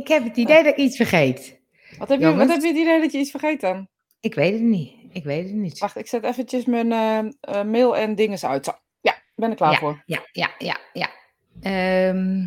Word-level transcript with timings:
Ik 0.00 0.08
heb 0.08 0.24
het 0.24 0.36
idee 0.36 0.62
dat 0.62 0.72
ik 0.72 0.78
iets 0.84 0.96
vergeet. 0.96 1.60
Wat 1.98 2.08
heb, 2.08 2.20
je, 2.20 2.34
wat 2.34 2.48
heb 2.48 2.60
je 2.60 2.66
het 2.68 2.76
idee 2.76 3.00
dat 3.00 3.12
je 3.12 3.18
iets 3.18 3.30
vergeet 3.30 3.60
dan? 3.60 3.88
Ik 4.20 4.34
weet 4.34 4.52
het 4.52 4.62
niet. 4.62 4.92
Ik 5.12 5.24
weet 5.24 5.44
het 5.44 5.54
niet. 5.54 5.78
Wacht, 5.78 5.96
ik 5.96 6.06
zet 6.06 6.24
eventjes 6.24 6.64
mijn 6.64 6.92
eh, 6.92 7.18
eh, 7.40 7.64
mail 7.66 7.96
en 7.96 8.14
dinges 8.14 8.44
uit. 8.44 8.64
Zo. 8.64 8.72
Ja, 9.00 9.12
ik 9.14 9.32
ben 9.34 9.50
er 9.50 9.56
klaar 9.56 9.76
voor. 9.78 10.02
Ja, 10.06 10.20
ja, 10.32 10.50
ja, 10.58 10.78
ja. 10.92 11.10
Ehm, 11.60 12.38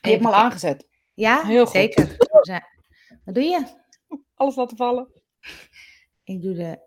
Je 0.00 0.10
hebt 0.10 0.24
al 0.24 0.34
aangezet. 0.34 0.86
Ja, 1.14 1.42
Heel 1.44 1.64
goed. 1.66 1.74
zeker. 1.74 2.16
Wat 3.24 3.34
doe 3.34 3.44
je? 3.44 3.62
Alles 4.34 4.56
laten 4.56 4.76
vallen. 4.76 5.08
Ik 6.24 6.42
doe 6.42 6.54
de... 6.54 6.78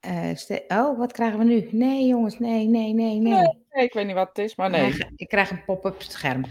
eh, 0.00 0.78
oh, 0.78 0.98
wat 0.98 1.12
krijgen 1.12 1.38
we 1.38 1.44
nu? 1.44 1.68
Nee, 1.70 2.06
jongens, 2.06 2.38
nee, 2.38 2.66
nee, 2.66 2.92
nee, 2.94 3.14
nee. 3.20 3.32
Nee. 3.70 3.84
Ik 3.84 3.92
weet 3.92 4.06
niet 4.06 4.14
wat 4.14 4.28
het 4.28 4.38
is, 4.38 4.54
maar 4.56 4.66
Ik 4.66 4.76
nee. 4.80 4.90
krijg- 4.90 5.12
Ik 5.16 5.28
krijg 5.28 5.50
een 5.50 5.64
pop-up 5.64 6.02
scherm. 6.02 6.44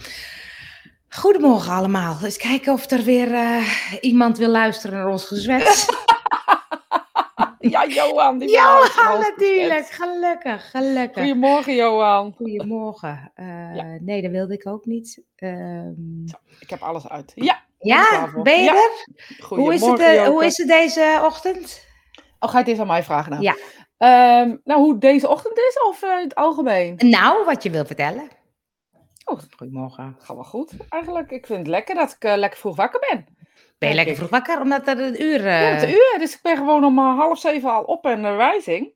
Goedemorgen 1.15 1.73
allemaal. 1.73 2.17
Eens 2.23 2.37
kijken 2.37 2.73
of 2.73 2.91
er 2.91 3.03
weer 3.03 3.33
eh, 3.33 3.63
iemand 4.01 4.37
wil 4.37 4.49
luisteren 4.49 4.97
naar 4.97 5.09
ons 5.09 5.25
gezwets. 5.25 5.85
Ja, 7.59 7.87
Johan. 7.87 8.37
Die 8.37 8.57
ons 8.79 8.95
natuurlijk. 9.19 9.87
Gelukkig, 9.87 10.69
gelukkig. 10.71 11.23
Goedemorgen, 11.23 11.75
Johan. 11.75 12.33
Goedemorgen. 12.35 13.31
Eh, 13.35 13.75
Ja. 13.75 13.97
Nee, 14.01 14.21
dat 14.21 14.31
wilde 14.31 14.53
ik 14.53 14.67
ook 14.67 14.85
niet. 14.85 15.21
Ehm, 15.35 16.23
Ik 16.59 16.69
heb 16.69 16.81
alles 16.81 17.09
uit. 17.09 17.31
Ja, 17.35 17.63
ja, 17.79 18.29
ben 18.43 18.57
je 18.57 18.63
Ja. 18.63 18.73
er? 18.73 19.05
Hoe 19.47 19.73
is, 19.73 19.81
het, 19.85 19.99
eh, 19.99 20.25
hoe 20.27 20.45
is 20.45 20.57
het 20.57 20.67
deze 20.67 21.21
ochtend? 21.23 21.85
Oh, 22.39 22.49
ga 22.49 22.51
je 22.51 22.57
het 22.57 22.67
eerst 22.67 22.81
aan 22.81 22.87
mij 22.87 23.03
vragen 23.03 23.31
nou? 23.31 23.43
Ja. 23.43 23.55
Ehm, 23.97 24.55
nou, 24.63 24.81
hoe 24.81 24.97
deze 24.97 25.29
ochtend 25.29 25.57
is 25.57 25.77
of 25.87 26.01
in 26.03 26.23
het 26.23 26.35
algemeen? 26.35 26.95
Nou, 26.97 27.45
wat 27.45 27.63
je 27.63 27.69
wil 27.69 27.85
vertellen. 27.85 28.27
Oh. 29.25 29.39
Goedemorgen. 29.57 30.15
Gaat 30.19 30.35
wel 30.35 30.45
goed, 30.45 30.73
eigenlijk. 30.89 31.31
Ik 31.31 31.45
vind 31.45 31.59
het 31.59 31.67
lekker 31.67 31.95
dat 31.95 32.11
ik 32.11 32.23
eh, 32.23 32.37
lekker 32.37 32.59
vroeg 32.59 32.75
wakker 32.75 32.99
ben. 33.09 33.25
Ben 33.77 33.89
je 33.89 33.95
lekker 33.95 34.15
vroeg 34.15 34.29
wakker? 34.29 34.61
Omdat 34.61 34.87
er 34.87 34.99
een 34.99 35.21
uur... 35.21 35.43
Ja, 35.43 35.73
eh, 35.73 35.79
de 35.79 35.91
uur. 35.91 36.15
Dus 36.19 36.33
ik 36.33 36.39
ben 36.41 36.57
gewoon 36.57 36.83
om 36.83 36.99
eh, 36.99 37.17
half 37.17 37.39
zeven 37.39 37.71
al 37.71 37.83
op 37.83 38.05
en 38.05 38.19
uh, 38.23 38.35
wijzing. 38.35 38.93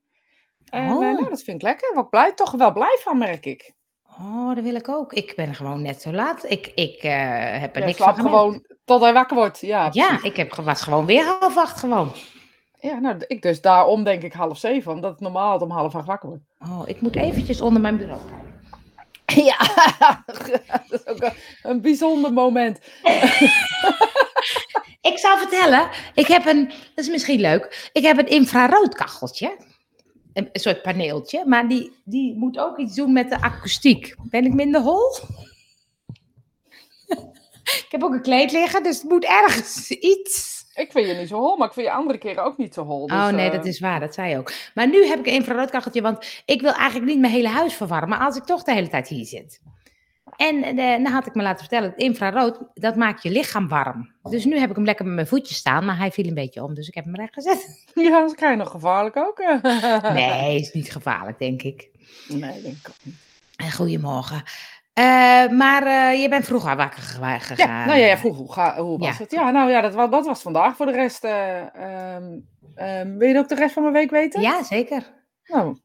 En 0.69 0.91
Oh. 0.91 0.99
nou, 0.99 1.29
dat 1.29 1.43
vind 1.43 1.57
ik 1.57 1.61
lekker. 1.61 1.95
Wat 1.95 2.09
blij, 2.09 2.33
toch 2.33 2.51
wel 2.51 2.73
blij 2.73 2.97
van, 2.99 3.17
merk 3.17 3.45
ik. 3.45 3.73
Oh, 4.19 4.55
dat 4.55 4.63
wil 4.63 4.75
ik 4.75 4.89
ook. 4.89 5.13
Ik 5.13 5.33
ben 5.35 5.55
gewoon 5.55 5.81
net 5.81 6.01
zo 6.01 6.11
laat. 6.11 6.49
Ik, 6.49 6.71
ik 6.75 7.01
heb 7.61 7.75
er 7.75 7.85
niks 7.85 7.97
van 7.97 8.15
gewoon 8.15 8.65
tot 8.85 9.01
hij 9.01 9.13
wakker 9.13 9.35
wordt. 9.37 9.59
Ja, 9.59 9.89
Ja, 9.91 10.23
ik 10.23 10.35
heb, 10.35 10.55
was 10.55 10.81
gewoon 10.81 11.05
weer 11.05 11.23
half 11.39 11.57
acht 11.57 11.79
gewoon. 11.79 12.11
ja 12.79 12.99
nou, 12.99 13.23
ik 13.27 13.41
dus 13.41 13.61
daarom 13.61 14.03
denk 14.03 14.23
ik 14.23 14.33
half 14.33 14.57
zeven, 14.57 14.91
omdat 14.91 15.13
ik 15.13 15.19
normaal 15.19 15.59
om 15.59 15.71
half 15.71 15.95
acht 15.95 16.07
wakker 16.07 16.29
word. 16.29 16.41
Oh, 16.59 16.81
ik 16.85 17.01
moet 17.01 17.15
eventjes 17.15 17.61
onder 17.61 17.81
mijn 17.81 17.97
bureau 17.97 18.21
kijken. 18.29 18.48
Ja, 19.49 19.57
dat 20.87 20.99
is 20.99 21.07
ook 21.07 21.31
een, 21.63 21.81
bijzonder 21.81 22.33
moment. 22.33 22.79
Ik 25.01 25.17
zal 25.17 25.37
vertellen, 25.37 25.89
ik 26.13 26.27
heb 26.27 26.45
een, 26.45 26.67
dat 26.67 27.05
is 27.05 27.09
misschien 27.09 27.39
leuk, 27.39 27.89
ik 27.93 28.03
heb 28.03 28.17
een 28.17 28.27
infraroodkacheltje. 28.27 29.57
Een 30.33 30.49
soort 30.51 30.81
paneeltje, 30.81 31.45
maar 31.45 31.67
die, 31.67 31.91
die 32.03 32.35
moet 32.35 32.57
ook 32.57 32.77
iets 32.77 32.95
doen 32.95 33.13
met 33.13 33.29
de 33.29 33.41
akoestiek. 33.41 34.15
Ben 34.23 34.45
ik 34.45 34.53
minder 34.53 34.81
hol? 34.81 35.17
ik 37.63 37.87
heb 37.89 38.03
ook 38.03 38.13
een 38.13 38.21
kleed 38.21 38.51
liggen, 38.51 38.83
dus 38.83 38.97
het 39.01 39.09
moet 39.09 39.25
ergens 39.25 39.89
iets. 39.89 40.58
Ik 40.79 40.91
vind 40.91 41.07
je 41.07 41.13
niet 41.13 41.27
zo 41.27 41.37
hol, 41.37 41.57
maar 41.57 41.67
ik 41.67 41.73
vind 41.73 41.85
je 41.85 41.93
andere 41.93 42.17
keren 42.17 42.43
ook 42.43 42.57
niet 42.57 42.73
zo 42.73 42.85
hol. 42.85 43.07
Dus, 43.07 43.17
oh 43.17 43.27
nee, 43.29 43.49
eh, 43.49 43.55
dat 43.55 43.65
is 43.65 43.79
waar, 43.79 43.99
dat 43.99 44.13
zei 44.13 44.29
je 44.29 44.37
ook. 44.37 44.51
Maar 44.73 44.87
nu 44.87 45.05
heb 45.05 45.19
ik 45.19 45.25
een 45.25 45.33
infraroodkacheltje, 45.33 46.01
want 46.01 46.41
ik 46.45 46.61
wil 46.61 46.73
eigenlijk 46.73 47.11
niet 47.11 47.19
mijn 47.19 47.33
hele 47.33 47.47
huis 47.47 47.73
verwarmen 47.73 48.19
als 48.19 48.37
ik 48.37 48.43
toch 48.43 48.63
de 48.63 48.73
hele 48.73 48.87
tijd 48.87 49.07
hier 49.07 49.25
zit. 49.25 49.61
En 50.35 50.63
eh, 50.63 50.75
dan 51.03 51.05
had 51.05 51.25
ik 51.25 51.35
me 51.35 51.41
laten 51.41 51.59
vertellen, 51.59 51.89
het 51.89 51.99
infrarood, 51.99 52.59
dat 52.73 52.95
maakt 52.95 53.23
je 53.23 53.29
lichaam 53.29 53.67
warm. 53.67 54.13
Dus 54.29 54.45
nu 54.45 54.59
heb 54.59 54.69
ik 54.69 54.75
hem 54.75 54.85
lekker 54.85 55.05
met 55.05 55.15
mijn 55.15 55.27
voetjes 55.27 55.57
staan, 55.57 55.85
maar 55.85 55.97
hij 55.97 56.11
viel 56.11 56.25
een 56.25 56.33
beetje 56.33 56.63
om, 56.63 56.73
dus 56.73 56.87
ik 56.87 56.95
heb 56.95 57.05
hem 57.05 57.15
recht 57.15 57.33
gezet. 57.33 57.67
Ja, 57.93 58.21
dat 58.21 58.35
krijg 58.35 58.51
je 58.51 58.57
nog 58.57 58.71
gevaarlijk 58.71 59.17
ook. 59.17 59.43
Nee, 60.13 60.59
is 60.59 60.71
niet 60.71 60.91
gevaarlijk, 60.91 61.39
denk 61.39 61.61
ik. 61.61 61.89
Nee, 62.27 62.61
denk 62.61 62.77
ik 62.77 62.87
ook 62.89 63.03
niet. 63.03 63.15
En 63.55 63.71
Goedemorgen. 63.71 64.43
Eh, 64.99 65.49
maar 65.49 65.83
eh, 65.85 66.21
je 66.21 66.29
bent 66.29 66.45
vroeger 66.45 66.75
wakker 66.75 67.01
gegaan. 67.01 67.47
Ja, 67.55 67.85
nou 67.85 67.99
ja, 67.99 68.05
ja 68.05 68.17
vroeg, 68.17 68.37
hoe, 68.37 68.51
ga, 68.53 68.81
hoe 68.81 68.97
was 68.97 69.07
Ja. 69.17 69.23
het? 69.23 69.31
Ja, 69.31 69.51
nou 69.51 69.69
ja, 69.69 69.81
dat, 69.81 70.11
dat 70.11 70.25
was 70.25 70.41
vandaag. 70.41 70.75
Voor 70.75 70.85
de 70.85 70.91
rest, 70.91 71.23
eh, 71.23 71.75
ehm, 71.75 72.39
ehm, 72.75 73.17
wil 73.17 73.27
je 73.29 73.37
ook 73.37 73.47
de 73.47 73.55
rest 73.55 73.73
van 73.73 73.81
mijn 73.83 73.95
week 73.95 74.09
weten? 74.09 74.41
Ja, 74.41 74.63
zeker. 74.63 75.03
Nou, 75.47 75.77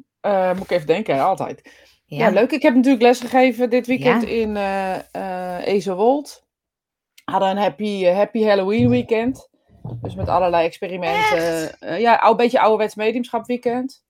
moet 0.54 0.64
ik 0.64 0.70
even 0.70 0.86
denken, 0.86 1.20
altijd. 1.20 1.60
Ja. 2.06 2.26
Ja, 2.26 2.32
leuk. 2.32 2.50
Ik 2.52 2.62
heb 2.62 2.74
natuurlijk 2.74 3.02
lesgegeven 3.02 3.70
dit 3.70 3.86
weekend 3.86 4.22
in 4.22 4.56
eh 4.56 5.66
Ezelwold. 5.66 6.46
Hadden 7.24 7.50
een 7.50 7.56
happy, 7.56 8.04
happy 8.04 8.44
Halloween 8.44 8.88
weekend. 8.88 9.48
Dus 10.02 10.14
met 10.14 10.28
allerlei 10.28 10.66
experimenten. 10.66 11.76
Ja, 12.00 12.28
een 12.28 12.36
beetje 12.36 12.60
ouderwets 12.60 12.94
mediumschap 12.94 13.46
weekend. 13.46 14.04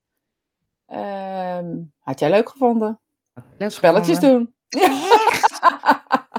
Ehm, 0.85 1.75
had 1.99 2.19
jij 2.19 2.29
leuk 2.29 2.49
gevonden? 2.49 2.99
Leuk 3.57 3.71
Spelletjes 3.71 4.15
gevonden. 4.15 4.43
doen. 4.43 4.54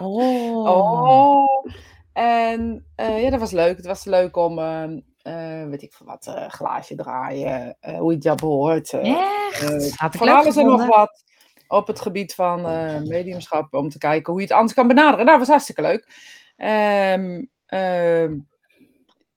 Oh. 0.02 0.66
Oh. 0.68 1.66
En 2.12 2.86
eh, 2.94 3.22
ja, 3.22 3.30
dat 3.30 3.40
was 3.40 3.50
leuk. 3.50 3.76
Het 3.76 3.86
was 3.86 4.04
leuk 4.04 4.36
om, 4.36 4.58
ehm, 4.58 5.00
eh, 5.22 5.64
weet 5.68 5.82
ik 5.82 5.92
veel 5.92 6.06
wat, 6.06 6.26
eh, 6.26 6.48
glaasje 6.48 6.94
draaien, 6.94 7.76
hoe 7.80 8.08
je 8.10 8.14
het 8.14 8.22
dat 8.22 8.40
behoort. 8.40 8.92
eh, 8.92 9.10
Echt? 9.50 9.96
Had 9.98 10.14
ik 10.14 10.18
van 10.20 10.28
alles 10.28 10.56
en 10.56 10.66
nog 10.66 10.86
wat 10.86 11.22
op 11.68 11.86
het 11.86 12.00
gebied 12.00 12.34
van 12.34 12.60
mediumschap, 13.08 13.74
om 13.74 13.88
te 13.88 13.98
kijken 13.98 14.32
hoe 14.32 14.40
je 14.40 14.46
het 14.46 14.56
anders 14.56 14.74
kan 14.74 14.86
benaderen. 14.88 15.24
Nou, 15.26 15.38
dat 15.38 15.38
was 15.38 15.48
hartstikke 15.48 15.82
leuk. 15.82 16.08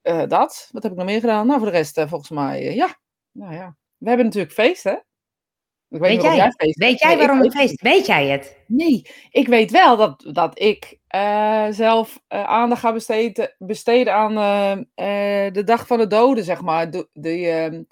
Eh, 0.01 0.23
dat. 0.27 0.69
Wat 0.71 0.83
heb 0.83 0.91
ik 0.91 0.97
nog 0.97 1.07
meer 1.07 1.19
gedaan? 1.19 1.47
Nou, 1.47 1.59
voor 1.59 1.71
de 1.71 1.77
rest, 1.77 1.99
volgens 2.07 2.29
mij, 2.29 2.73
ja. 2.75 2.95
Nou 3.31 3.53
ja. 3.53 3.75
We 3.97 4.07
hebben 4.07 4.25
natuurlijk 4.25 4.53
feest, 4.53 4.83
hè? 4.83 4.95
Ik 5.89 6.00
weet, 6.00 6.22
jij, 6.22 6.35
jij 6.35 6.51
feest 6.51 6.77
weet 6.77 7.00
jij 7.00 7.09
Nee, 7.09 7.17
waarom 7.17 7.39
weet 7.39 7.55
feest? 7.55 7.81
Weet 7.81 8.05
jij 8.05 8.27
het? 8.27 8.57
Nee, 8.67 9.05
ik 9.29 9.47
weet 9.47 9.72
wel 9.72 9.97
dat, 9.97 10.29
dat 10.33 10.59
ik 10.59 10.97
eh, 11.07 11.67
zelf 11.69 12.22
eh, 12.27 12.44
aandacht 12.44 12.81
ga 12.81 12.94
besteden, 12.94 13.55
besteden 13.57 14.13
aan 14.13 14.38
eh, 14.95 15.53
de 15.53 15.63
dag 15.66 15.88
van 15.88 15.97
de 15.97 16.07
doden, 16.07 16.44
zeg 16.44 16.61
maar. 16.61 16.91
De, 16.91 17.09
de, 17.13 17.47
ehm, 17.47 17.83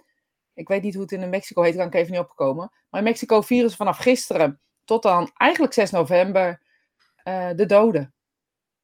ik 0.53 0.67
weet 0.67 0.81
niet 0.83 0.93
hoe 0.93 1.03
het 1.03 1.11
in 1.11 1.29
Mexico 1.29 1.61
heet, 1.61 1.75
kan 1.75 1.87
ik 1.87 1.93
even 1.93 2.11
niet 2.11 2.21
opgekomen. 2.21 2.71
Maar 2.89 2.99
in 3.01 3.07
Mexico 3.07 3.41
vieren 3.41 3.69
ze 3.69 3.75
vanaf 3.75 3.97
gisteren 3.97 4.59
tot 4.85 5.03
dan 5.03 5.31
eigenlijk 5.37 5.73
6 5.73 5.91
november 5.91 6.61
de 7.55 7.65
doden. 7.67 8.13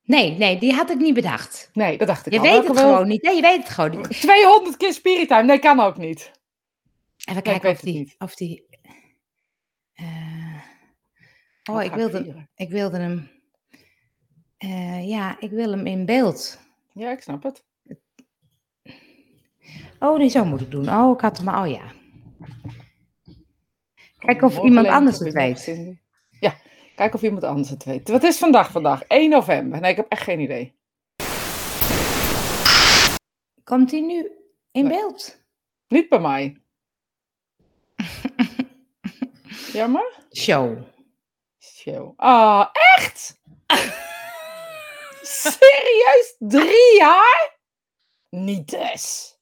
Nee, 0.04 0.38
nee, 0.38 0.60
die 0.60 0.74
had 0.74 0.90
ik 0.90 0.98
niet 0.98 1.14
bedacht. 1.14 1.70
Nee, 1.74 1.98
dat 1.98 2.08
dacht 2.08 2.26
ik 2.26 2.34
Je 2.34 2.40
al. 2.40 2.44
weet 2.46 2.54
Welke 2.54 2.68
het 2.68 2.80
wel- 2.80 2.90
gewoon 2.92 3.08
niet. 3.08 3.22
Nee, 3.22 3.36
je 3.36 3.42
weet 3.42 3.58
het 3.58 3.70
gewoon 3.70 3.98
niet. 3.98 4.22
200 4.22 4.78
keer 4.78 4.94
Spirit 4.94 5.28
Time, 5.28 5.44
nee, 5.44 5.60
kan 5.60 5.80
ook 5.80 5.98
niet. 5.98 6.32
Even 7.30 7.42
kijken 7.42 7.70
of 7.72 7.80
die... 7.80 8.16
Of 8.18 8.36
die 8.36 8.73
oh, 11.72 11.84
ik 11.84 11.92
wilde, 11.92 12.24
vieren? 12.24 12.50
ik 12.56 12.70
wilde 12.70 12.98
hem... 12.98 13.30
eh, 14.58 15.08
ja, 15.10 15.40
ik 15.40 15.50
wil 15.52 15.72
hem 15.72 15.86
in 15.86 16.06
beeld. 16.06 16.60
Ja, 16.94 17.12
ik 17.12 17.22
snap 17.22 17.44
het. 17.44 17.66
Oh, 20.00 20.18
nee, 20.18 20.30
zo 20.30 20.46
moet 20.46 20.62
ik 20.62 20.72
doen. 20.72 20.90
Oh, 20.90 21.12
ik 21.14 21.20
had 21.22 21.38
hem... 21.38 21.48
Oh 21.48 21.68
ja. 21.68 21.92
Kijk 24.18 24.42
of 24.42 24.52
Morgen 24.52 24.66
iemand 24.70 24.88
anders 24.88 25.20
het 25.20 25.34
weet. 25.34 25.66
Ja, 26.40 26.56
kijk 26.96 27.14
of 27.14 27.22
iemand 27.22 27.44
anders 27.44 27.70
het 27.70 27.84
weet. 27.84 28.10
Wat 28.10 28.24
is 28.24 28.38
vandaag 28.38 28.72
vandaag? 28.72 29.04
1 29.04 29.30
november. 29.30 29.80
Nee, 29.80 29.92
ik 29.92 29.98
heb 29.98 30.06
echt 30.10 30.24
geen 30.24 30.40
idee. 30.40 30.76
Komt 33.64 33.92
hij 33.92 34.02
nu 34.02 34.32
in 34.72 34.84
Nee. 34.84 34.98
beeld? 34.98 35.42
Niet 35.88 36.10
bij 36.10 36.20
mij. 36.20 36.62
Jammer? 39.74 40.12
Show. 40.32 40.78
Show. 41.64 42.14
Ah, 42.16 42.68
echt? 42.98 43.40
Serieus? 45.22 46.36
Drie 46.40 46.98
jaar? 46.98 47.58
Niet 48.30 48.74
eens. 48.74 49.38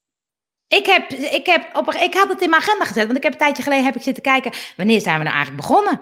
Ik, 0.68 0.86
heb, 0.86 1.10
ik, 1.10 1.46
heb 1.46 1.76
op, 1.76 1.94
ik 1.94 2.14
had 2.14 2.30
het 2.30 2.42
in 2.42 2.50
mijn 2.50 2.62
agenda 2.62 2.86
gezet, 2.86 3.06
want 3.06 3.18
ik 3.18 3.24
heb 3.24 3.32
een 3.32 3.40
tijdje 3.40 3.64
geleden 3.64 3.86
heb 3.86 3.96
ik 3.96 4.02
zitten 4.02 4.24
kijken, 4.24 4.52
wanneer 4.78 5.02
zijn 5.02 5.18
we 5.18 5.24
nou 5.24 5.36
eigenlijk 5.36 5.68
begonnen? 5.68 6.02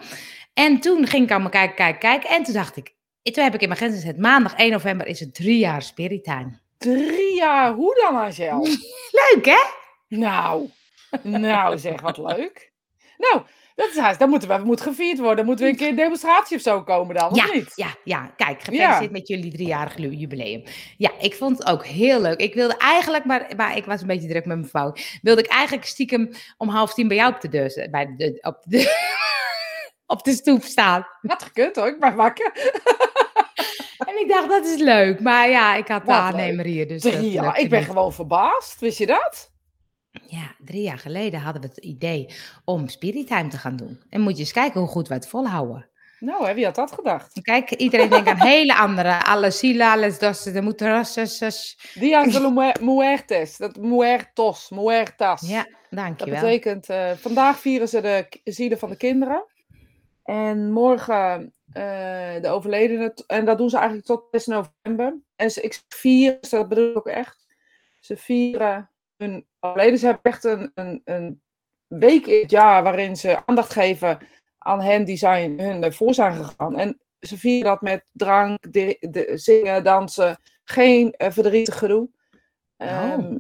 En 0.54 0.80
toen 0.80 1.08
ging 1.08 1.24
ik 1.24 1.32
allemaal 1.32 1.50
kijken, 1.50 1.76
kijken, 1.76 2.00
kijken. 2.00 2.30
En 2.30 2.44
toen 2.44 2.54
dacht 2.54 2.78
ik, 2.78 2.94
toen 3.22 3.44
heb 3.44 3.54
ik 3.54 3.62
in 3.62 3.68
mijn 3.68 3.80
agenda 3.80 4.00
gezet, 4.00 4.18
maandag 4.18 4.56
1 4.56 4.72
november 4.72 5.08
is 5.08 5.20
het 5.20 5.36
drie 5.36 5.58
jaar 5.58 5.82
Spirit 5.82 6.24
Time. 6.24 6.60
Drie 6.78 7.36
jaar? 7.36 7.74
Hoe 7.74 7.96
dan, 7.96 8.16
Angel? 8.16 8.68
Leuk 9.34 9.46
hè? 9.46 9.62
Nou, 10.08 10.70
nou 11.22 11.78
zeg, 11.78 12.02
wat 12.02 12.18
leuk. 12.18 12.72
Nou, 13.18 13.42
dat 13.80 13.90
is 13.90 13.98
haast. 13.98 14.20
Dan 14.20 14.30
moeten 14.30 14.50
we, 14.50 14.64
moeten 14.66 14.86
gevierd 14.86 15.18
worden. 15.18 15.36
Dan 15.36 15.46
moeten 15.46 15.66
we 15.66 15.72
een 15.72 15.78
keer 15.78 15.90
een 15.90 15.96
demonstratie 15.96 16.58
of 16.58 16.62
zo 16.62 16.84
komen 16.84 17.16
dan, 17.16 17.30
of 17.30 17.36
Ja, 17.36 17.54
niet? 17.54 17.72
ja, 17.76 17.96
ja, 18.04 18.34
kijk, 18.36 18.64
gefeliciteerd 18.64 19.12
met 19.12 19.28
jullie 19.28 19.52
driejarig 19.52 19.98
jubileum. 19.98 20.64
Ja, 20.98 21.12
ik 21.20 21.34
vond 21.36 21.58
het 21.58 21.68
ook 21.68 21.86
heel 21.86 22.22
leuk. 22.22 22.40
Ik 22.40 22.54
wilde 22.54 22.78
eigenlijk, 22.78 23.26
maar, 23.26 23.52
maar 23.56 23.78
ik 23.78 23.86
was 23.86 24.02
een 24.02 24.08
beetje 24.08 24.28
druk 24.28 24.46
met 24.46 24.58
mijn 24.58 24.70
vrouw, 24.70 24.94
wilde 25.22 25.42
ik 25.42 25.50
eigenlijk 25.50 25.88
stiekem 25.88 26.30
om 26.58 26.70
half 26.70 26.94
tien 26.94 27.08
bij 27.08 27.18
jou 27.18 27.34
op 27.34 27.42
de 27.42 27.50
deur, 27.50 27.88
bij 27.92 28.14
de, 28.18 28.38
op 28.42 28.58
de, 28.64 29.08
op 30.14 30.24
de 30.24 30.32
stoep 30.32 30.64
staan. 30.64 31.08
Had 31.22 31.44
gekund 31.44 31.76
hoor, 31.76 31.88
ik 31.88 32.00
ben 32.00 32.16
wakker. 32.16 32.52
En 34.00 34.20
ik 34.20 34.30
dacht, 34.30 34.50
dat 34.50 34.66
is 34.66 34.82
leuk. 34.82 35.20
Maar 35.20 35.50
ja, 35.50 35.76
ik 35.76 35.88
had 35.88 36.02
de 36.02 36.12
Wat 36.12 36.16
aannemer 36.16 36.66
hier. 36.66 36.88
Dus 36.88 37.02
dat 37.02 37.12
Drie 37.12 37.42
Ik 37.54 37.70
ben 37.70 37.84
gewoon 37.84 38.14
verbaasd. 38.14 38.80
Wist 38.80 38.98
je 38.98 39.06
dat? 39.06 39.49
Ja, 40.12 40.56
drie 40.66 40.82
jaar 40.82 40.98
geleden 40.98 41.40
hadden 41.40 41.62
we 41.62 41.68
het 41.68 41.78
idee 41.78 42.34
om 42.66 42.88
Spirit 42.88 43.28
Time 43.28 43.48
te 43.50 43.58
gaan 43.58 43.76
doen. 43.76 44.02
En 44.10 44.22
moet 44.22 44.34
je 44.34 44.40
eens 44.40 44.52
kijken 44.52 44.80
hoe 44.80 44.90
goed 44.90 45.08
we 45.08 45.14
het 45.14 45.28
volhouden. 45.28 45.90
Nou, 46.20 46.48
hè, 46.48 46.54
wie 46.54 46.66
had 46.66 46.76
dat 46.76 46.92
gedacht? 46.92 47.42
Kijk, 47.42 47.72
iedereen 47.72 48.10
denkt 48.10 48.30
aan 48.30 48.38
hele 48.48 48.76
andere. 48.76 49.26
Alle 49.26 49.52
sila, 49.52 49.94
alles 49.94 50.20
dos, 50.20 50.44
de 50.44 50.62
muterasses. 50.62 51.78
Dias 51.94 52.34
de 52.34 52.74
Muertes. 52.82 53.58
Dat 53.58 53.78
Muertos. 53.78 54.70
Muertas. 54.70 55.42
Ja, 55.42 55.64
Dat 55.64 55.74
dankjewel. 55.90 56.42
betekent, 56.42 56.90
eh, 56.90 57.12
vandaag 57.12 57.60
vieren 57.60 57.88
ze 57.88 58.02
de 58.02 58.40
zielen 58.44 58.80
van 58.80 58.90
de 58.90 58.98
kinderen. 58.98 59.46
En 60.24 60.72
morgen 60.72 61.54
eh, 61.72 62.42
de 62.42 62.48
overledenen. 62.48 63.14
En 63.28 63.46
dat 63.46 63.58
doen 63.58 63.70
ze 63.70 63.78
eigenlijk 63.78 64.08
tot 64.08 64.24
6 64.32 64.46
november. 64.46 65.18
En 65.36 65.52
ze, 65.52 65.62
ik 65.62 65.82
vier, 65.90 66.38
dus 66.42 66.50
dat 66.50 66.68
bedoel 66.68 66.90
ik 66.90 66.98
ook 66.98 67.08
echt. 67.08 67.48
Ze 68.00 68.18
vieren 68.18 68.90
hun 69.20 69.48
overleden. 69.60 70.00
Ze 70.00 70.06
hebben 70.06 70.32
echt 70.32 70.44
een, 70.44 70.72
een, 70.74 71.02
een 71.06 71.42
week 71.88 72.26
in 72.26 72.42
het 72.42 72.52
jaar 72.52 72.84
waarin 72.84 73.16
ze 73.18 73.46
aandacht 73.46 73.74
geven 73.74 74.20
aan 74.58 74.82
hen 74.82 75.06
die 75.06 75.18
zijn, 75.18 75.60
hun 75.60 75.94
voor 75.94 76.14
zijn 76.14 76.46
gegaan. 76.46 76.78
En 76.78 77.00
ze 77.20 77.38
vieren 77.38 77.72
dat 77.72 77.82
met 77.82 78.06
drank, 78.12 78.74
de, 78.74 78.98
de- 79.00 79.32
zingen, 79.38 79.84
dansen. 79.84 80.38
Geen 80.64 81.12
eh, 81.12 81.32
verdrietig 81.32 81.78
gedoe. 81.78 82.10
Ehm, 82.78 83.38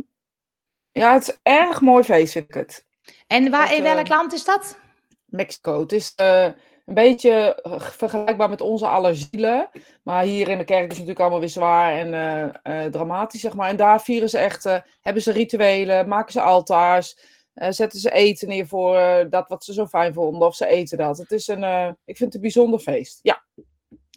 ja, 0.92 1.14
het 1.14 1.22
is 1.22 1.28
een 1.28 1.40
erg 1.54 1.82
mooi 1.82 2.04
feest, 2.04 2.32
vind 2.32 2.46
ik 2.48 2.54
het. 2.54 2.86
En 3.28 3.52
waar, 3.52 3.74
in 3.76 3.84
welk 3.84 4.08
eh, 4.08 4.18
land 4.18 4.34
is 4.34 4.46
dat? 4.46 4.80
Mexico. 5.26 5.80
Het 5.80 5.92
is 5.92 6.14
eh, 6.16 6.50
een 6.90 6.96
beetje 6.96 7.62
eh, 7.62 7.80
vergelijkbaar 7.80 8.50
met 8.50 8.62
onze 8.62 8.88
allerzielen. 8.88 9.70
Maar 10.04 10.24
hier 10.24 10.50
in 10.50 10.58
de 10.58 10.64
kerk 10.64 10.80
is 10.80 10.88
het 10.88 10.90
natuurlijk 10.90 11.20
allemaal 11.20 11.40
weer 11.40 11.50
zwaar 11.50 11.94
en 11.94 12.14
eh, 12.14 12.84
eh, 12.86 12.92
dramatisch, 12.92 13.42
zeg 13.42 13.54
maar. 13.54 13.70
En 13.70 13.76
daar 13.76 14.02
vieren 14.02 14.30
ze 14.30 14.38
echt, 14.38 14.64
hebben 15.02 15.24
ze 15.24 15.32
rituelen, 15.32 16.08
maken 16.08 16.32
ze 16.32 16.42
altaars, 16.42 17.18
zetten 17.54 18.00
ze 18.00 18.12
eten 18.12 18.48
neer 18.48 18.68
voor 18.68 19.28
dat 19.30 19.48
wat 19.48 19.64
ze 19.64 19.74
zo 19.74 19.88
fijn 19.88 20.14
vonden. 20.14 20.48
Of 20.48 20.56
ze 20.56 20.68
eten 20.68 20.98
dat. 20.98 21.18
Het 21.18 21.32
is 21.32 21.48
een, 21.48 21.64
ik 22.06 22.18
vind 22.18 22.20
het 22.20 22.36
een 22.36 22.42
bijzonder 22.42 22.80
feest. 22.80 23.20
Ja, 23.22 23.44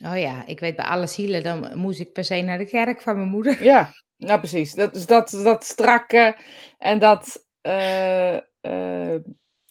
Oh 0.05 0.19
ja, 0.19 0.47
ik 0.47 0.61
weet 0.61 0.77
bij 0.77 0.85
alle 0.85 1.07
zielen, 1.07 1.43
dan 1.43 1.79
moest 1.79 2.01
ik 2.01 2.13
per 2.13 2.25
se 2.25 2.41
naar 2.41 2.59
de 2.59 2.67
kerk 2.67 3.01
van 3.01 3.17
mijn 3.17 3.29
moeder. 3.29 3.65
ja. 3.65 3.93
Nou, 4.17 4.39
precies. 4.39 4.75
Dat, 4.75 4.97
is 4.97 5.07
dat, 5.07 5.31
dat 5.31 5.65
strakke 5.65 6.37
en 6.79 6.99
dat, 6.99 7.47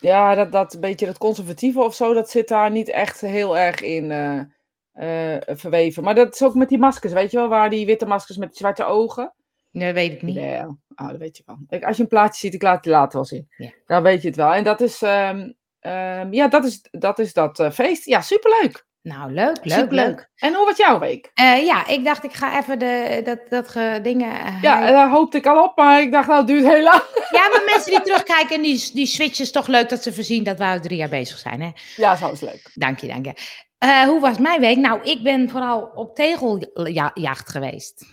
ja, 0.02 0.36
dat, 0.36 0.52
dat 0.52 0.78
beetje 0.80 1.06
dat 1.06 1.18
conservatieve 1.18 1.80
of 1.84 1.96
zo, 1.96 2.14
dat 2.14 2.30
zit 2.30 2.48
daar 2.48 2.72
niet 2.72 2.90
echt 2.90 3.22
heel 3.22 3.58
erg 3.58 3.82
in 3.82 4.12
eh, 4.12 5.36
eh, 5.36 5.42
verweven. 5.58 6.04
Maar 6.04 6.16
dat 6.16 6.34
is 6.34 6.44
ook 6.44 6.56
met 6.56 6.70
die 6.70 6.78
maskers, 6.78 7.14
weet 7.14 7.32
je 7.32 7.38
wel, 7.38 7.48
waar 7.48 7.70
die 7.70 7.86
witte 7.86 8.06
maskers 8.06 8.38
met 8.38 8.50
die 8.50 8.58
zwarte 8.58 8.84
ogen. 8.84 9.34
Nee, 9.72 9.86
dat 9.86 9.96
weet 9.96 10.12
ik 10.12 10.22
niet. 10.22 10.36
Ja, 10.36 10.76
ah, 10.96 11.08
dat 11.10 11.18
weet 11.18 11.38
je 11.38 11.44
wel. 11.46 11.58
Kijk, 11.68 11.84
als 11.84 11.98
je 11.98 12.04
een 12.04 12.10
plaatje 12.10 12.40
ziet, 12.40 12.54
ik 12.54 12.62
laat 12.62 12.76
het 12.76 12.86
later 12.86 13.14
wel 13.14 13.26
zien. 13.26 13.48
Ja. 13.58 13.72
Dan 13.86 14.04
weet 14.04 14.22
je 14.22 14.28
het 14.28 14.38
wel. 14.38 14.54
En 14.54 14.64
dat 14.64 14.82
is, 14.82 15.02
ehm, 15.02 15.52
ehm, 15.80 16.34
ja, 16.34 16.48
dat 16.48 16.66
is 16.66 16.88
dat, 16.92 17.20
is 17.20 17.34
dat 17.34 17.60
eh, 17.60 17.72
feest. 17.72 18.06
Ja, 18.06 18.22
superleuk. 18.22 18.86
Nou, 19.02 19.32
leuk, 19.34 19.58
leuk, 19.66 19.78
Superleuk. 19.80 20.06
leuk. 20.08 20.30
En 20.36 20.54
hoe 20.54 20.66
was 20.66 20.78
jouw 20.78 21.00
week? 21.00 21.32
Eh, 21.34 21.64
ja, 21.66 21.88
ik 21.88 22.04
dacht, 22.06 22.24
ik 22.24 22.34
ga 22.34 22.60
even 22.60 22.80
de, 22.80 23.22
dat, 23.24 23.40
dat 23.50 23.68
ge, 23.70 24.00
dingen... 24.04 24.32
eh, 24.46 24.62
Ja, 24.62 24.92
daar 24.92 25.10
hoopte 25.10 25.38
ik 25.38 25.46
al 25.46 25.64
op, 25.64 25.78
maar 25.78 26.02
ik 26.02 26.12
dacht, 26.12 26.28
nou, 26.28 26.38
het 26.40 26.48
duurt 26.48 26.66
heel 26.68 26.84
lang. 26.84 27.02
ja, 27.38 27.48
maar 27.50 27.62
mensen 27.66 27.92
die 27.92 28.02
terugkijken, 28.12 28.62
die, 28.62 28.90
die 28.94 29.06
switchen 29.06 29.44
is 29.46 29.52
toch 29.52 29.68
leuk 29.68 29.90
dat 29.90 30.04
ze 30.04 30.14
voorzien 30.14 30.44
dat 30.44 30.58
we 30.58 30.64
al 30.66 30.80
drie 30.80 30.98
jaar 30.98 31.10
bezig 31.10 31.38
zijn, 31.38 31.62
hè? 31.62 31.70
Ja, 31.96 32.16
zo 32.16 32.30
is 32.32 32.42
leuk. 32.42 32.72
Dank 32.74 33.00
je, 33.00 33.08
dank 33.08 33.26
je. 33.26 33.34
Eh, 33.78 34.02
hoe 34.04 34.20
was 34.20 34.38
mijn 34.38 34.60
week? 34.62 34.78
Nou, 34.78 35.02
ik 35.04 35.24
ben 35.24 35.50
vooral 35.50 35.82
op 35.96 36.16
tegeljacht 36.16 37.50
geweest. 37.50 38.06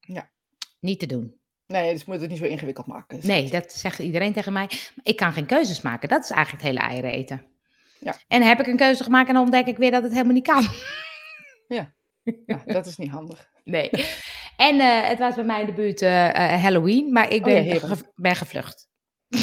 Ja. 0.00 0.30
Niet 0.80 0.98
te 0.98 1.06
doen. 1.06 1.34
Nee, 1.66 1.92
dus 1.92 2.04
moet 2.04 2.20
het 2.20 2.30
niet 2.30 2.38
zo 2.38 2.44
ingewikkeld 2.44 2.86
maken. 2.86 3.18
Nee, 3.22 3.50
dat 3.50 3.72
zegt 3.72 3.98
iedereen 3.98 4.32
tegen 4.32 4.52
mij. 4.52 4.68
Ik 5.02 5.16
kan 5.16 5.32
geen 5.32 5.46
keuzes 5.46 5.80
maken. 5.80 6.08
Dat 6.08 6.24
is 6.24 6.30
eigenlijk 6.30 6.62
het 6.64 6.72
hele 6.72 6.88
eieren 6.88 7.10
eten. 7.12 7.44
Ja. 8.00 8.14
En 8.28 8.42
heb 8.42 8.60
ik 8.60 8.66
een 8.66 8.76
keuze 8.76 9.02
gemaakt 9.04 9.28
en 9.28 9.34
dan 9.34 9.42
ontdek 9.42 9.66
ik 9.66 9.76
weer 9.76 9.90
dat 9.90 10.02
het 10.02 10.12
helemaal 10.12 10.34
niet 10.34 10.46
kan. 10.46 10.66
Ja, 12.46 12.62
dat 12.66 12.86
is 12.86 12.96
niet 12.96 13.10
handig. 13.10 13.48
Nee. 13.64 13.90
En 14.56 14.80
eh, 14.80 15.08
het 15.08 15.18
was 15.18 15.34
bij 15.34 15.44
mij 15.44 15.60
in 15.60 15.66
de 15.66 15.72
buurt 15.72 16.02
eh, 16.02 16.54
eh, 16.54 16.62
Halloween, 16.62 17.12
maar 17.12 17.32
ik 17.32 17.46
Oh 17.46 17.52
ja, 17.52 17.62
ben, 17.62 17.80
ge- 17.80 18.12
ben 18.14 18.36
gevlucht. 18.36 18.88
Ik. 19.28 19.40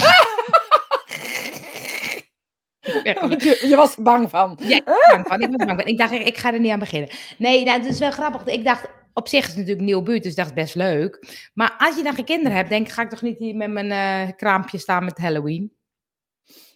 Je, 3.43 3.65
je 3.67 3.75
was 3.75 3.95
er 3.97 4.03
bang 4.03 4.29
van. 4.29 4.57
Ja, 4.61 4.75
ik 4.75 4.83
was 4.85 5.07
bang 5.07 5.27
van. 5.27 5.41
Ik, 5.41 5.47
was 5.49 5.65
bang 5.65 5.79
van. 5.79 5.87
ik 5.87 5.97
dacht, 5.97 6.11
ik, 6.11 6.27
ik 6.27 6.37
ga 6.37 6.53
er 6.53 6.59
niet 6.59 6.71
aan 6.71 6.79
beginnen. 6.79 7.09
Nee, 7.37 7.63
nou, 7.63 7.81
het 7.81 7.89
is 7.91 7.99
wel 7.99 8.11
grappig. 8.11 8.45
Ik 8.45 8.63
dacht, 8.63 8.87
op 9.13 9.27
zich 9.27 9.39
is 9.39 9.45
het 9.45 9.53
natuurlijk 9.55 9.79
een 9.79 9.85
nieuwe 9.85 10.03
buurt, 10.03 10.23
dus 10.23 10.35
dat 10.35 10.45
is 10.45 10.53
best 10.53 10.75
leuk. 10.75 11.27
Maar 11.53 11.75
als 11.77 11.95
je 11.97 12.03
dan 12.03 12.13
geen 12.13 12.25
kinderen 12.25 12.57
hebt, 12.57 12.69
denk 12.69 12.87
ik, 12.87 12.93
ga 12.93 13.01
ik 13.01 13.09
toch 13.09 13.21
niet 13.21 13.37
hier 13.37 13.55
met 13.55 13.71
mijn 13.71 14.35
kraampje 14.35 14.77
staan 14.77 15.05
met 15.05 15.17
Halloween? 15.17 15.73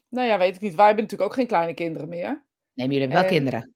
Nou 0.10 0.28
ja, 0.28 0.38
weet 0.38 0.56
ik 0.56 0.62
niet. 0.62 0.76
Wij 0.76 0.86
hebben 0.86 1.04
natuurlijk 1.04 1.30
ook 1.32 1.36
geen 1.38 1.48
kleine 1.48 1.74
kinderen 1.74 2.10
meer. 2.10 2.28
Nee, 2.74 2.88
maar 2.88 2.96
jullie 2.96 3.00
hebben 3.00 3.20
wel 3.20 3.30
kinderen. 3.30 3.74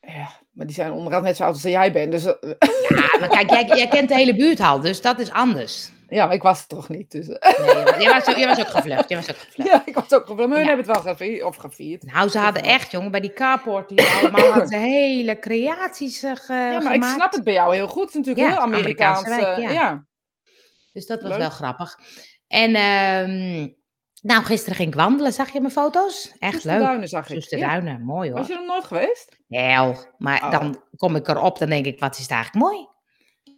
Ja, 0.00 0.30
maar 0.50 0.66
die 0.66 0.74
zijn 0.74 0.92
onderhand 0.92 1.24
net 1.24 1.36
zo 1.36 1.42
oud 1.44 1.52
als 1.52 1.62
jij 1.62 1.92
bent. 1.92 2.12
Dus 2.12 2.24
eh, 2.24 2.32
Ja, 2.88 3.18
maar 3.20 3.28
kijk, 3.28 3.50
jij, 3.50 3.66
jij 3.66 3.88
kent 3.88 4.08
de 4.08 4.14
hele 4.14 4.34
buurt 4.36 4.60
al, 4.60 4.80
dus 4.80 5.00
dat 5.00 5.18
is 5.18 5.30
anders. 5.30 5.90
ja, 6.08 6.26
maar 6.26 6.34
ik 6.34 6.42
was 6.42 6.60
er 6.60 6.66
toch 6.66 6.88
niet. 6.88 7.10
Dus, 7.10 7.28
eh, 7.28 7.58
Nee, 7.58 8.02
jij, 8.02 8.12
was, 8.12 8.28
ook- 8.28 8.36
jij 8.36 8.46
was 8.46 8.58
ook 8.60 8.68
gevlucht. 8.68 9.08
Jij 9.08 9.18
was 9.18 9.30
ook 9.30 9.36
gevlucht. 9.36 9.70
ja, 9.70 9.82
ik 9.86 9.94
was 9.94 10.12
ook 10.12 10.26
gewoon. 10.26 10.48
Maar 10.48 10.58
hun 10.58 10.66
Ja. 10.66 10.74
hebben 10.74 10.92
het 10.94 11.02
wel 11.04 11.12
gevierd. 11.14 11.42
Of 11.44 11.56
gevierd. 11.56 12.02
Nou, 12.12 12.28
ze 12.28 12.38
hadden 12.38 12.62
echt, 12.62 12.90
jongen, 12.90 13.10
bij 13.10 13.20
die 13.20 13.32
carport, 13.32 13.88
die 13.88 14.02
allemaal 14.02 14.46
hadden 14.50 14.68
ze 14.68 14.76
hele 14.76 15.38
creaties 15.38 16.22
eh, 16.22 16.34
ge- 16.36 16.52
Ja, 16.52 16.68
maar 16.70 16.82
ik 16.82 16.90
gemaakt. 17.02 17.14
snap 17.14 17.32
het 17.32 17.44
bij 17.44 17.52
jou 17.52 17.74
heel 17.74 17.88
goed. 17.88 18.00
Het 18.02 18.10
is 18.10 18.14
natuurlijk 18.16 18.46
Ja, 18.46 18.52
heel 18.52 18.62
Amerikaans. 18.62 19.18
Amerikaanse 19.24 19.54
wijk, 19.54 19.56
eh, 19.68 19.74
ja. 19.74 19.80
ja. 19.80 20.04
Dus 20.92 21.06
dat 21.06 21.20
was 21.20 21.30
Leuk. 21.30 21.38
wel 21.40 21.50
grappig. 21.50 21.98
En 22.46 22.74
ehm, 22.74 23.68
nou, 24.22 24.44
gisteren 24.44 24.76
ging 24.76 24.88
ik 24.88 24.94
wandelen. 24.94 25.32
Zag 25.32 25.50
je 25.52 25.60
mijn 25.60 25.72
foto's? 25.72 26.32
Echt 26.38 26.64
leuk. 26.64 26.80
Duinen 26.80 27.08
zag 27.08 27.30
ik. 27.30 27.44
Ja. 27.50 27.58
Duinen, 27.68 28.02
mooi 28.04 28.28
hoor. 28.30 28.38
Was 28.38 28.48
je 28.48 28.54
nog 28.54 28.66
nooit 28.66 28.84
geweest? 28.84 29.36
Wel, 29.46 29.96
maar 30.18 30.42
Oh. 30.44 30.50
dan 30.50 30.82
kom 30.96 31.16
ik 31.16 31.28
erop, 31.28 31.58
dan 31.58 31.68
denk 31.68 31.86
ik, 31.86 32.00
wat 32.00 32.14
is 32.16 32.22
het 32.22 32.30
eigenlijk 32.30 32.64
mooi. 32.66 32.88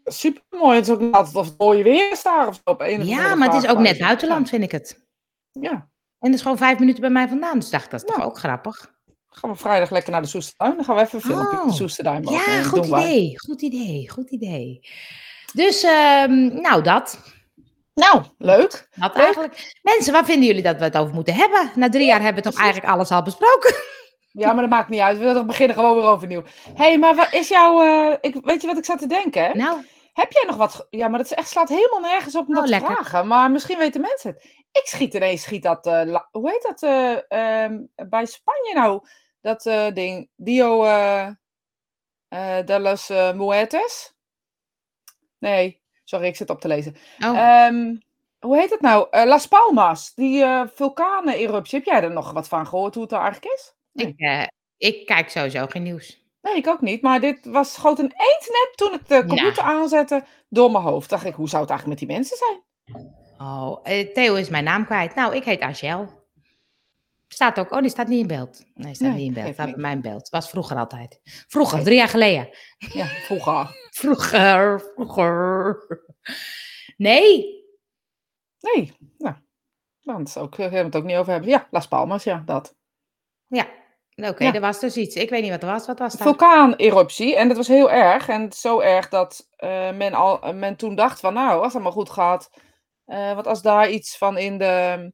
Super 0.05 0.43
mooi. 0.51 0.77
Het 0.77 0.87
is 0.89 0.93
ook 0.95 1.15
altijd 1.15 1.37
of 1.37 1.47
het 1.47 1.59
mooie 1.59 1.83
weer 1.83 2.13
is 2.13 2.23
daar 2.23 2.49
of 2.49 2.55
zo 2.55 2.71
op 2.71 2.83
Ja, 3.03 3.35
maar 3.35 3.53
het 3.53 3.65
is 3.65 3.71
ook 3.71 3.79
net 3.79 3.99
buitenland, 3.99 4.49
vind 4.49 4.63
ik 4.63 4.73
het. 4.73 5.05
Ja. 5.53 5.71
En 5.73 6.31
dat 6.31 6.35
is 6.35 6.43
gewoon 6.43 6.57
vijf 6.59 6.79
minuten 6.79 7.01
bij 7.01 7.11
mij 7.11 7.29
vandaan. 7.29 7.59
Dus 7.59 7.71
dacht 7.71 7.85
ik, 7.85 7.91
dat 7.91 8.01
is 8.01 8.07
toch 8.07 8.17
Nou. 8.17 8.29
ook 8.31 8.39
grappig. 8.39 8.91
Gaan 9.29 9.51
we 9.51 9.57
vrijdag 9.57 9.91
lekker 9.91 10.13
naar 10.13 10.23
de 10.23 10.29
Soesterduin. 10.29 10.77
Dan 10.77 10.85
gaan 10.85 10.97
we 10.97 11.03
even 11.03 11.15
een 11.19 11.25
filmpje 11.25 11.57
op 11.57 11.65
de 11.65 11.71
Oh. 11.71 11.77
Soesterduin 11.77 12.23
Ja, 12.23 12.31
maken. 12.31 12.65
goed 12.65 12.83
Doen 12.83 12.91
wij. 12.91 13.03
idee, 13.13 13.39
goed 13.39 13.63
idee, 13.63 14.11
goed 14.11 14.31
idee. 14.31 14.81
Dus, 15.53 15.83
ehm, 15.83 16.61
nou 16.61 16.83
dat. 16.83 17.19
Nou, 17.95 18.23
leuk. 18.39 18.89
Dat 18.95 19.15
Leuk. 19.15 19.25
eigenlijk. 19.25 19.79
Mensen, 19.83 20.13
waar 20.13 20.25
vinden 20.25 20.47
jullie 20.47 20.63
dat 20.63 20.77
we 20.79 20.85
het 20.85 20.97
over 20.97 21.15
moeten 21.15 21.35
hebben? 21.35 21.71
Na 21.75 21.89
drie 21.89 22.07
jaar 22.07 22.23
hebben 22.23 22.43
we 22.43 22.51
toch 22.51 22.61
eigenlijk 22.61 22.93
alles 22.93 23.11
al 23.11 23.23
besproken? 23.23 23.75
Ja, 24.33 24.53
maar 24.53 24.63
dat 24.63 24.71
maakt 24.71 24.89
niet 24.89 25.01
uit. 25.01 25.19
We 25.19 25.25
willen 25.25 25.47
beginnen 25.47 25.77
gewoon 25.77 25.95
weer 25.97 26.05
overnieuw. 26.05 26.43
Hé, 26.65 26.73
hey, 26.85 26.99
maar 26.99 27.15
wat 27.15 27.33
is 27.33 27.49
jouw... 27.49 27.83
eh, 27.83 28.17
ik, 28.21 28.37
weet 28.45 28.61
je 28.61 28.67
wat 28.67 28.77
ik 28.79 28.85
zat 28.85 28.99
te 28.99 29.07
denken? 29.07 29.57
Nou, 29.57 29.87
Heb 30.13 30.33
jij 30.33 30.45
nog 30.47 30.57
wat... 30.57 30.87
Ja, 30.91 31.09
maar 31.09 31.19
dat 31.19 31.31
is 31.31 31.37
echt, 31.37 31.49
slaat 31.49 31.69
helemaal 31.69 32.01
nergens 32.01 32.35
op 32.37 32.47
om 32.49 32.51
Oh, 32.51 32.55
dat 32.57 32.65
te 32.65 32.71
lekker. 32.71 32.95
vragen. 32.95 33.27
Maar 33.27 33.51
misschien 33.51 33.79
weten 33.79 34.01
mensen 34.01 34.31
het. 34.33 34.45
Ik 34.73 34.87
schiet 34.87 35.15
ineens, 35.15 35.43
schiet 35.43 35.63
dat... 35.63 35.87
eh, 35.87 36.03
la- 36.05 36.29
hoe 36.31 36.51
heet 36.51 36.63
dat 36.63 36.83
eh, 36.83 37.63
ehm, 37.65 37.81
bij 38.09 38.27
Spanje 38.27 38.75
nou? 38.75 39.01
Dat 39.41 39.63
ding. 39.95 40.31
Dio 40.37 40.83
de 42.65 42.79
los 42.81 43.09
Muertes? 43.09 44.15
Nee, 45.39 45.82
sorry, 46.13 46.27
ik 46.27 46.37
zit 46.37 46.51
op 46.51 46.61
te 46.61 46.69
lezen. 46.69 46.97
oh, 47.25 47.39
Ehm, 47.39 47.97
hoe 48.41 48.57
heet 48.57 48.71
het 48.71 48.81
nou? 48.81 49.07
Eh, 49.11 49.25
Las 49.25 49.47
Palmas, 49.47 50.15
die 50.15 50.43
eh 50.43 50.63
vulkaneneruptie. 50.75 51.79
Heb 51.79 51.87
jij 51.87 52.03
er 52.03 52.11
nog 52.13 52.33
wat 52.33 52.49
van 52.49 52.67
gehoord 52.67 52.95
hoe 52.95 53.03
het 53.03 53.13
er 53.13 53.19
eigenlijk 53.21 53.55
is? 53.55 53.75
ik, 53.93 54.19
eh, 54.19 54.43
ik 54.77 55.07
kijk 55.07 55.31
sowieso 55.31 55.67
geen 55.67 55.83
nieuws. 55.83 56.21
Nee, 56.43 56.57
ik 56.57 56.67
ook 56.67 56.81
niet. 56.81 57.03
Maar 57.03 57.21
dit 57.21 57.47
was, 57.47 57.73
schoot 57.73 57.99
ineens 57.99 58.49
net 58.49 58.71
toen 58.75 58.93
ik 58.93 59.09
de 59.09 59.25
computer 59.27 59.63
aanzette 59.63 60.25
door 60.49 60.71
mijn 60.71 60.85
hoofd. 60.85 61.11
Dacht 61.11 61.25
ik, 61.25 61.35
hoe 61.35 61.49
zou 61.49 61.63
het 61.63 61.71
eigenlijk 61.71 62.01
met 62.01 62.09
die 62.09 62.17
mensen 62.19 62.37
zijn? 62.37 62.61
Oh, 63.39 63.83
Theo 64.15 64.35
is 64.35 64.49
mijn 64.49 64.65
naam 64.65 64.85
kwijt. 64.85 65.15
Nou, 65.15 65.35
ik 65.35 65.45
heet 65.45 65.61
Angel. 65.61 66.22
Staat 67.33 67.59
ook. 67.59 67.71
Oh, 67.73 67.81
die 67.81 67.91
staat 67.91 68.07
niet 68.09 68.21
in 68.21 68.27
beeld. 68.27 68.65
Nee, 68.75 68.95
staat 68.95 69.09
Nee, 69.09 69.17
niet 69.19 69.27
in 69.37 69.43
beeld. 69.43 69.55
Staat 69.55 69.71
bij 69.71 69.81
mij 69.81 69.93
in 69.93 70.01
beeld. 70.01 70.29
Was 70.29 70.51
vroeger 70.51 70.77
altijd. 70.77 71.21
Vroeger, 71.49 71.83
drie 71.83 71.97
jaar 71.97 72.09
geleden. 72.09 72.49
Ja, 72.79 73.05
vroeger. 73.07 73.81
Vroeger, 73.91 74.81
vroeger. 74.95 75.87
Nee. 76.97 77.61
Nee, 78.61 78.93
nou. 79.19 79.35
Dan 80.03 80.23
is 80.23 80.37
ook, 80.37 80.57
we 80.57 80.63
het 80.63 80.97
ook 80.97 81.05
niet 81.05 81.17
over 81.17 81.33
hebben. 81.33 81.51
Ja, 81.51 81.67
Las 81.71 81.89
Palmas, 81.89 82.25
ja, 82.25 82.43
dat. 82.47 82.75
Ja. 83.47 83.67
Oké, 84.17 84.45
Ja. 84.45 84.55
er 84.55 84.61
was 84.61 84.81
dus 84.81 84.97
iets. 84.97 85.17
Ik 85.17 85.31
weet 85.31 85.43
niet 85.43 85.51
wat 85.51 85.63
er 85.63 85.69
was. 85.69 85.87
Wat 85.87 85.99
was 85.99 86.13
dat? 86.13 86.23
Vulkaaneruptie. 86.23 87.37
En 87.37 87.49
dat 87.49 87.57
was 87.57 87.69
heel 87.69 87.91
erg. 87.91 88.29
En 88.29 88.53
zo 88.53 88.81
erg 88.81 89.09
dat 89.09 89.49
eh, 89.57 89.93
men, 89.93 90.15
al, 90.15 90.41
eh, 90.43 90.55
men 90.55 90.77
toen 90.77 90.95
dacht 90.95 91.21
van, 91.21 91.35
nou, 91.35 91.63
als 91.63 91.73
het 91.73 91.83
maar 91.83 91.93
goed 91.93 92.11
gaat. 92.11 92.51
eh 93.05 93.35
wat 93.35 93.47
als 93.47 93.63
daar 93.63 93.91
iets 93.91 94.19
van 94.19 94.39
in 94.39 94.59
de... 94.59 95.13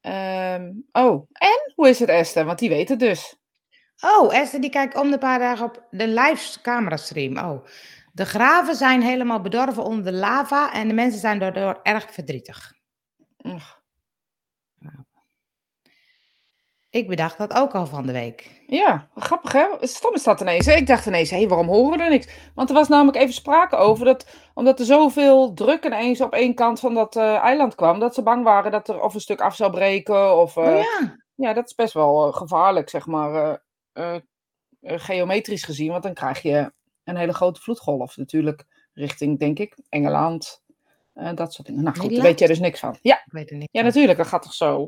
ehm, 0.00 0.72
oh, 0.92 1.26
en? 1.32 1.72
Hoe 1.74 1.88
is 1.88 1.98
het, 1.98 2.08
Esther? 2.08 2.44
Want 2.44 2.58
die 2.58 2.68
weet 2.68 2.88
het 2.88 2.98
dus. 2.98 3.36
Oh, 4.00 4.34
Esther 4.34 4.60
die 4.60 4.70
kijkt 4.70 4.96
om 4.96 5.10
de 5.10 5.18
paar 5.18 5.38
dagen 5.38 5.64
op 5.64 5.86
de 5.90 6.08
live 6.08 6.60
camerastream. 6.60 7.38
Oh. 7.38 7.66
De 8.12 8.24
graven 8.26 8.74
zijn 8.74 9.02
helemaal 9.02 9.40
bedorven 9.40 9.84
onder 9.84 10.04
de 10.04 10.18
lava 10.18 10.72
en 10.72 10.88
de 10.88 10.94
mensen 10.94 11.20
zijn 11.20 11.38
daardoor 11.38 11.80
erg 11.82 12.12
verdrietig. 12.12 12.72
Ik 16.90 17.08
bedacht 17.08 17.38
dat 17.38 17.54
ook 17.54 17.74
al 17.74 17.86
van 17.86 18.06
de 18.06 18.12
week. 18.12 18.62
Ja, 18.66 19.08
grappig 19.14 19.52
hè? 19.52 19.66
Stom 19.80 20.14
is 20.14 20.22
dat 20.22 20.40
ineens. 20.40 20.66
hè? 20.66 20.74
Ik 20.74 20.86
dacht 20.86 21.06
ineens, 21.06 21.30
hé, 21.30 21.46
waarom 21.46 21.66
horen 21.66 21.98
we 21.98 22.04
er 22.04 22.10
niks? 22.10 22.28
Want 22.54 22.68
er 22.68 22.74
was 22.74 22.88
namelijk 22.88 23.16
even 23.16 23.34
sprake 23.34 23.76
over 23.76 24.04
dat, 24.04 24.26
omdat 24.54 24.78
er 24.78 24.84
zoveel 24.84 25.52
druk 25.54 25.84
ineens 25.84 26.20
op 26.20 26.32
één 26.32 26.54
kant 26.54 26.80
van 26.80 26.94
dat 26.94 27.16
eh, 27.16 27.34
eiland 27.36 27.74
kwam, 27.74 27.98
dat 27.98 28.14
ze 28.14 28.22
bang 28.22 28.44
waren 28.44 28.70
dat 28.70 28.88
er 28.88 29.02
of 29.02 29.14
een 29.14 29.20
stuk 29.20 29.40
af 29.40 29.56
zou 29.56 29.70
breken. 29.70 30.36
Of, 30.36 30.56
eh, 30.56 30.64
oh 30.64 30.78
ja. 30.78 31.16
ja, 31.34 31.52
dat 31.52 31.64
is 31.66 31.74
best 31.74 31.92
wel 31.92 32.26
eh, 32.26 32.36
gevaarlijk, 32.36 32.88
zeg 32.88 33.06
maar, 33.06 33.62
geometrisch 34.80 35.64
gezien. 35.64 35.90
Want 35.90 36.02
dan 36.02 36.14
krijg 36.14 36.42
je 36.42 36.72
een 37.04 37.16
hele 37.16 37.34
grote 37.34 37.60
vloedgolf 37.60 38.16
natuurlijk, 38.16 38.64
richting, 38.92 39.38
denk 39.38 39.58
ik, 39.58 39.78
Engeland. 39.88 40.62
dat 41.34 41.52
soort 41.52 41.66
dingen. 41.66 41.82
Nou 41.82 41.96
goed, 41.96 42.14
daar 42.14 42.22
weet 42.22 42.38
jij 42.38 42.48
dus 42.48 42.60
niks 42.60 42.80
van. 42.80 42.96
Ja, 43.02 43.16
Ik 43.16 43.32
weet 43.32 43.50
er 43.50 43.56
niet. 43.56 43.68
ja 43.72 43.82
natuurlijk, 43.82 44.18
dat 44.18 44.26
gaat 44.26 44.42
toch 44.42 44.54
zo? 44.54 44.86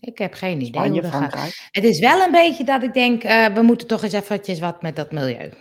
Ik 0.00 0.18
heb 0.18 0.34
geen 0.34 0.56
idee 0.56 0.66
Spanje, 0.66 1.00
hoe 1.02 1.10
dat 1.10 1.32
gaat. 1.34 1.54
Het 1.70 1.84
is 1.84 1.98
wel 1.98 2.20
een 2.20 2.30
beetje 2.32 2.64
dat 2.64 2.82
ik 2.82 2.92
denk, 2.94 3.22
eh, 3.24 3.46
we 3.46 3.62
moeten 3.62 3.86
toch 3.86 4.02
eens 4.02 4.12
eventjes 4.12 4.58
wat 4.58 4.82
met 4.82 4.96
dat 4.96 5.12
milieu. 5.12 5.52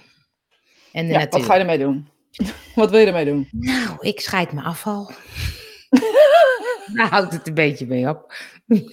En 0.92 1.06
de 1.08 1.12
Ja, 1.14 1.18
natuur. 1.20 1.40
wat 1.40 1.44
ga 1.50 1.54
je 1.54 1.60
ermee 1.60 1.78
doen? 1.78 2.10
wat 2.76 2.90
wil 2.92 3.00
je 3.00 3.06
ermee 3.06 3.26
doen? 3.26 3.48
Nou, 3.52 3.98
ik 4.00 4.20
scheid 4.20 4.52
mijn 4.52 4.66
afval. 4.66 5.12
Daar 6.94 7.08
houdt 7.10 7.34
het 7.34 7.48
een 7.48 7.54
beetje 7.54 7.86
mee 7.86 8.10
op. 8.10 8.34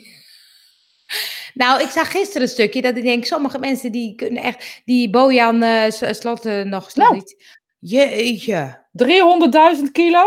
nou, 1.54 1.82
ik 1.82 1.88
zag 1.88 2.10
gisteren 2.10 2.42
een 2.42 2.48
stukje 2.48 2.82
dat 2.82 2.96
ik 2.96 3.02
denk, 3.02 3.24
sommige 3.24 3.58
mensen 3.58 3.92
die 3.92 4.14
kunnen 4.14 4.42
echt, 4.42 4.80
die 4.84 5.10
Bojan 5.10 5.62
eh, 5.62 5.90
S- 5.90 6.18
Slot 6.18 6.46
eh, 6.46 6.62
nog 6.62 6.90
steeds 6.90 6.96
Nou. 7.08 7.14
niet. 7.14 7.58
Jeetje. 7.78 8.82
300.000 8.92 9.92
kilo? 9.92 10.24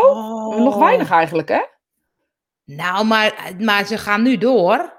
Nog 0.58 0.74
Oh. 0.74 0.80
weinig 0.80 1.10
eigenlijk, 1.10 1.48
hè? 1.48 1.60
Nou, 2.64 3.04
maar, 3.06 3.54
maar 3.58 3.86
ze 3.86 3.98
gaan 3.98 4.22
nu 4.22 4.36
door. 4.38 4.96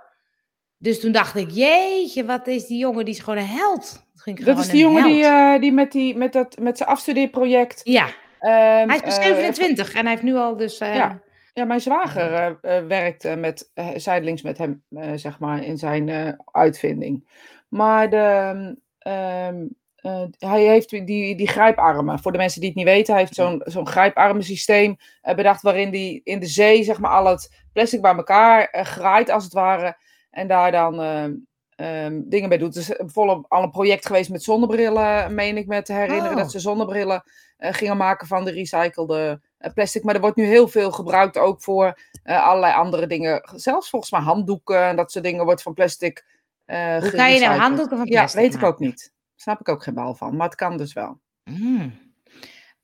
Dus 0.81 0.99
toen 0.99 1.11
dacht 1.11 1.35
ik, 1.35 1.49
jeetje, 1.51 2.25
wat 2.25 2.47
is 2.47 2.65
die 2.67 2.77
jongen, 2.77 3.05
die 3.05 3.13
is 3.13 3.19
gewoon 3.19 3.39
een 3.39 3.45
held. 3.45 3.81
Dat, 4.13 4.21
ging 4.23 4.37
Dat 4.37 4.45
gewoon 4.47 4.61
is 4.63 4.69
die 4.69 4.81
jongen 4.81 5.03
die, 5.03 5.23
eh, 5.25 5.59
die 5.59 5.71
met, 5.71 5.91
die, 5.91 6.17
met, 6.17 6.33
dat, 6.33 6.57
met 6.59 6.77
zijn 6.77 6.89
afstudeerproject. 6.89 7.81
Ja, 7.83 8.07
ehm, 8.39 8.87
hij 8.87 8.95
is 8.95 9.01
pas 9.01 9.17
eh, 9.17 9.23
27 9.23 9.93
en 9.93 10.01
hij 10.01 10.09
heeft 10.09 10.23
nu 10.23 10.35
al 10.35 10.57
dus... 10.57 10.77
eh, 10.77 10.95
Ja. 10.95 11.19
ja, 11.53 11.65
mijn 11.65 11.81
zwager 11.81 12.57
werkt 12.87 13.25
eh, 13.25 13.35
met, 13.35 13.71
eh, 13.73 13.87
zijdelings 13.95 14.41
met 14.41 14.57
hem, 14.57 14.83
zeg 15.15 15.39
maar, 15.39 15.63
in 15.63 15.77
zijn 15.77 16.35
uitvinding. 16.51 17.27
Maar 17.69 18.09
de, 18.09 18.75
ehm, 18.99 19.65
eh, 19.95 20.21
hij 20.37 20.63
heeft 20.63 20.89
die, 20.89 21.35
die 21.35 21.47
grijparmen. 21.47 22.19
Voor 22.19 22.31
de 22.31 22.37
mensen 22.37 22.59
die 22.59 22.69
het 22.69 22.77
niet 22.77 22.87
weten, 22.87 23.13
hij 23.13 23.21
heeft 23.23 23.35
zo'n 23.35 23.61
zo'n 23.65 23.87
grijparmensysteem 23.87 24.97
bedacht 25.35 25.61
waarin 25.61 25.89
hij 25.89 26.21
in 26.23 26.39
de 26.39 26.45
zee, 26.47 26.83
zeg 26.83 26.99
maar, 26.99 27.11
al 27.11 27.25
het 27.25 27.61
plastic 27.73 28.01
bij 28.01 28.15
elkaar 28.15 28.67
graait, 28.71 29.29
als 29.29 29.43
het 29.43 29.53
ware. 29.53 29.97
En 30.29 30.47
daar 30.47 30.71
dan 30.71 31.01
ehm, 31.01 31.33
ehm, 31.75 32.21
dingen 32.25 32.49
bij 32.49 32.57
doet. 32.57 32.73
Dus 32.73 32.87
bijvoorbeeld 32.87 33.45
al 33.49 33.63
een 33.63 33.71
project 33.71 34.05
geweest 34.05 34.29
met 34.29 34.43
zonnebrillen, 34.43 35.33
meen 35.35 35.57
ik 35.57 35.67
me 35.67 35.81
te 35.81 35.93
herinneren. 35.93 36.31
Oh. 36.31 36.37
Dat 36.37 36.51
ze 36.51 36.59
zonnebrillen 36.59 37.23
eh, 37.57 37.73
gingen 37.73 37.97
maken 37.97 38.27
van 38.27 38.45
de 38.45 38.51
recyclede 38.51 39.41
eh, 39.57 39.73
plastic. 39.73 40.03
Maar 40.03 40.15
er 40.15 40.21
wordt 40.21 40.35
nu 40.35 40.43
heel 40.43 40.67
veel 40.67 40.91
gebruikt 40.91 41.37
ook 41.37 41.61
voor 41.61 41.99
eh, 42.23 42.43
allerlei 42.43 42.73
andere 42.73 43.07
dingen. 43.07 43.49
Zelfs 43.55 43.89
volgens 43.89 44.11
mij 44.11 44.21
handdoeken 44.21 44.83
en 44.83 44.95
dat 44.95 45.11
soort 45.11 45.23
dingen 45.23 45.45
wordt 45.45 45.61
van 45.61 45.73
plastic 45.73 46.25
Hoe 46.65 47.11
kan 47.15 47.33
je 47.33 47.39
nou 47.39 47.59
handdoeken 47.59 47.97
van 47.97 48.05
Ja, 48.05 48.19
plastic 48.19 48.41
weet 48.41 48.53
ik 48.53 48.63
ook 48.63 48.79
niet. 48.79 49.13
Snap 49.35 49.59
ik 49.59 49.69
ook 49.69 49.83
geen 49.83 49.93
bal 49.93 50.15
van. 50.15 50.35
Maar 50.35 50.47
het 50.47 50.55
kan 50.55 50.77
dus 50.77 50.93
wel. 50.93 51.19
Mm. 51.43 52.08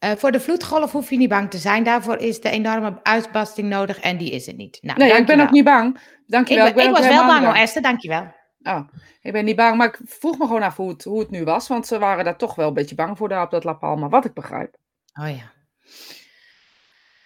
Eh, 0.06 0.12
voor 0.18 0.32
de 0.32 0.40
vloedgolf 0.40 0.92
hoef 0.92 1.10
je 1.10 1.18
niet 1.18 1.30
bang 1.30 1.50
te 1.50 1.58
zijn. 1.58 1.84
Daarvoor 1.84 2.18
is 2.18 2.42
de 2.42 2.50
enorme 2.50 3.00
uitbarsting 3.04 3.70
nodig 3.70 4.00
en 4.00 4.18
die 4.18 4.32
is 4.32 4.48
er 4.48 4.54
niet. 4.54 4.78
Nou, 4.82 5.00
nee, 5.00 5.14
ik 5.14 5.26
ben 5.26 5.40
ook 5.40 5.52
niet 5.52 5.64
bang. 5.64 5.96
Ik, 5.96 6.02
Dankjewel. 6.28 6.74
ben- 6.74 6.88
ik 6.88 6.92
was 6.96 7.08
wel 7.08 7.26
bang 7.26 7.46
hoor, 7.46 7.54
Esther. 7.54 7.82
Dankjewel. 7.82 8.34
Oh, 8.62 8.80
ik 9.22 9.32
ben 9.32 9.46
niet 9.46 9.56
bang, 9.56 9.78
maar 9.78 9.88
ik 9.88 10.00
vroeg 10.06 10.38
me 10.38 10.46
gewoon 10.46 10.62
af 10.62 10.76
hoe 10.76 10.90
het, 10.90 11.04
hoe 11.04 11.20
het 11.20 11.30
nu 11.30 11.44
was. 11.44 11.68
Want 11.68 11.88
ze 11.88 12.00
waren 12.00 12.24
daar 12.26 12.38
toch 12.38 12.56
wel 12.56 12.68
een 12.68 12.74
beetje 12.74 12.96
bang 12.96 13.18
voor 13.18 13.30
daar 13.30 13.44
op 13.44 13.52
dat 13.52 13.64
La 13.64 13.74
Palma, 13.74 14.10
wat 14.10 14.26
ik 14.26 14.34
begrijp. 14.34 14.76
Oh 15.22 15.30
ja. 15.30 15.52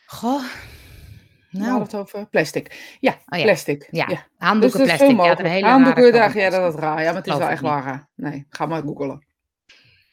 Goh. 0.05 0.43
Nou. 1.49 1.81
Het 1.81 1.95
over 1.95 2.25
plastic. 2.27 2.95
Ja, 2.99 3.17
Oh 3.25 3.37
ja. 3.37 3.43
plastic. 3.43 3.87
ja. 3.91 4.05
Dus 4.05 4.17
Handdoeken 4.37 4.79
is 4.79 4.85
plastic. 4.85 5.17
Ja, 5.17 5.49
hele 5.49 5.67
Handdoeken, 5.67 6.11
dacht, 6.13 6.33
ja, 6.33 6.49
dat 6.49 6.73
is 6.73 6.79
raar. 6.79 6.99
Ja, 7.01 7.05
maar 7.05 7.15
het 7.15 7.27
is 7.27 7.33
wel 7.33 7.41
ik 7.47 7.49
echt 7.51 7.61
waar. 7.61 8.07
Nee, 8.15 8.45
ga 8.49 8.65
maar 8.65 8.81
googelen. 8.81 9.25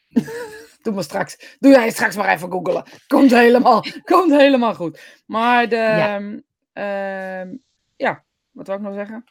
Doe 0.87 0.95
maar 0.95 1.05
straks. 1.05 1.55
Doe 1.59 1.71
jij 1.71 1.89
straks 1.89 2.15
maar 2.15 2.29
even 2.33 2.51
googelen. 2.51 2.83
Komt 3.07 3.31
helemaal, 3.31 3.83
komt 4.03 4.31
helemaal 4.31 4.75
goed. 4.75 4.99
Maar 5.25 5.69
de, 5.69 5.75
Ja. 5.75 6.15
ehm, 6.15 6.39
ehm, 6.73 7.55
ja, 7.95 8.23
wat 8.51 8.67
wil 8.67 8.75
ik 8.75 8.81
nou 8.81 8.93
zeggen? 8.95 9.23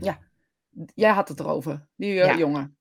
Ja, 0.00 0.18
jij 0.94 1.10
had 1.10 1.28
het 1.28 1.40
erover, 1.40 1.86
die 1.96 2.20
eh, 2.20 2.26
Ja. 2.26 2.36
jongen. 2.36 2.76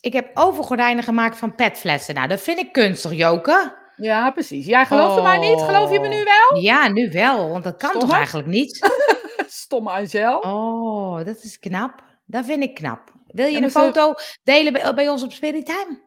Ik 0.00 0.12
heb 0.12 0.30
overgordijnen 0.34 1.04
gemaakt 1.04 1.36
van 1.36 1.54
petflessen. 1.54 2.14
Nou, 2.14 2.28
dat 2.28 2.40
vind 2.40 2.58
ik 2.58 2.72
kunstig, 2.72 3.12
Joke. 3.12 3.76
Ja, 3.96 4.30
precies. 4.30 4.66
Jij 4.66 4.86
geloofde 4.86 5.22
mij 5.22 5.38
niet? 5.38 5.60
Geloof 5.60 5.92
je 5.92 6.00
me 6.00 6.08
nu 6.08 6.24
wel? 6.24 6.60
Ja, 6.62 6.88
nu 6.88 7.10
wel, 7.10 7.48
want 7.48 7.64
dat 7.64 7.76
kan 7.76 7.98
toch 8.00 8.12
eigenlijk 8.12 8.48
niet? 8.48 8.78
Stomme 9.46 9.90
Angel. 9.90 10.38
Oh, 10.38 11.24
dat 11.24 11.42
is 11.42 11.58
knap. 11.58 12.02
Dat 12.24 12.44
vind 12.44 12.62
ik 12.62 12.74
knap. 12.74 13.12
Wil 13.26 13.46
je 13.46 13.62
een 13.62 13.70
foto 13.70 14.14
delen 14.42 14.72
bij, 14.72 14.94
bij 14.94 15.08
ons 15.08 15.22
op 15.22 15.32
Spirit 15.32 15.66
Time? 15.66 16.06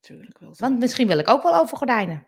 Tuurlijk 0.00 0.38
wel. 0.38 0.54
Want 0.56 0.78
misschien 0.78 1.06
wil 1.06 1.18
ik 1.18 1.28
ook 1.28 1.42
wel 1.42 1.54
overgordijnen. 1.54 2.26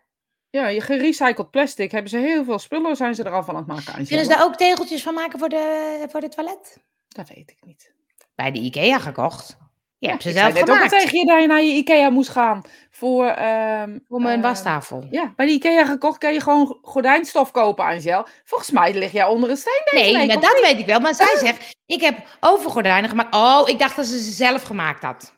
Ja, 0.49 0.67
je 0.67 0.81
gerecycled 0.81 1.51
plastic 1.51 1.91
hebben 1.91 2.09
ze 2.11 2.17
heel 2.17 2.43
veel 2.43 2.59
spullen, 2.59 2.95
zijn 2.95 3.15
ze 3.15 3.23
er 3.23 3.31
al 3.31 3.43
van 3.43 3.55
aan 3.55 3.69
het 3.69 3.85
maken. 3.85 4.05
Kunnen 4.07 4.25
ze 4.25 4.31
daar 4.31 4.43
ook 4.43 4.55
tegeltjes 4.55 5.03
van 5.03 5.13
maken 5.13 5.39
voor 5.39 5.49
de, 5.49 6.05
voor 6.09 6.21
de 6.21 6.29
toilet? 6.29 6.77
Dat 7.07 7.29
weet 7.29 7.51
ik 7.51 7.57
niet. 7.65 7.93
Bij 8.35 8.51
de 8.51 8.59
IKEA 8.59 8.99
gekocht. 8.99 9.57
Je 9.97 10.07
hebt 10.09 10.21
ze 10.21 10.29
ik 10.29 10.35
zelf 10.35 10.59
gemaakt. 10.59 10.89
tegen 10.89 11.19
je 11.19 11.25
dat 11.25 11.41
je 11.41 11.47
naar 11.47 11.61
je 11.61 11.71
Ikea 11.73 12.09
moest 12.09 12.29
gaan 12.29 12.61
voor... 12.91 13.25
ehm, 13.25 13.99
Voor 14.07 14.21
mijn 14.21 14.37
eh, 14.37 14.43
wastafel. 14.43 15.07
Ja, 15.09 15.33
bij 15.35 15.45
de 15.45 15.51
Ikea 15.51 15.85
gekocht 15.85 16.17
kan 16.17 16.33
je 16.33 16.41
gewoon 16.41 16.77
gordijnstof 16.81 17.51
kopen, 17.51 17.85
Angel. 17.85 18.27
Volgens 18.43 18.71
mij 18.71 18.93
lig 18.93 19.11
jij 19.11 19.25
onder 19.25 19.49
een 19.49 19.57
steen 19.57 19.81
deze 19.91 20.03
Nee, 20.03 20.27
week, 20.27 20.41
dat 20.41 20.53
niet? 20.53 20.61
weet 20.61 20.79
ik 20.79 20.85
wel. 20.85 20.99
Maar 20.99 21.15
zij 21.15 21.37
zegt, 21.45 21.75
ik 21.85 22.01
heb 22.01 22.37
overgordijnen 22.39 23.09
gemaakt. 23.09 23.35
Oh, 23.35 23.69
ik 23.69 23.79
dacht 23.79 23.95
dat 23.95 24.05
ze 24.05 24.23
ze 24.23 24.31
zelf 24.31 24.63
gemaakt 24.63 25.03
had. 25.03 25.33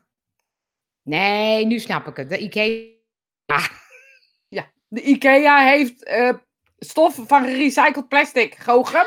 Nee, 1.04 1.66
nu 1.66 1.80
snap 1.80 2.08
ik 2.08 2.18
het. 2.18 2.30
De 2.30 2.38
IKEA. 2.38 2.92
De 4.88 5.02
Ikea 5.02 5.58
heeft 5.60 6.04
eh, 6.04 6.30
stof 6.80 7.20
van 7.28 7.44
gerecycled 7.44 8.08
plastic. 8.08 8.56
Gochem. 8.60 9.06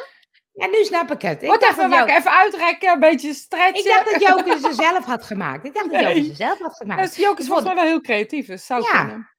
Ja, 0.52 0.66
nu 0.66 0.84
snap 0.84 1.10
ik 1.10 1.22
het. 1.22 1.42
Ik 1.42 1.48
Wat 1.48 1.60
dacht, 1.60 1.78
even, 1.78 1.90
dat 1.90 2.08
even 2.08 2.30
uitrekken, 2.30 2.92
een 2.92 3.00
beetje 3.00 3.34
stretchen. 3.34 3.84
ik 3.84 3.84
dacht 3.84 4.10
dat 4.12 4.20
Joke 4.22 4.58
ze 4.68 4.72
zelf 4.84 5.04
had 5.04 5.24
gemaakt. 5.24 5.64
Ik 5.64 5.74
dacht 5.74 5.90
dat 5.90 6.00
Joke 6.00 6.24
ze 6.24 6.34
zelf 6.34 6.58
had 6.58 6.76
gemaakt. 6.76 7.02
Dus 7.02 7.16
Joke 7.16 7.40
is 7.40 7.46
volgens 7.46 7.66
mij 7.66 7.76
wel 7.76 7.84
heel 7.84 8.00
creatief, 8.00 8.46
dus 8.46 8.66
zou 8.66 8.82
Ja. 8.82 8.88
kunnen. 9.04 9.30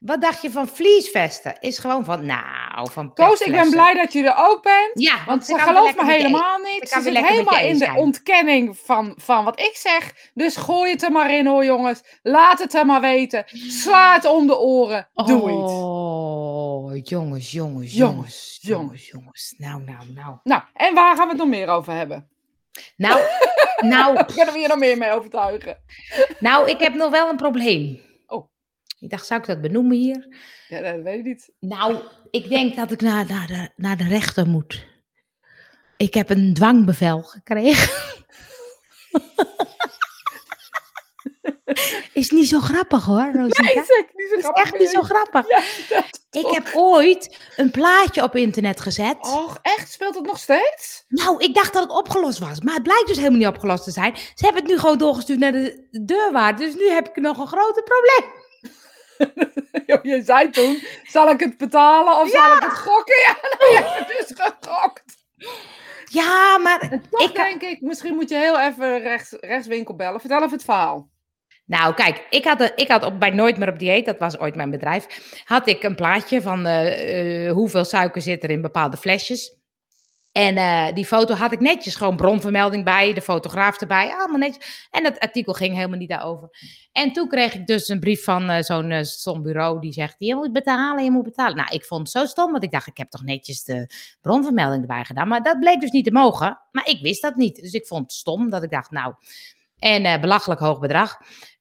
Wat 0.00 0.20
dacht 0.20 0.42
je 0.42 0.50
van 0.50 0.68
vliesvesten? 0.68 1.56
Is 1.60 1.78
gewoon 1.78 2.04
van, 2.04 2.26
nou, 2.26 2.90
van 2.90 3.14
Koos, 3.14 3.40
ik 3.40 3.52
ben 3.52 3.70
blij 3.70 3.94
dat 3.94 4.12
je 4.12 4.22
er 4.22 4.34
ook 4.36 4.62
bent. 4.62 4.90
Ja, 4.92 5.14
Want 5.14 5.26
want 5.26 5.44
ze 5.44 5.58
gelooft 5.58 5.96
me 5.96 6.12
helemaal 6.12 6.58
niet. 6.58 6.88
Ze 6.88 7.00
zit 7.00 7.26
helemaal 7.26 7.60
in 7.60 7.78
de 7.78 7.92
ontkenning 7.96 8.78
van, 8.78 9.14
van 9.16 9.44
wat 9.44 9.60
ik 9.60 9.76
zeg. 9.76 10.30
Dus 10.34 10.56
gooi 10.56 10.90
het 10.90 11.02
er 11.02 11.12
maar 11.12 11.34
in 11.34 11.46
hoor 11.46 11.64
jongens. 11.64 12.02
Laat 12.22 12.58
het 12.58 12.74
er 12.74 12.86
maar 12.86 13.00
weten. 13.00 13.44
Sla 13.68 14.14
het 14.14 14.24
om 14.24 14.46
de 14.46 14.58
oren. 14.58 15.08
Doe 15.14 15.50
iets. 15.50 15.72
Oh, 15.72 16.96
jongens, 17.02 17.50
jongens, 17.50 17.92
Jongens, 17.92 17.94
jongens, 17.94 18.58
jongens, 18.60 19.08
jongens. 19.08 19.54
Nou, 19.58 19.82
nou, 19.82 20.04
nou. 20.14 20.36
Nou, 20.42 20.62
en 20.74 20.94
waar 20.94 21.16
gaan 21.16 21.24
we 21.24 21.32
het 21.32 21.40
nog 21.40 21.48
meer 21.48 21.68
over 21.68 21.92
hebben? 21.92 22.28
Nou, 22.96 23.20
nou, 23.80 24.24
Kunnen 24.24 24.52
we 24.52 24.58
hier 24.58 24.68
nog 24.68 24.78
meer 24.78 24.98
mee 24.98 25.12
overtuigen? 25.12 25.76
nou, 26.38 26.68
ik 26.70 26.78
heb 26.78 26.94
nog 26.94 27.10
wel 27.10 27.28
een 27.28 27.36
probleem. 27.36 28.08
Ik 29.00 29.10
dacht, 29.10 29.26
zou 29.26 29.40
ik 29.40 29.46
dat 29.46 29.60
benoemen 29.60 29.96
hier? 29.96 30.36
Ja, 30.68 30.80
dat 30.80 31.02
weet 31.02 31.18
ik 31.18 31.24
niet. 31.24 31.50
Nou, 31.60 31.96
ik 32.30 32.48
denk 32.48 32.76
dat 32.76 32.90
ik 32.90 33.00
naar, 33.00 33.26
naar, 33.26 33.46
de, 33.46 33.70
naar 33.76 33.96
de 33.96 34.08
rechter 34.08 34.46
moet. 34.46 34.86
Ik 35.96 36.14
heb 36.14 36.30
een 36.30 36.54
dwangbevel 36.54 37.22
gekregen. 37.22 37.90
Is 42.12 42.30
niet 42.30 42.48
zo 42.48 42.60
grappig 42.60 43.04
hoor, 43.04 43.32
Rosita. 43.32 43.62
Nee, 43.62 43.74
zeg, 43.74 44.04
niet 44.14 44.28
zo 44.30 44.36
is 44.36 44.42
grappig 44.42 44.62
echt 44.64 44.78
niet 44.78 44.90
zo 44.90 45.02
grappig. 45.02 45.48
Ja, 45.48 45.62
Ik 46.30 46.46
heb 46.46 46.70
ooit 46.74 47.38
een 47.56 47.70
plaatje 47.70 48.22
op 48.22 48.36
internet 48.36 48.80
gezet. 48.80 49.16
Och, 49.20 49.58
echt? 49.62 49.92
Speelt 49.92 50.14
het 50.14 50.26
nog 50.26 50.38
steeds? 50.38 51.04
Nou, 51.08 51.44
ik 51.44 51.54
dacht 51.54 51.72
dat 51.72 51.82
het 51.82 51.92
opgelost 51.92 52.38
was. 52.38 52.60
Maar 52.60 52.74
het 52.74 52.82
blijkt 52.82 53.06
dus 53.06 53.16
helemaal 53.16 53.38
niet 53.38 53.46
opgelost 53.46 53.84
te 53.84 53.90
zijn. 53.90 54.16
Ze 54.16 54.44
hebben 54.44 54.62
het 54.62 54.70
nu 54.70 54.78
gewoon 54.78 54.98
doorgestuurd 54.98 55.38
naar 55.38 55.52
de 55.52 55.88
deurwaarde. 55.90 56.64
Dus 56.64 56.74
nu 56.74 56.88
heb 56.88 57.08
ik 57.08 57.16
nog 57.16 57.38
een 57.38 57.46
groter 57.46 57.82
probleem. 57.82 58.39
Je 60.02 60.22
zei 60.24 60.50
toen, 60.50 60.82
zal 61.02 61.30
ik 61.30 61.40
het 61.40 61.56
betalen 61.56 62.20
of 62.20 62.30
zal 62.30 62.56
ik 62.56 62.62
het 62.62 62.78
gokken? 62.78 63.14
Ja, 63.26 63.36
nou, 63.58 63.72
je 63.72 63.76
hebt 63.82 63.98
het 63.98 64.26
dus 64.26 64.36
gegokt. 64.36 65.04
Ja, 66.04 66.58
maar 66.58 66.80
En 66.80 67.02
toch 67.10 67.28
ik, 67.28 67.34
denk 67.34 67.62
ik, 67.62 67.80
misschien 67.80 68.14
moet 68.14 68.28
je 68.28 68.36
heel 68.36 68.60
even 68.60 68.98
rechts, 69.00 69.32
rechtswinkel 69.40 69.96
bellen. 69.96 70.20
Vertel 70.20 70.38
even 70.38 70.50
het 70.52 70.64
verhaal. 70.64 71.10
Nou, 71.66 71.94
kijk, 71.94 72.26
ik 72.30 72.44
had, 72.44 72.60
een- 72.60 72.72
ik 72.76 72.88
had 72.88 73.04
op, 73.04 73.20
bij 73.20 73.30
Nooit 73.30 73.56
meer 73.58 73.68
op 73.68 73.78
dieet, 73.78 74.06
dat 74.06 74.18
was 74.18 74.38
ooit 74.38 74.54
mijn 74.54 74.70
bedrijf, 74.70 75.06
had 75.44 75.68
ik 75.68 75.82
een 75.82 75.94
plaatje 75.94 76.42
van 76.42 76.66
eh, 76.66 77.46
eh, 77.46 77.52
hoeveel 77.52 77.84
suiker 77.84 78.22
zit 78.22 78.42
er 78.44 78.50
in 78.50 78.60
bepaalde 78.62 78.96
flesjes. 78.96 79.58
En 80.32 80.56
eh, 80.56 80.94
die 80.94 81.06
foto 81.06 81.34
had 81.34 81.52
ik 81.52 81.60
netjes, 81.60 81.94
gewoon 81.94 82.16
bronvermelding 82.16 82.84
bij, 82.84 83.12
de 83.12 83.20
fotograaf 83.20 83.80
erbij, 83.80 84.14
allemaal 84.14 84.38
netjes. 84.38 84.88
En 84.90 85.02
dat 85.02 85.18
artikel 85.18 85.52
ging 85.52 85.74
helemaal 85.74 85.98
niet 85.98 86.08
daarover. 86.08 86.48
En 86.92 87.12
toen 87.12 87.28
kreeg 87.28 87.54
ik 87.54 87.66
dus 87.66 87.88
een 87.88 88.00
brief 88.00 88.24
van 88.24 88.50
eh, 88.50 88.62
zo'n 88.62 89.04
stom 89.04 89.42
bureau 89.42 89.80
die 89.80 89.92
zegt, 89.92 90.14
je 90.18 90.34
moet 90.34 90.52
betalen, 90.52 91.04
je 91.04 91.10
moet 91.10 91.24
betalen. 91.24 91.56
Nou, 91.56 91.74
ik 91.74 91.84
vond 91.84 92.00
het 92.00 92.10
zo 92.10 92.26
stom, 92.26 92.52
want 92.52 92.64
ik 92.64 92.70
dacht, 92.70 92.86
ik 92.86 92.96
heb 92.96 93.10
toch 93.10 93.22
netjes 93.22 93.64
de 93.64 93.90
bronvermelding 94.20 94.80
erbij 94.80 95.04
gedaan. 95.04 95.28
Maar 95.28 95.42
dat 95.42 95.58
bleek 95.60 95.80
dus 95.80 95.90
niet 95.90 96.04
te 96.04 96.12
mogen, 96.12 96.60
maar 96.70 96.88
ik 96.88 97.00
wist 97.00 97.22
dat 97.22 97.36
niet. 97.36 97.56
Dus 97.56 97.72
ik 97.72 97.86
vond 97.86 98.02
het 98.02 98.12
stom, 98.12 98.50
dat 98.50 98.62
ik 98.62 98.70
dacht, 98.70 98.90
nou, 98.90 99.14
en 99.78 100.20
belachelijk 100.20 100.60
hoog 100.60 100.78
bedrag. 100.78 101.18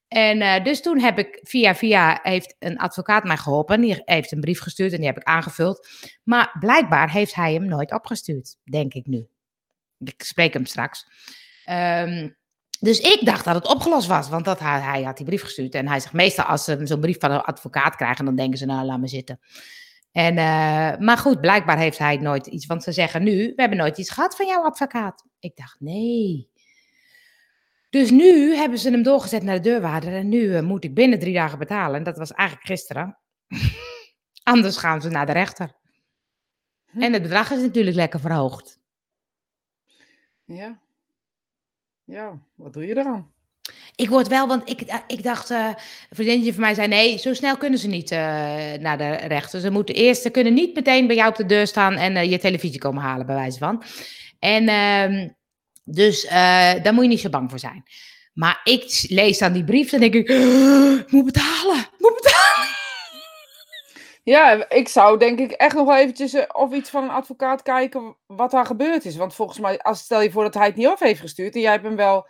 En 0.09 0.41
eh, 0.41 0.63
dus 0.63 0.81
toen 0.81 0.99
heb 0.99 1.17
ik 1.17 1.39
via 1.43 1.75
via 1.75 2.19
heeft 2.23 2.55
een 2.59 2.77
advocaat 2.77 3.23
mij 3.23 3.37
geholpen. 3.37 3.81
Die 3.81 4.01
heeft 4.05 4.31
een 4.31 4.39
brief 4.39 4.61
gestuurd 4.61 4.91
en 4.91 4.97
die 4.97 5.07
heb 5.07 5.17
ik 5.17 5.23
aangevuld. 5.23 5.87
Maar 6.23 6.55
blijkbaar 6.59 7.11
heeft 7.11 7.35
hij 7.35 7.53
hem 7.53 7.65
nooit 7.65 7.93
opgestuurd, 7.93 8.55
denk 8.63 8.93
ik 8.93 9.05
nu. 9.05 9.27
Ik 9.97 10.23
spreek 10.23 10.53
hem 10.53 10.65
straks. 10.65 11.05
Ehm, 11.65 12.29
dus 12.79 12.99
ik 12.99 13.19
dacht 13.25 13.45
dat 13.45 13.55
het 13.55 13.67
opgelost 13.67 14.07
was, 14.07 14.29
want 14.29 14.45
dat, 14.45 14.59
hij, 14.59 15.03
had 15.03 15.17
die 15.17 15.25
brief 15.25 15.41
gestuurd. 15.41 15.73
En 15.73 15.87
hij 15.87 15.99
zegt 15.99 16.13
meestal 16.13 16.45
als 16.45 16.63
ze 16.63 16.79
zo'n 16.83 16.99
brief 16.99 17.19
van 17.19 17.31
een 17.31 17.41
advocaat 17.41 17.95
krijgen, 17.95 18.25
dan 18.25 18.35
denken 18.35 18.57
ze 18.57 18.65
nou 18.65 18.85
laat 18.85 18.99
me 18.99 19.07
zitten. 19.07 19.39
En, 20.11 20.37
eh, 20.37 20.97
maar 20.97 21.17
goed, 21.17 21.41
blijkbaar 21.41 21.77
heeft 21.77 21.97
hij 21.97 22.17
nooit 22.17 22.47
iets, 22.47 22.65
want 22.65 22.83
ze 22.83 22.91
zeggen 22.91 23.23
nu, 23.23 23.37
we 23.55 23.61
hebben 23.61 23.77
nooit 23.77 23.97
iets 23.97 24.09
gehad 24.09 24.35
van 24.35 24.47
jouw 24.47 24.63
advocaat. 24.63 25.25
Ik 25.39 25.55
dacht 25.55 25.79
nee. 25.79 26.48
Dus 27.89 28.09
nu 28.09 28.55
hebben 28.55 28.79
ze 28.79 28.89
hem 28.89 29.03
doorgezet 29.03 29.43
naar 29.43 29.55
de 29.55 29.61
deurwaarder 29.61 30.13
en 30.13 30.29
nu 30.29 30.55
eh, 30.55 30.61
moet 30.61 30.83
ik 30.83 30.93
binnen 30.93 31.19
drie 31.19 31.33
dagen 31.33 31.59
betalen. 31.59 31.95
En 31.95 32.03
dat 32.03 32.17
was 32.17 32.31
eigenlijk 32.31 32.67
gisteren. 32.67 33.17
Anders 34.43 34.77
gaan 34.77 35.01
ze 35.01 35.09
naar 35.09 35.25
de 35.25 35.31
rechter. 35.31 35.71
Hm. 36.91 37.01
En 37.01 37.13
het 37.13 37.21
bedrag 37.21 37.51
is 37.51 37.61
natuurlijk 37.61 37.95
lekker 37.95 38.19
verhoogd. 38.19 38.79
Ja. 40.45 40.79
Ja, 42.03 42.39
wat 42.55 42.73
doe 42.73 42.85
je 42.85 42.97
eraan? 42.97 43.33
Ik 43.95 44.09
word 44.09 44.27
wel, 44.27 44.47
want 44.47 44.69
ik, 44.69 44.81
eh, 44.81 44.97
ik 45.07 45.23
dacht, 45.23 45.49
eh, 45.49 45.65
een 46.09 46.15
vriendinnetje 46.15 46.53
van 46.53 46.61
mij 46.61 46.73
zei, 46.73 46.87
nee, 46.87 47.17
zo 47.17 47.33
snel 47.33 47.57
kunnen 47.57 47.79
ze 47.79 47.87
niet 47.87 48.09
naar 48.81 48.97
de 48.97 49.15
rechter. 49.15 49.59
Ze 49.59 49.71
moeten 49.71 49.95
eerst, 49.95 50.21
ze 50.21 50.29
kunnen 50.29 50.53
niet 50.53 50.75
meteen 50.75 51.07
bij 51.07 51.15
jou 51.15 51.29
op 51.29 51.35
de 51.35 51.45
deur 51.45 51.67
staan 51.67 51.93
en 51.93 52.29
je 52.29 52.39
televisie 52.39 52.79
komen 52.79 53.03
halen, 53.03 53.25
bij 53.25 53.35
wijze 53.35 53.57
van. 53.57 53.83
En 54.39 54.67
ehm, 54.67 55.29
dus 55.91 56.25
eh, 56.25 56.83
daar 56.83 56.93
moet 56.93 57.03
je 57.03 57.09
niet 57.09 57.19
zo 57.19 57.29
bang 57.29 57.49
voor 57.49 57.59
zijn. 57.59 57.83
Maar 58.33 58.61
ik 58.63 59.05
lees 59.07 59.37
dan 59.37 59.53
die 59.53 59.63
brief 59.63 59.93
en 59.93 59.99
denk 59.99 60.13
ik, 60.13 60.29
ik 60.29 61.11
moet 61.11 61.25
betalen, 61.25 61.79
ik 61.79 61.99
moet 61.99 62.15
betalen. 62.15 62.67
Ja, 64.23 64.69
ik 64.69 64.87
zou 64.87 65.17
denk 65.17 65.39
ik 65.39 65.51
echt 65.51 65.75
nog 65.75 65.85
wel 65.85 65.97
eventjes 65.97 66.33
eh, 66.33 66.43
of 66.53 66.73
iets 66.73 66.89
van 66.89 67.03
een 67.03 67.09
advocaat 67.09 67.61
kijken 67.61 68.15
wat 68.25 68.51
daar 68.51 68.65
gebeurd 68.65 69.05
is. 69.05 69.15
Want 69.15 69.35
volgens 69.35 69.59
mij, 69.59 69.79
als 69.79 69.99
stel 69.99 70.21
je 70.21 70.31
voor 70.31 70.43
dat 70.43 70.53
hij 70.53 70.65
het 70.65 70.75
niet 70.75 70.87
af 70.87 70.99
heeft 70.99 71.19
gestuurd 71.19 71.55
en 71.55 71.61
jij 71.61 71.71
hebt 71.71 71.83
hem 71.83 71.95
wel 71.95 72.27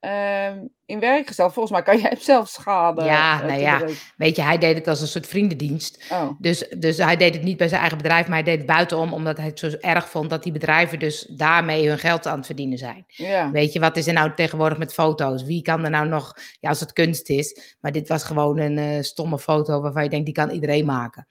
ehm, 0.00 0.58
in 0.86 1.00
werk 1.00 1.26
gesteld, 1.26 1.52
volgens 1.52 1.74
mij 1.74 1.82
kan 1.84 1.98
jij 2.00 2.08
hem 2.10 2.18
zelf 2.20 2.48
schade. 2.48 3.04
Ja, 3.04 3.40
eh, 3.40 3.46
nou 3.46 3.60
ja. 3.60 3.82
Weet 4.16 4.36
je, 4.36 4.42
hij 4.42 4.58
deed 4.58 4.76
het 4.76 4.88
als 4.88 5.00
een 5.00 5.06
soort 5.06 5.26
vriendendienst. 5.26 6.06
Oh, 6.12 6.30
Dus, 6.38 6.68
dus 6.78 6.96
hij 6.98 7.16
deed 7.16 7.34
het 7.34 7.42
niet 7.42 7.56
bij 7.56 7.68
zijn 7.68 7.80
eigen 7.80 7.98
bedrijf, 7.98 8.26
maar 8.26 8.34
hij 8.36 8.44
deed 8.44 8.56
het 8.58 8.66
buitenom, 8.66 9.12
omdat 9.12 9.36
hij 9.36 9.46
het 9.46 9.58
zo 9.58 9.70
erg 9.80 10.08
vond 10.08 10.30
dat 10.30 10.42
die 10.42 10.52
bedrijven 10.52 10.98
dus 10.98 11.26
daarmee 11.30 11.88
hun 11.88 11.98
geld 11.98 12.26
aan 12.26 12.36
het 12.36 12.46
verdienen 12.46 12.78
zijn. 12.78 13.04
ja. 13.06 13.50
Weet 13.50 13.72
je, 13.72 13.80
wat 13.80 13.96
is 13.96 14.06
er 14.06 14.12
nou 14.12 14.34
tegenwoordig 14.34 14.78
met 14.78 14.92
foto's? 14.92 15.42
Wie 15.44 15.62
kan 15.62 15.84
er 15.84 15.90
nou 15.90 16.08
nog, 16.08 16.36
ja, 16.60 16.68
als 16.68 16.80
het 16.80 16.92
kunst 16.92 17.28
is, 17.28 17.76
maar 17.80 17.92
dit 17.92 18.08
was 18.08 18.24
gewoon 18.24 18.58
een 18.58 18.78
eh, 18.78 19.02
stomme 19.02 19.38
foto 19.38 19.80
waarvan 19.80 20.02
je 20.02 20.08
denkt, 20.10 20.24
die 20.24 20.34
kan 20.34 20.50
iedereen 20.50 20.84
maken. 20.86 21.26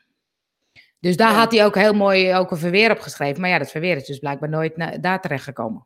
Dus 1.00 1.18
daar 1.18 1.32
Ja. 1.32 1.38
had 1.38 1.52
hij 1.52 1.66
ook 1.66 1.76
heel 1.76 1.94
mooi 1.94 2.36
ook 2.36 2.52
een 2.52 2.58
verweer 2.58 2.92
op 2.92 3.00
geschreven. 3.00 3.42
Maar 3.42 3.50
ja, 3.50 3.58
dat 3.58 3.72
verweer 3.72 3.96
is 3.96 4.06
dus 4.06 4.20
blijkbaar 4.20 4.50
nooit 4.50 5.02
daar 5.02 5.22
terecht 5.22 5.44
gekomen. 5.44 5.86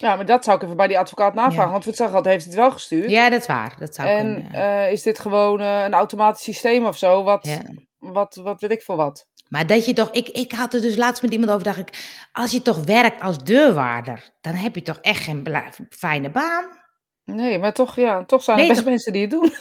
Ja, 0.00 0.16
maar 0.16 0.26
dat 0.26 0.44
zou 0.44 0.56
ik 0.56 0.62
even 0.62 0.76
bij 0.76 0.86
die 0.86 0.98
advocaat 0.98 1.34
navragen. 1.34 1.64
Ja. 1.64 1.70
Want 1.70 1.84
voor 1.84 1.92
het 1.92 2.00
zag 2.12 2.24
heeft 2.24 2.44
het 2.44 2.54
wel 2.54 2.70
gestuurd. 2.70 3.10
Ja, 3.10 3.30
dat 3.30 3.40
is 3.40 3.46
waar. 3.46 3.74
Dat 3.78 3.94
zou 3.94 4.08
en 4.08 4.34
kunnen. 4.34 4.52
eh, 4.52 4.92
is 4.92 5.02
dit 5.02 5.18
gewoon 5.18 5.60
eh, 5.60 5.82
een 5.84 5.92
automatisch 5.94 6.42
systeem 6.42 6.86
of 6.86 6.96
zo? 6.98 7.22
Wat, 7.22 7.46
Ja. 7.46 7.58
wat, 7.98 8.34
wat 8.42 8.60
weet 8.60 8.70
ik 8.70 8.82
voor 8.82 8.96
wat? 8.96 9.26
Maar 9.48 9.66
dat 9.66 9.86
je 9.86 9.92
toch, 9.92 10.10
ik, 10.10 10.28
ik 10.28 10.52
had 10.52 10.74
er 10.74 10.80
dus 10.80 10.96
laatst 10.96 11.22
met 11.22 11.32
iemand 11.32 11.50
over, 11.50 11.64
dacht 11.64 11.78
ik, 11.78 12.18
als 12.32 12.50
je 12.50 12.62
toch 12.62 12.84
werkt 12.84 13.22
als 13.22 13.38
deurwaarder, 13.44 14.30
dan 14.40 14.54
heb 14.54 14.74
je 14.74 14.82
toch 14.82 14.98
echt 15.00 15.22
geen 15.22 15.46
fijne 15.90 16.30
baan. 16.30 16.78
Nee, 17.24 17.58
maar 17.58 17.72
toch, 17.72 17.96
ja, 17.96 18.24
toch 18.24 18.42
zijn 18.42 18.56
er 18.56 18.62
Nee, 18.62 18.72
best 18.72 18.82
toch- 18.82 18.90
mensen 18.92 19.12
die 19.12 19.22
het 19.22 19.30
doen. 19.30 19.52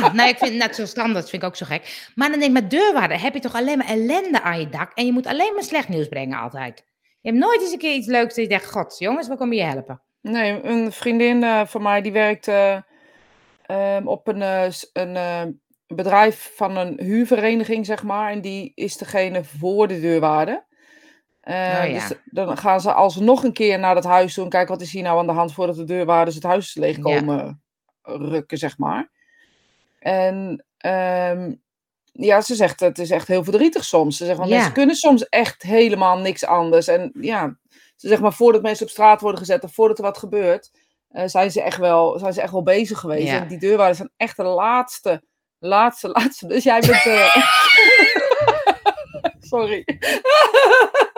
Ja, 0.00 0.12
nou, 0.12 0.28
ik 0.28 0.38
vind 0.38 0.54
net 0.54 0.74
zo 0.74 0.86
standaard, 0.86 1.30
vind 1.30 1.42
ik 1.42 1.48
ook 1.48 1.56
zo 1.56 1.66
gek. 1.66 2.10
Maar 2.14 2.30
dan 2.30 2.38
denk 2.38 2.56
ik, 2.56 2.60
met 2.62 2.70
deurwaarder 2.70 3.20
heb 3.20 3.34
je 3.34 3.40
toch 3.40 3.54
alleen 3.54 3.78
maar 3.78 3.86
ellende 3.86 4.42
aan 4.42 4.60
je 4.60 4.68
dak 4.68 4.92
en 4.94 5.06
je 5.06 5.12
moet 5.12 5.26
alleen 5.26 5.54
maar 5.54 5.62
slecht 5.62 5.88
nieuws 5.88 6.08
brengen 6.08 6.38
altijd. 6.38 6.84
Je 7.22 7.28
hebt 7.30 7.42
nooit 7.42 7.60
eens 7.60 7.72
een 7.72 7.78
keer 7.78 7.94
iets 7.94 8.06
leuks 8.06 8.34
dat 8.34 8.44
je 8.44 8.48
denkt, 8.50 8.70
god, 8.70 8.98
jongens, 8.98 9.28
we 9.28 9.36
komen 9.36 9.56
je 9.56 9.62
helpen. 9.62 10.02
Nee, 10.20 10.64
een 10.64 10.92
vriendin 10.92 11.42
eh, 11.42 11.66
van 11.66 11.82
mij 11.82 12.02
die 12.02 12.12
werkt 12.12 12.48
eh, 12.48 12.76
ehm, 13.62 14.06
op 14.06 14.28
een, 14.28 14.42
eh, 14.42 14.66
een 14.92 15.16
eh, 15.16 15.42
bedrijf 15.86 16.52
van 16.54 16.76
een 16.76 17.00
huurvereniging, 17.00 17.86
zeg 17.86 18.02
maar. 18.02 18.30
En 18.30 18.40
die 18.40 18.72
is 18.74 18.96
degene 18.96 19.44
voor 19.44 19.88
de 19.88 20.00
deurwaarde. 20.00 20.64
Oh 21.44 21.52
ja. 21.54 21.92
Dus 21.92 22.12
dan 22.24 22.56
gaan 22.56 22.80
ze 22.80 22.92
alsnog 22.92 23.42
een 23.42 23.52
keer 23.52 23.78
naar 23.78 23.94
dat 23.94 24.04
huis 24.04 24.34
toe 24.34 24.44
en 24.44 24.50
kijken 24.50 24.72
wat 24.72 24.82
is 24.82 24.92
hier 24.92 25.02
nou 25.02 25.18
aan 25.18 25.26
de 25.26 25.32
hand 25.32 25.52
voordat 25.52 25.76
de 25.76 25.84
deurwaarders 25.84 26.34
het 26.34 26.44
huis 26.44 26.74
leeg 26.74 26.96
Ja. 26.96 27.02
komen 27.02 27.62
rukken, 28.02 28.58
zeg 28.58 28.78
maar. 28.78 29.10
En 29.98 30.64
ehm, 30.76 31.54
ja, 32.12 32.40
ze 32.40 32.54
zegt 32.54 32.80
het 32.80 32.98
is 32.98 33.10
echt 33.10 33.28
heel 33.28 33.44
verdrietig 33.44 33.84
soms. 33.84 34.16
Ze 34.16 34.24
zegt, 34.24 34.36
want 34.38 34.50
Ja. 34.50 34.54
mensen 34.56 34.72
kunnen 34.74 34.96
soms 34.96 35.28
echt 35.28 35.62
helemaal 35.62 36.18
niks 36.18 36.44
anders. 36.44 36.86
En 36.88 37.12
ja, 37.20 37.56
ze 37.96 38.08
zegt 38.08 38.20
maar 38.20 38.32
voordat 38.32 38.62
mensen 38.62 38.84
op 38.86 38.90
straat 38.92 39.20
worden 39.20 39.40
gezet 39.40 39.64
of 39.64 39.74
voordat 39.74 39.98
er 39.98 40.04
wat 40.04 40.18
gebeurt, 40.18 40.70
eh, 41.08 41.22
zijn, 41.26 41.50
ze 41.50 41.62
echt 41.62 41.78
wel, 41.78 42.18
zijn 42.18 42.32
ze 42.32 42.40
echt 42.40 42.52
wel 42.52 42.62
bezig 42.62 42.98
geweest. 42.98 43.26
Ja. 43.28 43.40
En 43.40 43.48
die 43.48 43.58
deurwaarders 43.58 43.98
zijn 43.98 44.12
echt 44.16 44.36
de 44.36 44.42
laatste, 44.44 45.22
laatste, 45.58 46.08
laatste. 46.18 46.46
Dus 46.46 46.64
jij 46.64 46.80
bent... 46.80 47.06
eh, 47.06 47.36
Sorry. 49.50 49.84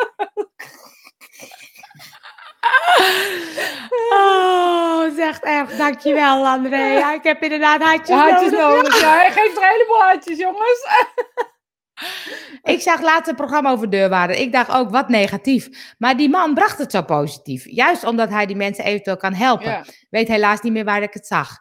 Oh, 4.12 5.02
het 5.02 5.12
is 5.12 5.18
echt 5.18 5.42
erg. 5.42 5.76
Dankjewel, 5.76 6.46
André. 6.46 6.92
Ja, 7.04 7.14
ik 7.14 7.22
heb 7.22 7.42
inderdaad 7.42 7.82
hartjes, 7.82 8.16
Hartjes 8.16 8.50
nodig. 8.50 8.82
nodig. 8.82 9.00
Ja, 9.00 9.16
hij 9.16 9.30
geeft 9.32 9.56
er 9.56 9.62
een 9.62 9.68
heleboel 9.68 10.02
hartjes, 10.02 10.38
jongens. 10.38 10.86
Ik 12.62 12.80
zag 12.80 13.00
laatst 13.00 13.28
een 13.28 13.34
programma 13.36 13.70
over 13.70 13.90
deurwaarden. 13.90 14.40
Ik 14.40 14.52
dacht 14.52 14.70
ook, 14.70 14.90
wat 14.90 15.08
negatief. 15.08 15.94
Maar 15.98 16.16
die 16.16 16.28
man 16.28 16.54
bracht 16.54 16.78
het 16.78 16.90
zo 16.90 17.02
positief. 17.02 17.64
Juist 17.68 18.04
omdat 18.04 18.28
hij 18.28 18.46
die 18.46 18.56
mensen 18.56 18.84
eventueel 18.84 19.16
kan 19.16 19.34
helpen. 19.34 19.70
Ja, 19.70 19.84
Weet 20.10 20.28
helaas 20.28 20.60
niet 20.60 20.72
meer 20.72 20.84
waar 20.84 21.02
ik 21.02 21.14
het 21.14 21.26
zag. 21.26 21.58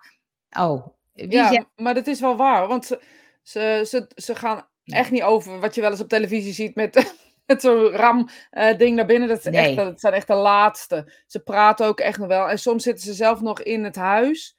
Oh, 0.60 0.88
wie 1.14 1.32
ja 1.32 1.48
zegt... 1.52 1.66
maar 1.76 1.94
dat 1.94 2.08
is 2.08 2.20
wel 2.20 2.36
waar. 2.36 2.68
Want 2.68 2.86
ze, 2.86 3.00
ze, 3.44 3.86
ze, 3.88 4.12
ze 4.16 4.36
gaan 4.36 4.68
echt 4.86 5.12
niet 5.12 5.24
over 5.24 5.60
wat 5.60 5.76
je 5.76 5.82
wel 5.82 5.92
eens 5.92 6.02
op 6.02 6.10
televisie 6.10 6.54
ziet 6.54 6.76
met, 6.76 7.16
met 7.46 7.62
zo'n 7.66 7.90
ram-ding 7.92 8.96
naar 8.96 9.06
binnen. 9.06 9.28
Dat, 9.30 9.38
is 9.40 9.46
echt, 9.46 9.54
Nee. 9.56 9.76
dat 9.76 10.00
zijn 10.00 10.14
echt 10.14 10.28
de 10.28 10.34
laatste. 10.34 11.12
Ze 11.28 11.40
praten 11.40 11.86
ook 11.86 12.00
echt 12.00 12.18
nog 12.20 12.28
wel. 12.28 12.50
En 12.50 12.60
soms 12.60 12.84
zitten 12.84 13.04
ze 13.06 13.14
zelf 13.14 13.42
nog 13.42 13.62
in 13.62 13.84
het 13.84 13.96
huis 13.96 14.58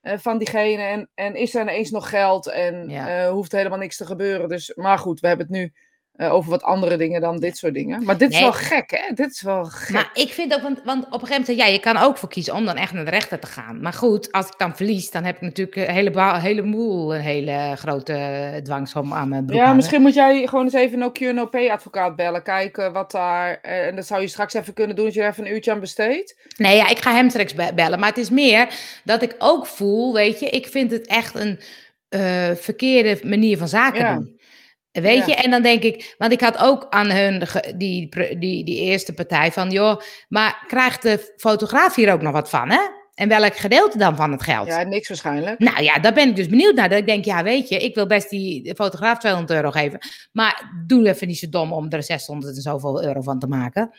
eh, 0.00 0.18
van 0.18 0.38
diegene. 0.38 0.82
En, 0.82 1.10
en 1.14 1.34
is 1.34 1.54
er 1.54 1.60
ineens 1.62 1.90
nog 1.90 2.08
geld 2.08 2.46
en 2.46 2.88
Ja. 2.88 3.24
eh, 3.24 3.30
hoeft 3.30 3.52
helemaal 3.52 3.78
niks 3.78 3.96
te 3.96 4.06
gebeuren. 4.06 4.48
Dus, 4.48 4.72
maar 4.74 4.98
goed, 4.98 5.20
we 5.20 5.26
hebben 5.28 5.46
het 5.46 5.54
nu 5.56 5.72
eh, 6.22 6.32
over 6.34 6.50
wat 6.50 6.62
andere 6.62 6.96
dingen 6.96 7.20
dan 7.20 7.38
dit 7.38 7.56
soort 7.56 7.74
dingen. 7.74 8.04
Maar 8.04 8.18
dit 8.18 8.32
is 8.32 8.40
wel 8.40 8.52
gek, 8.52 8.90
hè? 8.90 9.14
Dit 9.14 9.30
is 9.30 9.42
wel 9.42 9.64
gek. 9.64 9.90
Maar 9.90 10.10
ik 10.14 10.32
vind 10.32 10.54
ook, 10.54 10.62
want, 10.62 10.80
want 10.84 11.04
op 11.06 11.12
een 11.12 11.26
gegeven 11.26 11.40
moment, 11.40 11.58
ja, 11.66 11.66
je 11.72 11.78
kan 11.80 11.96
ook 11.96 12.16
voor 12.18 12.28
kiezen 12.28 12.54
om 12.54 12.64
dan 12.64 12.76
echt 12.76 12.92
naar 12.92 13.04
de 13.04 13.10
rechter 13.10 13.38
te 13.38 13.46
gaan. 13.46 13.80
Maar 13.80 13.92
goed, 13.92 14.32
als 14.32 14.46
ik 14.46 14.54
dan 14.58 14.76
verlies, 14.76 15.10
dan 15.10 15.24
heb 15.24 15.34
ik 15.36 15.40
natuurlijk 15.40 15.76
een 15.76 15.94
heleboel, 15.94 16.34
heleboel 16.34 17.14
een 17.14 17.20
hele 17.20 17.72
grote 17.76 18.60
dwangsom 18.62 19.12
aan 19.12 19.28
mijn 19.28 19.44
broek 19.44 19.56
Ja, 19.56 19.62
hangen. 19.62 19.76
misschien 19.76 20.00
moet 20.02 20.14
jij 20.14 20.46
gewoon 20.46 20.64
eens 20.64 20.74
even 20.74 21.00
een 21.02 21.12
no 21.34 21.50
no 21.50 21.68
advocaat 21.68 22.16
bellen. 22.16 22.42
Kijken 22.42 22.92
wat 22.92 23.10
daar. 23.10 23.58
eh, 23.62 23.86
en 23.86 23.96
dat 23.96 24.06
zou 24.06 24.20
je 24.20 24.28
straks 24.28 24.54
even 24.54 24.74
kunnen 24.74 24.96
doen 24.96 25.04
als 25.04 25.14
je 25.14 25.22
er 25.22 25.28
even 25.30 25.46
een 25.46 25.52
uurtje 25.52 25.72
aan 25.72 25.80
besteedt. 25.80 26.36
Nee, 26.56 26.76
ja, 26.76 26.88
ik 26.88 26.98
ga 26.98 27.14
hem 27.14 27.30
straks 27.30 27.54
be- 27.54 27.72
bellen. 27.74 27.98
Maar 27.98 28.08
het 28.08 28.18
is 28.18 28.30
meer 28.30 28.68
dat 29.04 29.22
ik 29.22 29.34
ook 29.38 29.66
voel, 29.66 30.12
weet 30.14 30.40
je, 30.40 30.46
ik 30.48 30.66
vind 30.66 30.90
het 30.90 31.06
echt 31.06 31.34
een 31.34 31.60
eh, 32.08 32.50
verkeerde 32.54 33.18
manier 33.22 33.58
van 33.58 33.68
zaken 33.68 34.00
Ja. 34.00 34.14
doen. 34.14 34.40
Weet 34.92 35.18
Ja. 35.18 35.26
je, 35.26 35.34
en 35.34 35.50
dan 35.50 35.62
denk 35.62 35.82
ik, 35.82 36.14
want 36.18 36.32
ik 36.32 36.40
had 36.40 36.58
ook 36.58 36.86
aan 36.90 37.10
hun, 37.10 37.42
die, 37.76 38.08
die, 38.38 38.64
die 38.64 38.80
eerste 38.80 39.12
partij 39.12 39.52
van, 39.52 39.70
joh, 39.70 40.00
maar 40.28 40.64
krijgt 40.66 41.02
de 41.02 41.32
fotograaf 41.36 41.94
hier 41.94 42.12
ook 42.12 42.22
nog 42.22 42.32
wat 42.32 42.50
van, 42.50 42.70
hè? 42.70 42.80
En 43.14 43.28
welk 43.28 43.56
gedeelte 43.56 43.98
dan 43.98 44.16
van 44.16 44.32
het 44.32 44.42
geld? 44.42 44.66
Ja, 44.66 44.82
niks 44.82 45.08
waarschijnlijk. 45.08 45.58
Nou 45.58 45.82
ja, 45.82 45.98
daar 45.98 46.12
ben 46.12 46.28
ik 46.28 46.36
dus 46.36 46.48
benieuwd 46.48 46.74
naar. 46.74 46.88
Dat 46.88 46.98
ik 46.98 47.06
denk, 47.06 47.24
ja, 47.24 47.42
weet 47.42 47.68
je, 47.68 47.76
ik 47.78 47.94
wil 47.94 48.06
best 48.06 48.30
die 48.30 48.74
fotograaf 48.74 49.18
200 49.18 49.52
euro 49.58 49.70
geven. 49.70 49.98
Maar 50.32 50.72
doe 50.86 51.08
even 51.08 51.26
niet 51.28 51.38
zo 51.38 51.48
dom 51.48 51.72
om 51.72 51.90
er 51.90 52.02
600 52.02 52.56
en 52.56 52.62
zoveel 52.62 53.04
euro 53.04 53.20
van 53.20 53.38
te 53.38 53.46
maken. 53.46 53.90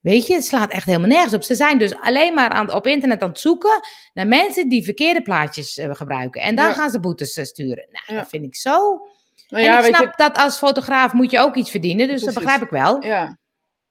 Weet 0.00 0.26
je, 0.26 0.34
het 0.34 0.44
slaat 0.44 0.70
echt 0.72 0.86
helemaal 0.86 1.08
nergens 1.08 1.34
op. 1.34 1.42
Ze 1.42 1.54
zijn 1.54 1.78
dus 1.78 1.94
alleen 2.00 2.34
maar 2.34 2.48
aan, 2.50 2.72
op 2.72 2.86
internet 2.86 3.22
aan 3.22 3.28
het 3.28 3.40
zoeken 3.40 3.80
naar 4.14 4.26
mensen 4.26 4.68
die 4.68 4.84
verkeerde 4.84 5.22
plaatjes 5.22 5.78
eh, 5.78 5.90
gebruiken. 5.94 6.40
En 6.42 6.54
dan 6.54 6.66
Ja. 6.66 6.72
gaan 6.72 6.90
ze 6.90 7.00
boetes 7.00 7.36
eh, 7.36 7.44
sturen. 7.44 7.86
Nou, 7.90 8.04
Ja. 8.06 8.14
dat 8.14 8.28
vind 8.28 8.44
ik 8.44 8.56
zo. 8.56 9.06
Nou 9.48 9.62
en 9.62 9.70
ja, 9.70 9.76
ik 9.76 9.84
weet 9.84 9.94
snap 9.94 10.06
je, 10.06 10.12
dat 10.16 10.38
als 10.38 10.56
fotograaf 10.56 11.12
moet 11.12 11.30
je 11.30 11.40
ook 11.40 11.54
iets 11.54 11.70
verdienen, 11.70 12.08
dus 12.08 12.22
dat 12.22 12.34
begrijp 12.34 12.62
ik 12.62 12.70
wel. 12.70 13.04
ja. 13.04 13.36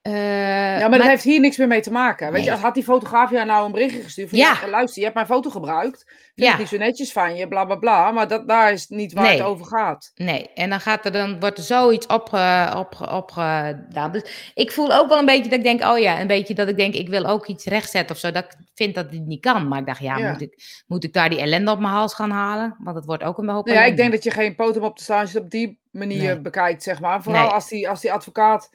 Eh, 0.04 0.78
ja, 0.78 0.88
maar 0.88 0.98
dat 0.98 1.06
heeft 1.06 1.22
hier 1.24 1.40
niks 1.40 1.56
meer 1.56 1.66
mee 1.66 1.80
te 1.80 1.90
maken. 1.92 2.32
Weet 2.32 2.44
je, 2.44 2.50
Nee. 2.50 2.58
had 2.60 2.74
die 2.74 2.82
fotograaf 2.82 3.30
jou 3.30 3.46
nou 3.46 3.66
een 3.66 3.72
berichtje 3.72 4.02
gestuurd 4.02 4.28
van, 4.28 4.38
Ja. 4.38 4.58
ja. 4.62 4.68
luister, 4.68 4.96
je 4.98 5.02
hebt 5.02 5.14
mijn 5.14 5.26
foto 5.26 5.50
gebruikt, 5.50 6.04
vind 6.06 6.32
Ja. 6.34 6.52
ik 6.52 6.58
niet 6.58 6.68
zo 6.68 6.76
netjes 6.76 7.12
van 7.12 7.36
je, 7.36 7.48
bla 7.48 7.64
bla 7.64 7.74
bla, 7.76 8.10
maar 8.10 8.28
dat, 8.28 8.48
daar 8.48 8.72
is 8.72 8.88
niet 8.88 9.12
waar 9.12 9.24
Nee. 9.24 9.32
het 9.32 9.42
over 9.46 9.66
gaat. 9.66 10.12
Nee, 10.14 10.50
en 10.54 10.70
dan, 10.70 10.80
gaat 10.80 11.04
er, 11.04 11.12
dan 11.12 11.40
wordt 11.40 11.58
er 11.58 11.64
zoiets 11.64 12.06
opge, 12.06 12.72
opge, 12.76 13.10
opgedaan. 13.10 14.12
Dus 14.12 14.50
ik 14.54 14.72
voel 14.72 14.92
ook 14.94 15.08
wel 15.08 15.18
een 15.18 15.26
beetje 15.26 15.42
dat 15.50 15.58
ik 15.58 15.64
denk, 15.64 15.82
oh 15.84 15.98
ja, 15.98 16.20
een 16.20 16.26
beetje 16.26 16.54
dat 16.54 16.68
ik 16.68 16.76
denk, 16.76 16.94
ik 16.94 17.08
wil 17.08 17.26
ook 17.26 17.46
iets 17.46 17.64
rechtzetten 17.64 18.14
of 18.14 18.20
zo. 18.20 18.30
Dat 18.30 18.44
ik 18.44 18.54
vind 18.74 18.94
dat 18.94 19.10
het 19.10 19.26
niet 19.26 19.40
kan. 19.40 19.68
Maar 19.68 19.78
ik 19.78 19.86
dacht, 19.86 20.00
ja, 20.00 20.16
Ja. 20.18 20.30
Moet, 20.30 20.40
ik, 20.42 20.82
moet 20.86 21.04
ik 21.04 21.12
daar 21.12 21.28
die 21.30 21.40
ellende 21.40 21.70
op 21.70 21.78
mijn 21.78 21.92
hals 21.92 22.14
gaan 22.14 22.30
halen? 22.30 22.76
Want 22.78 22.96
het 22.96 23.04
wordt 23.04 23.22
ook 23.22 23.38
een 23.38 23.48
hoop 23.48 23.66
Nou 23.66 23.78
ja, 23.78 23.84
ik 23.84 23.96
denk 23.96 24.12
dat 24.12 24.24
je 24.24 24.30
geen 24.30 24.54
potem 24.54 24.82
op 24.82 24.96
de 24.96 25.02
stage 25.02 25.38
op 25.38 25.50
die 25.50 25.78
manier 25.90 26.22
Nee. 26.22 26.40
bekijkt, 26.40 26.82
zeg 26.82 27.00
maar. 27.00 27.22
Vooral 27.22 27.52
als, 27.52 27.68
die, 27.68 27.88
als 27.88 28.00
die 28.00 28.12
advocaat 28.12 28.70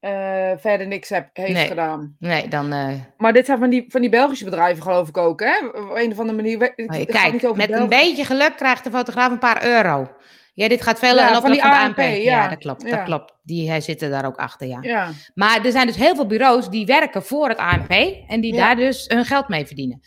eh, 0.00 0.50
verder 0.56 0.86
niks 0.86 1.08
heb, 1.08 1.28
heeft 1.32 1.52
Nee. 1.52 1.66
gedaan. 1.66 2.16
Nee, 2.18 2.48
dan... 2.48 2.72
eh, 2.72 2.88
Maar 3.16 3.32
dit 3.32 3.46
zijn 3.46 3.58
van 3.58 3.70
die, 3.70 3.84
van 3.88 4.00
die 4.00 4.10
Belgische 4.10 4.44
bedrijven, 4.44 4.82
geloof 4.82 5.08
ik 5.08 5.16
ook, 5.16 5.40
hè? 5.40 5.66
Op 5.66 5.90
een 5.94 6.12
of 6.12 6.18
andere 6.18 6.36
manier. 6.36 6.72
gaat 6.76 7.04
kijk, 7.06 7.56
met 7.56 7.70
een 7.72 7.88
beetje 7.88 8.24
geluk 8.24 8.56
krijgt 8.56 8.84
de 8.84 8.90
fotograaf 8.90 9.30
een 9.30 9.38
paar 9.38 9.64
euro. 9.64 10.10
Ja, 10.54 10.68
dit 10.68 10.82
gaat 10.82 10.98
veel 10.98 11.16
Ja, 11.16 11.32
van 11.32 11.40
van 11.42 11.50
de 11.52 11.62
ANP. 11.62 11.98
Ja, 11.98 12.04
ja. 12.04 12.48
dat 12.48 12.58
klopt. 12.58 12.82
Ja. 12.82 12.90
Dat 12.96 13.04
klopt. 13.04 13.32
Die 13.42 13.68
hij 13.70 13.80
zitten 13.80 14.10
daar 14.10 14.26
ook 14.26 14.36
achter, 14.36 14.66
ja. 14.68 14.78
Ja, 14.80 15.08
Maar 15.34 15.64
er 15.64 15.70
zijn 15.72 15.86
dus 15.86 15.96
heel 15.96 16.14
veel 16.14 16.26
bureaus 16.26 16.68
die 16.70 16.86
werken 16.86 17.22
voor 17.22 17.48
het 17.48 17.58
ANP 17.58 17.90
en 18.28 18.40
die 18.40 18.56
daar 18.56 18.76
dus 18.76 19.04
hun 19.08 19.24
geld 19.24 19.48
mee 19.48 19.66
verdienen. 19.66 20.02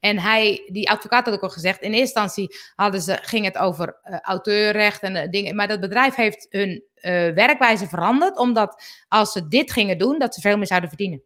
En 0.00 0.18
hij, 0.18 0.68
die 0.72 0.90
advocaat 0.90 1.24
had 1.24 1.34
ook 1.34 1.42
al 1.42 1.50
gezegd, 1.50 1.80
in 1.80 1.92
eerste 1.92 2.20
instantie 2.20 2.56
hadden 2.74 3.00
ze, 3.00 3.18
ging 3.22 3.44
het 3.44 3.58
over 3.58 3.98
eh, 4.02 4.20
auteurrecht 4.20 5.02
en 5.02 5.16
eh, 5.16 5.30
dingen. 5.30 5.56
Maar 5.56 5.68
dat 5.68 5.80
bedrijf 5.80 6.14
heeft 6.14 6.46
hun 6.50 6.84
eh, 6.94 7.12
werkwijze 7.12 7.88
veranderd, 7.88 8.38
omdat 8.38 8.82
als 9.08 9.32
ze 9.32 9.48
dit 9.48 9.72
gingen 9.72 9.98
doen, 9.98 10.18
dat 10.18 10.34
ze 10.34 10.40
veel 10.40 10.56
meer 10.56 10.66
zouden 10.66 10.88
verdienen. 10.88 11.22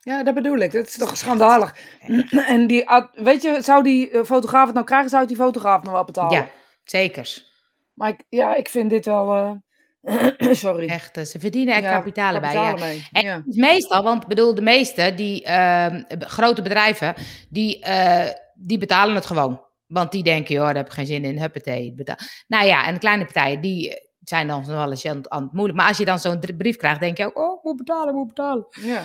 ja, 0.00 0.22
dat 0.22 0.34
bedoel 0.34 0.58
ik. 0.58 0.72
Dat 0.72 0.86
is 0.86 0.96
toch 0.96 1.16
schandalig. 1.16 1.76
En 2.46 2.66
die, 2.66 2.88
weet 3.12 3.42
je, 3.42 3.58
zou 3.62 3.82
die 3.82 4.24
fotograaf 4.24 4.64
het 4.64 4.74
nou 4.74 4.86
krijgen, 4.86 5.10
zou 5.10 5.26
die 5.26 5.36
fotograaf 5.36 5.82
nog 5.82 5.92
wel 5.92 6.04
betalen? 6.04 6.32
Ja, 6.32 6.48
zeker. 6.84 7.50
Maar 7.94 8.08
ik, 8.08 8.24
ja, 8.28 8.54
ik 8.54 8.68
vind 8.68 8.90
dit 8.90 9.04
wel... 9.04 9.60
Sorry. 10.64 10.88
Echt, 10.88 11.16
eh, 11.16 11.24
ze 11.24 11.38
verdienen 11.38 11.74
er 11.74 11.82
Ja, 11.82 11.90
kapitalen 11.90 12.40
bij. 12.40 12.52
Ja. 12.52 12.76
En 13.12 13.24
Ja. 13.24 13.42
meestal, 13.44 14.02
want 14.02 14.22
ik 14.22 14.28
bedoel, 14.28 14.54
de 14.54 14.62
meeste, 14.62 15.12
die 15.14 15.42
ehm, 15.44 16.02
grote 16.18 16.62
bedrijven, 16.62 17.14
die, 17.48 17.80
eh, 17.80 18.30
die 18.54 18.78
betalen 18.78 19.14
het 19.14 19.26
gewoon. 19.26 19.60
Want 19.86 20.12
die 20.12 20.22
denken, 20.22 20.54
joh, 20.54 20.64
daar 20.64 20.74
heb 20.74 20.86
ik 20.86 20.92
geen 20.92 21.06
zin 21.06 21.24
in, 21.24 21.38
huppatee. 21.38 21.92
betaal. 21.94 22.16
Nou 22.48 22.66
ja, 22.66 22.86
en 22.86 22.92
de 22.94 23.00
kleine 23.00 23.24
partijen, 23.24 23.60
die 23.60 23.90
eh, 23.90 24.06
zijn 24.20 24.46
dan 24.48 24.66
wel 24.66 24.90
eens 24.90 25.06
aan 25.06 25.16
het, 25.16 25.28
aan 25.28 25.42
het 25.42 25.52
moeilijk. 25.52 25.78
Maar 25.78 25.88
als 25.88 25.98
je 25.98 26.04
dan 26.04 26.18
zo'n 26.18 26.40
brief 26.56 26.76
krijgt, 26.76 27.00
denk 27.00 27.16
je 27.16 27.24
ook, 27.24 27.38
oh, 27.38 27.56
ik 27.58 27.62
moet 27.62 27.76
betalen, 27.76 28.08
ik 28.08 28.14
moet 28.14 28.28
betalen. 28.28 28.66
Ja. 28.80 29.02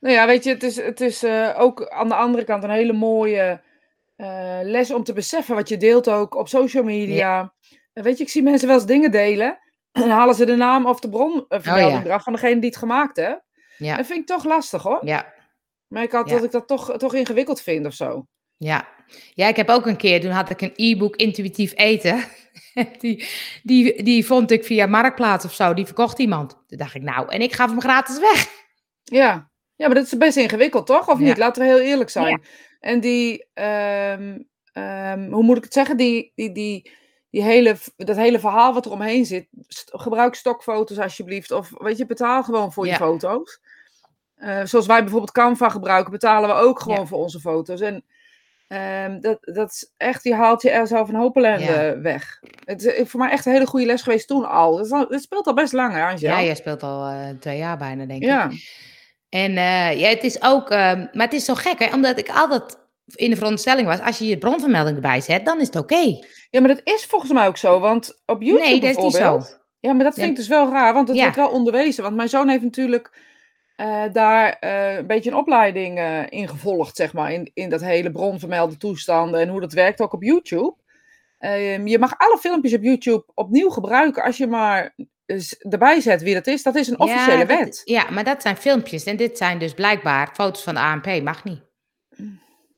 Nou 0.00 0.14
ja, 0.14 0.26
weet 0.26 0.44
je, 0.44 0.50
het 0.50 0.62
is, 0.62 0.76
het 0.76 1.00
is 1.00 1.24
ook 1.56 1.88
aan 1.88 2.08
de 2.08 2.14
andere 2.14 2.44
kant 2.44 2.62
een 2.64 2.70
hele 2.70 2.92
mooie 2.92 3.60
les 4.62 4.92
om 4.92 5.04
te 5.04 5.12
beseffen 5.12 5.54
wat 5.54 5.68
je 5.68 5.76
deelt 5.76 6.08
ook 6.08 6.34
op 6.34 6.48
social 6.48 6.82
media. 6.84 7.52
Weet 7.92 8.18
je, 8.18 8.24
ik 8.24 8.30
zie 8.30 8.42
mensen 8.42 8.68
wel 8.68 8.76
eens 8.76 8.86
dingen 8.86 9.10
delen. 9.10 9.58
Dan 9.98 10.10
halen 10.10 10.34
ze 10.34 10.44
de 10.46 10.56
naam 10.56 10.86
of 10.86 11.00
de 11.00 11.08
bronvermelding 11.08 11.86
Oh 11.96 12.02
ja. 12.02 12.04
eraf 12.04 12.22
van 12.22 12.32
degene 12.32 12.60
die 12.60 12.68
het 12.68 12.78
gemaakt 12.78 13.16
heeft. 13.16 13.40
Ja, 13.78 13.96
Dat 13.96 14.06
vind 14.06 14.18
ik 14.18 14.26
toch 14.26 14.44
lastig 14.44 14.82
hoor. 14.82 14.98
ja, 15.02 15.32
Maar 15.88 16.02
ik 16.02 16.12
had 16.12 16.28
Ja. 16.28 16.34
dat 16.34 16.44
ik 16.44 16.50
dat 16.50 16.66
toch, 16.68 16.96
toch 16.96 17.14
ingewikkeld 17.14 17.60
vind 17.60 17.86
of 17.86 17.92
zo. 17.94 18.26
ja. 18.56 18.94
Ja, 19.34 19.48
ik 19.48 19.56
heb 19.56 19.68
ook 19.68 19.86
een 19.86 19.96
keer, 19.96 20.20
toen 20.20 20.30
had 20.30 20.50
ik 20.50 20.60
een 20.60 20.72
e-book 20.76 21.16
intuïtief 21.16 21.72
eten. 21.76 22.24
die, 23.00 23.26
die, 23.62 24.02
die 24.02 24.26
vond 24.26 24.50
ik 24.50 24.64
via 24.64 24.86
Marktplaats 24.86 25.44
of 25.44 25.54
zo, 25.54 25.74
die 25.74 25.84
verkocht 25.86 26.18
iemand. 26.18 26.50
Toen 26.66 26.78
dacht 26.78 26.94
ik, 26.94 27.02
nou, 27.02 27.28
en 27.28 27.40
ik 27.40 27.52
gaf 27.54 27.70
hem 27.70 27.80
gratis 27.80 28.18
weg. 28.18 28.48
Ja. 29.04 29.50
ja, 29.76 29.86
maar 29.86 29.94
dat 29.94 30.04
is 30.04 30.16
best 30.16 30.36
ingewikkeld 30.36 30.86
toch? 30.86 31.08
Of 31.08 31.18
niet? 31.18 31.36
Laten 31.36 31.62
we 31.62 31.68
heel 31.68 31.80
eerlijk 31.80 32.10
zijn. 32.10 32.42
En 32.80 33.00
die, 33.00 33.46
ehm, 33.54 34.38
ehm, 34.72 35.30
hoe 35.30 35.42
moet 35.42 35.56
ik 35.56 35.64
het 35.64 35.72
zeggen? 35.72 35.96
Die, 35.96 36.32
die, 36.34 36.52
die, 36.52 36.90
die 37.36 37.44
hele, 37.44 37.76
dat 37.96 38.16
hele 38.16 38.38
verhaal 38.40 38.74
wat 38.74 38.84
er 38.84 38.90
omheen 38.92 39.24
zit. 39.26 39.46
st- 39.68 39.90
gebruik 39.92 40.34
stokfoto's 40.34 40.98
alsjeblieft. 40.98 41.50
Of 41.50 41.70
weet 41.78 41.96
je, 41.98 42.06
betaal 42.06 42.42
gewoon 42.42 42.72
voor 42.72 42.86
Ja. 42.86 42.92
je 42.92 42.98
foto's. 42.98 43.60
Eh, 44.36 44.60
zoals 44.64 44.86
wij 44.86 45.00
bijvoorbeeld 45.00 45.32
Canva 45.32 45.68
gebruiken, 45.68 46.12
betalen 46.12 46.48
we 46.48 46.54
ook 46.54 46.80
gewoon 46.80 46.98
Ja. 47.00 47.06
voor 47.06 47.18
onze 47.18 47.40
foto's. 47.40 47.80
En 47.80 48.04
ehm, 48.68 49.20
dat, 49.20 49.38
dat 49.40 49.70
is 49.70 49.92
echt, 49.96 50.22
die 50.22 50.34
haalt 50.34 50.62
je 50.62 50.70
er 50.70 50.86
zo 50.86 51.04
van 51.04 51.14
een 51.14 51.20
hoop 51.20 51.36
ellende 51.36 51.98
weg. 52.02 52.40
Het 52.64 52.84
is 52.84 53.08
voor 53.10 53.20
mij 53.20 53.30
echt 53.30 53.46
een 53.46 53.52
hele 53.52 53.66
goede 53.66 53.86
les 53.86 54.02
geweest 54.02 54.28
toen 54.28 54.48
al. 54.48 54.76
Het, 54.76 54.86
is 54.86 54.92
al- 54.92 55.06
het 55.08 55.22
speelt 55.22 55.46
al 55.46 55.54
best 55.54 55.72
lang, 55.72 55.92
hè? 55.92 55.98
Ja, 55.98 56.42
jij 56.42 56.54
speelt 56.54 56.82
al 56.82 57.06
eh, 57.08 57.28
twee 57.40 57.58
jaar 57.58 57.78
bijna, 57.78 58.04
denk 58.04 58.22
ik. 58.22 58.28
Ja. 58.28 58.50
En 59.28 59.50
eh, 59.56 59.98
ja, 60.00 60.08
het 60.08 60.24
is 60.24 60.42
ook, 60.42 60.70
ehm, 60.70 60.98
maar 61.12 61.24
het 61.24 61.32
is 61.32 61.44
zo 61.44 61.54
gek, 61.54 61.78
hè? 61.78 61.94
Omdat 61.94 62.18
ik 62.18 62.28
altijd 62.28 62.78
in 63.14 63.30
de 63.30 63.36
veronderstelling 63.36 63.86
was, 63.86 64.00
als 64.00 64.18
je 64.18 64.26
je 64.26 64.38
bronvermelding 64.38 64.96
erbij 64.96 65.20
zet, 65.20 65.44
dan 65.44 65.60
is 65.60 65.66
het 65.66 65.76
oké. 65.76 66.18
Ja, 66.50 66.60
maar 66.60 66.68
dat 66.68 66.80
is 66.84 67.04
volgens 67.04 67.32
mij 67.32 67.46
ook 67.46 67.56
zo. 67.56 67.80
Want 67.80 68.22
op 68.26 68.42
YouTube 68.42 68.64
Nee, 68.64 68.80
dat 68.80 68.90
is 68.90 68.96
niet 68.96 69.14
zo. 69.14 69.40
Ja, 69.80 69.92
maar 69.92 70.04
dat 70.04 70.14
vind 70.14 70.30
ik 70.30 70.36
dus 70.36 70.48
wel 70.48 70.70
raar, 70.70 70.94
want 70.94 71.08
het 71.08 71.16
Ja. 71.16 71.22
wordt 71.22 71.36
wel 71.36 71.48
onderwezen. 71.50 72.02
Want 72.02 72.16
mijn 72.16 72.28
zoon 72.28 72.48
heeft 72.48 72.62
natuurlijk 72.62 73.24
eh, 73.76 74.02
daar 74.12 74.56
eh, 74.60 74.96
een 74.96 75.06
beetje 75.06 75.30
een 75.30 75.36
opleiding 75.36 75.98
eh 75.98 76.22
in 76.28 76.48
gevolgd, 76.48 76.96
zeg 76.96 77.12
maar. 77.12 77.32
In, 77.32 77.50
in 77.54 77.68
dat 77.70 77.80
hele 77.80 78.10
bronvermelde 78.10 78.76
toestanden 78.76 79.40
en 79.40 79.48
hoe 79.48 79.60
dat 79.60 79.72
werkt 79.72 80.00
ook 80.00 80.12
op 80.12 80.22
YouTube. 80.22 80.74
Ehm, 81.38 81.86
je 81.86 81.98
mag 81.98 82.14
alle 82.18 82.38
filmpjes 82.38 82.74
op 82.74 82.82
YouTube 82.82 83.24
opnieuw 83.34 83.70
gebruiken 83.70 84.22
als 84.22 84.36
je 84.36 84.46
maar 84.46 84.94
erbij 85.58 86.00
zet 86.00 86.22
wie 86.22 86.34
dat 86.34 86.46
is. 86.46 86.62
Dat 86.62 86.74
is 86.74 86.88
een 86.88 87.00
officiële 87.00 87.38
ja, 87.38 87.44
dat- 87.44 87.58
wet. 87.58 87.82
ja, 87.84 88.10
maar 88.10 88.24
dat 88.24 88.42
zijn 88.42 88.56
filmpjes 88.56 89.04
en 89.04 89.16
dit 89.16 89.36
zijn 89.38 89.58
dus 89.58 89.74
blijkbaar 89.74 90.30
foto's 90.34 90.62
van 90.62 90.74
de 90.74 90.80
ANP, 90.80 91.22
mag 91.22 91.44
niet. 91.44 91.64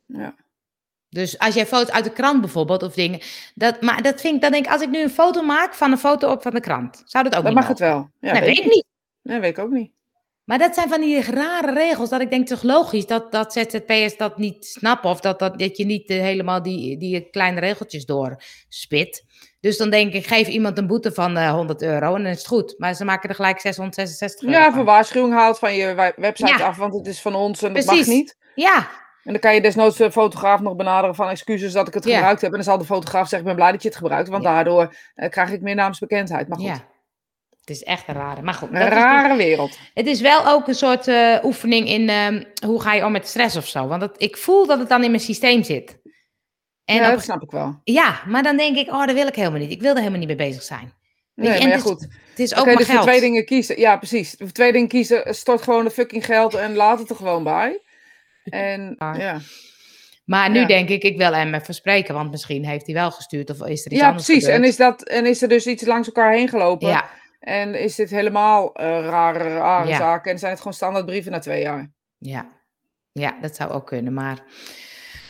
Ja. 0.08 0.34
Dus 1.10 1.38
als 1.38 1.54
jij 1.54 1.66
foto's 1.66 1.90
uit 1.94 2.04
de 2.04 2.12
krant 2.12 2.40
bijvoorbeeld 2.40 2.82
of 2.82 2.94
dingen, 2.94 3.20
dat, 3.54 3.80
maar 3.80 4.02
dat 4.02 4.20
vind 4.20 4.34
ik, 4.34 4.40
dan 4.40 4.52
denk 4.52 4.66
ik, 4.66 4.72
als 4.72 4.82
ik 4.82 4.90
nu 4.90 5.02
een 5.02 5.10
foto 5.10 5.42
maak 5.42 5.74
van 5.74 5.92
een 5.92 5.98
foto 5.98 6.30
op 6.30 6.42
van 6.42 6.52
de 6.54 6.60
krant, 6.60 7.02
zou 7.04 7.24
dat 7.24 7.32
ook 7.36 7.42
Dat 7.44 7.52
niet 7.52 7.60
mag 7.60 7.68
het 7.68 7.78
wel. 7.78 8.10
Ja, 8.20 8.32
nee, 8.32 8.40
weet 8.40 8.58
ik 8.58 8.64
niet. 8.64 8.84
Nee, 9.22 9.40
weet 9.40 9.50
ik 9.50 9.64
ook 9.64 9.70
niet. 9.70 9.90
Maar 10.44 10.58
dat 10.58 10.74
zijn 10.74 10.88
van 10.88 11.00
die 11.00 11.20
rare 11.22 11.72
regels, 11.72 12.08
dat 12.10 12.20
ik 12.20 12.30
denk 12.30 12.46
toch 12.46 12.62
logisch 12.62 13.06
dat, 13.06 13.32
dat 13.32 13.52
ZZP'ers 13.52 14.16
dat 14.16 14.38
niet 14.38 14.64
snappen 14.64 15.10
of 15.10 15.20
dat, 15.20 15.38
dat, 15.38 15.58
dat 15.58 15.76
je 15.76 15.84
niet 15.84 16.10
eh, 16.10 16.20
helemaal 16.20 16.62
die, 16.62 16.98
die 16.98 17.30
kleine 17.30 17.60
regeltjes 17.60 18.04
doorspit. 18.04 19.24
Dus 19.60 19.76
dan 19.76 19.90
denk 19.90 20.12
ik, 20.12 20.26
geef 20.26 20.48
iemand 20.48 20.78
een 20.78 20.86
boete 20.86 21.12
van 21.12 21.36
eh 21.36 21.50
100 21.52 21.82
euro 21.82 22.14
en 22.14 22.22
dan 22.22 22.32
is 22.32 22.38
het 22.38 22.46
goed. 22.46 22.74
Maar 22.78 22.94
ze 22.94 23.04
maken 23.04 23.28
er 23.28 23.34
gelijk 23.34 23.60
666 23.60 24.48
euro 24.48 24.58
Ja, 24.60 24.72
van. 24.72 24.84
waarschuwing 24.84 25.34
haalt 25.34 25.58
van 25.58 25.74
je 25.74 25.94
we- 25.94 26.12
website 26.16 26.58
Ja. 26.58 26.66
af, 26.66 26.76
want 26.76 26.94
het 26.94 27.06
is 27.06 27.20
van 27.20 27.34
ons 27.34 27.62
en 27.62 27.72
dat 27.74 27.84
Precies. 27.84 28.06
mag 28.06 28.16
niet. 28.16 28.36
Ja, 28.54 28.88
En 29.28 29.34
dan 29.34 29.42
kan 29.42 29.54
je 29.54 29.60
desnoods 29.60 29.96
de 29.96 30.12
fotograaf 30.12 30.60
nog 30.60 30.76
benaderen 30.76 31.14
van 31.14 31.28
excuses 31.28 31.72
dat 31.72 31.88
ik 31.88 31.94
het 31.94 32.04
gebruikt 32.04 32.40
heb. 32.40 32.50
En 32.50 32.56
dan 32.56 32.64
zal 32.64 32.78
de 32.78 32.84
fotograaf 32.84 33.28
zeggen, 33.28 33.38
ik 33.38 33.44
ben 33.44 33.54
blij 33.54 33.72
dat 33.72 33.82
je 33.82 33.88
het 33.88 33.96
gebruikt, 33.96 34.28
want 34.28 34.42
daardoor 34.42 34.94
eh, 35.14 35.30
krijg 35.30 35.50
ik 35.50 35.60
meer 35.60 35.74
naamsbekendheid. 35.74 36.48
Maar 36.48 36.58
goed. 36.58 36.84
Het 37.60 37.70
is 37.70 37.82
echt 37.82 38.08
een 38.08 38.14
rare. 38.14 38.42
Maar 38.42 38.54
goed, 38.54 38.68
een 38.68 38.74
dus- 38.74 38.88
rare 38.88 39.36
wereld. 39.36 39.78
het 39.94 40.06
is 40.06 40.20
wel 40.20 40.48
ook 40.48 40.68
een 40.68 40.74
soort 40.74 41.08
eh, 41.08 41.38
oefening 41.42 41.88
in 41.88 42.08
ehm, 42.08 42.42
hoe 42.66 42.80
ga 42.80 42.94
je 42.94 43.04
om 43.04 43.12
met 43.12 43.28
stress 43.28 43.56
of 43.56 43.66
zo. 43.66 43.86
Want 43.86 44.00
dat, 44.00 44.14
ik 44.16 44.36
voel 44.36 44.66
dat 44.66 44.78
het 44.78 44.88
dan 44.88 45.04
in 45.04 45.10
mijn 45.10 45.22
systeem 45.22 45.62
zit. 45.62 45.98
En 46.84 46.94
ja, 46.94 47.06
op- 47.06 47.14
dat 47.14 47.22
snap 47.22 47.42
ik 47.42 47.50
wel. 47.50 47.80
ja, 47.84 48.20
maar 48.26 48.42
dan 48.42 48.56
denk 48.56 48.76
ik, 48.76 48.88
oh, 48.88 49.06
dat 49.06 49.14
wil 49.14 49.26
ik 49.26 49.34
helemaal 49.34 49.60
niet. 49.60 49.70
Ik 49.70 49.80
wil 49.80 49.90
er 49.90 49.98
helemaal 49.98 50.18
niet 50.18 50.28
mee 50.28 50.48
bezig 50.48 50.62
zijn. 50.62 50.92
Nee, 51.34 51.48
maar 51.48 51.68
ja, 51.68 51.78
goed. 51.78 52.00
Het 52.30 52.38
is 52.38 52.52
ook 52.54 52.60
Oké, 52.60 52.68
maar 52.68 52.76
dus 52.76 52.86
geld. 52.88 53.02
twee 53.02 53.20
dingen 53.20 53.44
kiezen. 53.44 53.80
Ja, 53.80 53.96
precies. 53.96 54.34
Voor 54.38 54.52
twee 54.52 54.72
dingen 54.72 54.88
kiezen, 54.88 55.34
stort 55.34 55.62
gewoon 55.62 55.84
de 55.84 55.90
fucking 55.90 56.24
geld 56.24 56.54
en 56.54 56.74
laat 56.74 56.98
het 56.98 57.10
er 57.10 57.16
gewoon 57.16 57.44
bij. 57.44 57.80
En 58.50 58.96
Ja. 59.18 59.38
Maar 60.24 60.50
nu 60.50 60.58
Ja. 60.60 60.66
denk 60.66 60.88
ik, 60.88 61.02
ik 61.02 61.16
wil 61.16 61.32
hem 61.34 61.54
even 61.54 61.74
spreken, 61.74 62.14
want 62.14 62.30
misschien 62.30 62.64
heeft 62.64 62.86
hij 62.86 62.94
wel 62.94 63.10
gestuurd 63.10 63.50
of 63.50 63.56
is 63.66 63.84
er 63.84 63.92
iets 63.92 64.00
ja 64.00 64.06
anders 64.06 64.24
precies. 64.26 64.44
En 64.44 64.64
is, 64.64 64.76
dat, 64.76 65.02
en 65.02 65.26
is 65.26 65.42
er 65.42 65.48
dus 65.48 65.66
iets 65.66 65.84
langs 65.86 66.06
elkaar 66.06 66.32
heen 66.32 66.48
gelopen? 66.48 66.88
Ja, 66.88 67.08
En 67.40 67.74
is 67.74 67.94
dit 67.94 68.10
helemaal 68.10 68.74
eh, 68.74 69.00
rare, 69.00 69.54
rare 69.54 69.88
Ja. 69.88 69.96
zaken? 69.96 70.32
En 70.32 70.38
zijn 70.38 70.50
het 70.50 70.60
gewoon 70.60 70.74
standaardbrieven 70.76 71.32
na 71.32 71.38
twee 71.38 71.62
jaar? 71.62 71.90
ja. 72.18 72.46
ja, 73.12 73.34
dat 73.40 73.56
zou 73.56 73.70
ook 73.70 73.86
kunnen, 73.86 74.12
maar... 74.12 74.38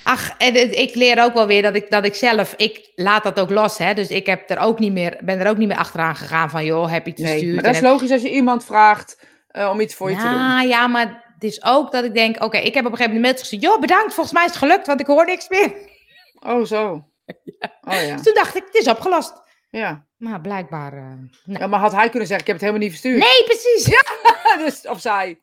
Ach, 0.03 0.35
en 0.39 0.79
ik 0.79 0.95
leer 0.95 1.23
ook 1.23 1.35
wel 1.35 1.47
weer 1.47 1.63
dat 1.63 1.75
ik, 1.75 1.91
dat 1.91 2.05
ik 2.05 2.15
zelf, 2.15 2.55
ik 2.57 2.93
laat 2.95 3.23
dat 3.23 3.41
ook 3.41 3.51
los, 3.51 3.79
hè. 3.79 3.95
Dus 3.95 4.09
ik 4.09 4.27
heb 4.27 4.51
er 4.51 4.59
ook 4.59 4.79
niet 4.79 4.93
meer, 4.93 5.19
ben 5.25 5.41
er 5.41 5.49
ook 5.49 5.57
niet 5.57 5.69
meer 5.69 5.77
achteraan 5.77 6.17
gegaan 6.17 6.51
van, 6.51 6.65
joh, 6.65 6.91
heb 6.91 7.05
je 7.07 7.11
het 7.11 7.21
Nee, 7.21 7.55
maar 7.55 7.63
dat 7.63 7.75
is 7.75 7.81
logisch 7.81 8.11
als 8.11 8.23
je 8.23 8.31
iemand 8.31 8.65
vraagt 8.65 9.27
eh, 9.49 9.71
om 9.73 9.81
iets 9.81 9.95
voor 9.95 10.11
je 10.11 10.17
te 10.17 10.23
doen. 10.23 10.33
ja, 10.33 10.63
ja, 10.63 10.87
maar 10.87 11.28
het 11.38 11.44
is 11.51 11.62
ook 11.64 11.92
dat 11.92 12.05
ik 12.05 12.14
denk, 12.14 12.42
oké, 12.44 12.57
ik 12.59 12.74
heb 12.74 12.85
op 12.85 12.90
een 12.90 12.96
gegeven 12.96 13.20
moment 13.20 13.38
gestuurd, 13.38 13.62
joh, 13.62 13.81
bedankt, 13.81 14.14
volgens 14.14 14.35
mij 14.35 14.44
is 14.44 14.51
het 14.51 14.59
gelukt, 14.59 14.87
want 14.87 15.01
ik 15.01 15.07
hoor 15.07 15.24
niks 15.27 15.48
meer. 15.48 15.72
Oh, 16.46 16.64
zo. 16.64 16.85
Oh 17.81 18.03
ja. 18.07 18.14
Dus 18.14 18.22
toen 18.22 18.35
dacht 18.35 18.57
ik, 18.57 18.62
het 18.66 18.74
is 18.74 18.88
opgelost. 18.88 19.33
ja. 19.70 20.07
Maar 20.16 20.40
blijkbaar, 20.40 20.92
eh, 20.92 21.03
nee. 21.44 21.59
Ja, 21.59 21.66
maar 21.66 21.81
had 21.81 21.92
hij 21.92 22.09
kunnen 22.09 22.29
zeggen, 22.29 22.46
ik 22.46 22.53
heb 22.53 22.61
het 22.61 22.61
helemaal 22.61 22.81
niet 22.88 22.90
verstuurd. 22.90 23.18
Nee, 23.22 23.44
precies. 23.44 23.87
Ja. 23.87 24.03
dus, 24.64 24.87
of 24.87 25.01
zij. 25.01 25.40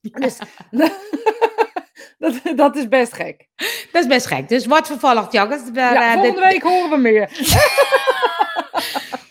Dus, 0.00 0.38
dat, 2.18 2.40
dat 2.56 2.76
is 2.76 2.88
best 2.88 3.12
gek. 3.14 3.46
Dat 3.92 4.02
is 4.02 4.06
best 4.06 4.26
gek. 4.26 4.48
Dus 4.48 4.66
wordt 4.66 4.86
vervolgd, 4.86 5.32
jongens. 5.32 5.62
We, 5.72 5.80
Ja, 5.80 5.94
eh, 5.94 6.12
volgende 6.12 6.40
dit- 6.40 6.52
week 6.52 6.62
horen 6.62 6.90
we 6.90 6.96
meer. 6.96 7.28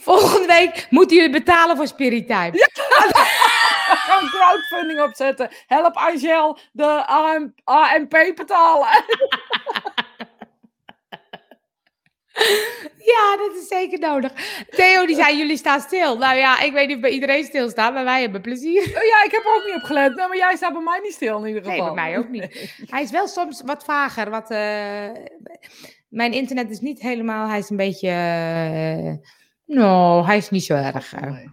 volgende 0.02 0.48
week 0.48 0.88
moeten 0.90 1.18
jullie 1.18 1.32
betalen 1.32 1.76
voor 1.76 1.88
Spirit 1.88 2.28
Time. 2.28 2.52
Gaan 4.04 4.28
crowdfunding 4.30 5.02
opzetten. 5.02 5.50
Help 5.68 5.96
Angel 5.96 6.58
de 6.72 7.06
AM, 7.08 7.54
AMP 7.64 8.10
betalen. 8.36 8.88
Ja, 12.98 13.38
dat 13.38 13.56
is 13.56 13.68
zeker 13.68 14.00
nodig. 14.00 14.32
Theo, 14.70 15.06
die 15.06 15.16
zei, 15.16 15.38
jullie 15.38 15.58
staan 15.58 15.80
stil. 15.82 16.18
Nou 16.18 16.38
ja, 16.38 16.60
ik 16.62 16.74
weet 16.74 16.88
niet 16.88 16.96
of 16.96 17.02
bij 17.02 17.12
iedereen 17.12 17.44
stilstaat, 17.44 17.94
maar 17.94 18.04
wij 18.04 18.22
hebben 18.22 18.42
plezier. 18.42 18.82
Oh 18.82 19.04
ja, 19.04 19.24
ik 19.26 19.32
heb 19.32 19.44
er 19.46 19.56
ook 19.56 19.66
niet 19.66 19.76
op 19.76 19.82
gelet. 19.84 20.16
Nou, 20.16 20.28
maar 20.28 20.38
jij 20.38 20.56
staat 20.56 20.74
bij 20.74 20.82
mij 20.82 21.00
niet 21.04 21.14
stil 21.14 21.40
in 21.40 21.48
ieder 21.48 21.62
Nee, 21.62 21.72
geval. 21.72 21.94
bij 21.94 22.04
mij 22.04 22.18
ook 22.18 22.30
niet. 22.30 22.74
Hij 22.90 23.02
is 23.04 23.12
wel 23.12 23.28
soms 23.28 23.62
wat 23.66 23.84
vager. 23.84 24.30
Wat, 24.30 24.52
eh, 24.52 25.10
mijn 26.10 26.34
internet 26.34 26.70
is 26.70 26.80
niet 26.80 27.02
helemaal, 27.02 27.48
hij 27.48 27.60
is 27.60 27.70
een 27.70 27.78
beetje... 27.78 28.10
nou, 29.66 30.26
hij 30.26 30.38
is 30.38 30.50
niet 30.50 30.64
zo 30.64 30.74
erg. 30.74 31.12
Nee, 31.22 31.50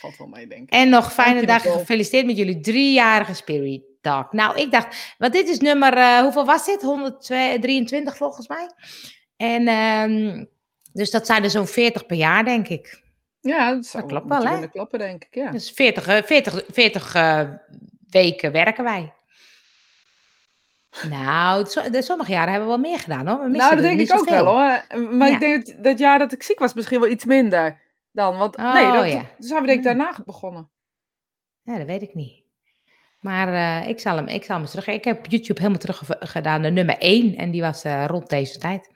valt 0.00 0.16
wel 0.16 0.26
mee, 0.26 0.46
denk 0.46 0.62
ik. 0.62 0.70
En 0.70 0.88
nog 0.88 1.12
fijne 1.12 1.46
dag. 1.46 1.62
Gefeliciteerd 1.62 2.26
met 2.26 2.36
jullie 2.36 2.60
driejarige 2.60 3.34
Spirit 3.34 3.82
Talk. 4.00 4.32
Nou, 4.32 4.58
ik 4.58 4.70
dacht, 4.70 5.14
want 5.18 5.32
dit 5.32 5.48
is 5.48 5.58
nummer, 5.58 5.92
eh, 5.96 6.18
hoeveel 6.18 6.44
was 6.44 6.66
dit? 6.66 6.82
123 6.82 8.16
volgens 8.16 8.48
mij. 8.48 8.70
En 9.36 9.68
ehm, 9.68 10.44
dus 10.92 11.10
dat 11.10 11.26
zijn 11.26 11.44
er 11.44 11.50
zo'n 11.50 11.66
40 11.66 12.06
per 12.06 12.16
jaar, 12.16 12.44
denk 12.44 12.68
ik. 12.68 13.02
Ja, 13.40 13.74
dat, 13.74 13.86
zou 13.86 14.02
Dat 14.02 14.12
klopt 14.12 14.28
wel, 14.28 14.42
hè? 14.44 14.52
kunnen 14.52 14.70
kloppen, 14.70 14.98
denk 14.98 15.24
ik. 15.24 15.34
Ja. 15.34 15.50
Dus 15.50 15.70
40, 15.70 16.06
eh, 16.06 16.22
40, 16.22 16.62
40 16.72 17.14
eh, 17.14 17.48
weken 18.10 18.52
werken 18.52 18.84
wij. 18.84 19.12
Nou, 21.08 21.66
sommige 21.90 22.32
jaren 22.32 22.52
hebben 22.52 22.68
we 22.70 22.74
wel 22.80 22.90
meer 22.90 22.98
gedaan 22.98 23.26
hoor. 23.26 23.38
We 23.38 23.48
missen 23.48 23.58
Nou, 23.58 23.74
dat 23.74 23.84
denk 23.84 24.00
ik 24.10 24.18
ook 24.18 24.28
wel 24.28 24.44
hoor. 24.44 24.84
Maar 25.10 25.28
Ja. 25.28 25.34
ik 25.34 25.40
denk 25.40 25.66
dat 25.66 25.84
dat 25.84 25.98
jaar 25.98 26.18
dat 26.18 26.32
ik 26.32 26.42
ziek 26.42 26.58
was 26.58 26.74
misschien 26.74 27.00
wel 27.00 27.10
iets 27.10 27.24
minder 27.24 27.80
dan. 28.12 28.36
Want 28.36 28.56
nee, 28.56 28.66
Oh, 28.86 28.92
dat, 28.92 29.10
ja. 29.12 29.22
zijn 29.38 29.60
we 29.60 29.66
denk 29.66 29.78
ik 29.78 29.84
daarna 29.84 30.16
begonnen. 30.24 30.70
Ja, 31.62 31.76
dat 31.78 31.86
weet 31.86 32.02
ik 32.02 32.14
niet. 32.14 32.42
Maar 33.20 33.48
eh, 33.82 33.88
ik, 33.88 34.00
zal 34.00 34.16
hem, 34.16 34.26
ik 34.26 34.44
zal 34.44 34.56
hem 34.56 34.66
terug. 34.66 34.86
Ik 34.86 35.04
heb 35.04 35.26
YouTube 35.26 35.58
helemaal 35.60 35.80
terug 35.80 36.02
gedaan, 36.20 36.62
de 36.62 36.70
nummer 36.70 36.98
1. 36.98 37.36
En 37.36 37.50
die 37.50 37.60
was 37.60 37.84
eh, 37.84 38.04
rond 38.06 38.28
deze 38.30 38.58
tijd. 38.58 38.90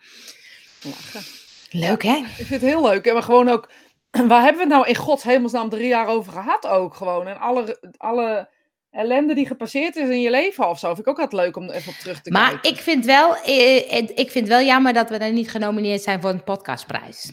Lachen. 0.82 1.22
Leuk 1.70 2.02
hè? 2.02 2.16
Ik 2.16 2.26
vind 2.26 2.48
het 2.48 2.60
heel 2.60 2.82
leuk. 2.82 3.06
En 3.06 3.12
maar 3.14 3.22
gewoon 3.22 3.48
ook, 3.48 3.70
waar 4.10 4.42
hebben 4.42 4.54
we 4.54 4.60
het 4.60 4.68
nou 4.68 4.86
in 4.88 4.96
gods 4.96 5.22
hemelsnaam 5.22 5.68
drie 5.68 5.88
jaar 5.88 6.06
over 6.06 6.32
gehad 6.32 6.66
ook 6.66 6.94
gewoon? 6.94 7.26
En 7.26 7.38
alle, 7.40 7.78
alle 7.96 8.48
ellende 8.90 9.34
die 9.34 9.46
gepasseerd 9.46 9.96
is 9.96 10.08
in 10.08 10.20
je 10.20 10.30
leven 10.30 10.68
of 10.68 10.78
zo. 10.78 10.86
Vind 10.94 11.00
ik 11.06 11.08
ook 11.08 11.18
altijd 11.20 11.42
leuk 11.42 11.56
om 11.56 11.68
er 11.68 11.74
even 11.74 11.92
op 11.92 11.98
terug 11.98 12.20
te 12.20 12.30
Maar 12.30 12.50
kijken. 12.50 12.70
ik 12.70 12.76
vind, 12.76 13.04
wel, 13.04 13.36
eh, 13.36 13.98
ik 14.14 14.30
vind 14.30 14.48
wel 14.48 14.60
jammer 14.60 14.92
dat 14.92 15.08
we 15.10 15.16
er 15.18 15.32
niet 15.32 15.50
genomineerd 15.50 16.02
zijn 16.02 16.20
voor 16.20 16.30
een 16.30 16.44
podcastprijs. 16.44 17.32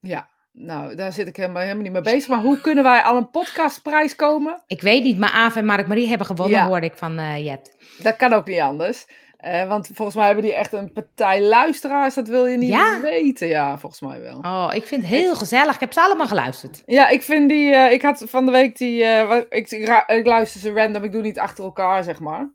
Ja, 0.00 0.28
nou, 0.52 0.94
daar 0.94 1.12
zit 1.12 1.26
ik 1.28 1.36
helemaal, 1.36 1.62
helemaal 1.62 1.82
niet 1.82 1.92
mee 1.92 2.02
bezig. 2.02 2.28
Maar 2.28 2.40
hoe 2.40 2.60
kunnen 2.60 2.84
wij 2.84 3.00
aan 3.02 3.16
een 3.16 3.30
podcastprijs 3.30 4.16
komen? 4.16 4.62
Ik 4.66 4.80
weet 4.80 5.02
niet, 5.02 5.18
maar 5.18 5.30
Aaf 5.32 5.56
en 5.56 5.64
Mark 5.64 5.86
Marie 5.86 6.08
hebben 6.08 6.26
gewonnen, 6.26 6.58
Ja. 6.58 6.66
hoorde 6.66 6.86
ik 6.86 6.96
van 6.96 7.18
eh, 7.18 7.44
Jet. 7.44 7.76
Dat 8.02 8.16
kan 8.16 8.32
ook 8.32 8.46
niet 8.46 8.60
anders. 8.60 9.06
Eh, 9.36 9.68
want 9.68 9.90
volgens 9.94 10.16
mij 10.16 10.26
hebben 10.26 10.44
die 10.44 10.54
echt 10.54 10.72
een 10.72 10.92
partij 10.92 11.42
luisteraars. 11.42 12.14
Dat 12.14 12.28
wil 12.28 12.46
je 12.46 12.56
niet 12.56 12.68
Ja? 12.68 13.00
weten. 13.00 13.48
Ja, 13.48 13.78
volgens 13.78 14.00
mij 14.00 14.20
wel. 14.20 14.38
Oh, 14.38 14.70
ik 14.74 14.84
vind 14.86 15.00
het 15.02 15.10
heel 15.10 15.34
gezellig. 15.36 15.74
Ik 15.74 15.80
heb 15.80 15.92
ze 15.92 16.00
allemaal 16.00 16.26
geluisterd. 16.26 16.82
Ja, 16.86 17.08
ik 17.08 17.22
vind 17.22 17.48
die. 17.48 17.74
eh, 17.74 17.92
ik 17.92 18.02
had 18.02 18.22
van 18.26 18.46
de 18.46 18.52
week 18.52 18.78
die. 18.78 19.02
ik, 19.48 19.70
ik 20.06 20.26
luister 20.26 20.60
ze 20.60 20.72
random. 20.72 21.04
Ik 21.04 21.12
doe 21.12 21.22
niet 21.22 21.38
achter 21.38 21.64
elkaar, 21.64 22.04
zeg 22.04 22.20
maar. 22.20 22.50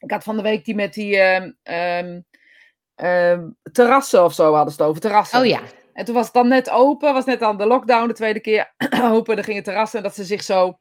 Ik 0.00 0.10
had 0.10 0.24
van 0.24 0.36
de 0.36 0.42
week 0.42 0.64
die 0.64 0.74
met 0.74 0.94
die. 0.94 1.16
ehm, 1.18 1.50
ehm, 1.62 2.20
ehm, 2.94 3.40
terrassen 3.72 4.24
of 4.24 4.32
zo 4.34 4.54
hadden 4.54 4.72
ze 4.74 4.80
het 4.82 4.90
over. 4.90 5.00
Terrassen. 5.00 5.40
Oh 5.40 5.46
ja. 5.46 5.60
En 5.96 6.04
toen 6.04 6.14
was 6.14 6.24
het 6.24 6.34
dan 6.34 6.48
net 6.48 6.70
open. 6.70 7.12
Was 7.14 7.24
net 7.24 7.42
aan 7.42 7.56
de 7.58 7.66
lockdown 7.66 8.08
de 8.08 8.14
tweede 8.14 8.40
keer 8.40 8.74
open. 9.12 9.34
Dan 9.36 9.44
ging 9.44 9.56
het 9.56 9.64
terrassen. 9.64 9.98
En 9.98 10.04
dat 10.04 10.14
ze 10.14 10.24
zich 10.24 10.42
zo. 10.42 10.78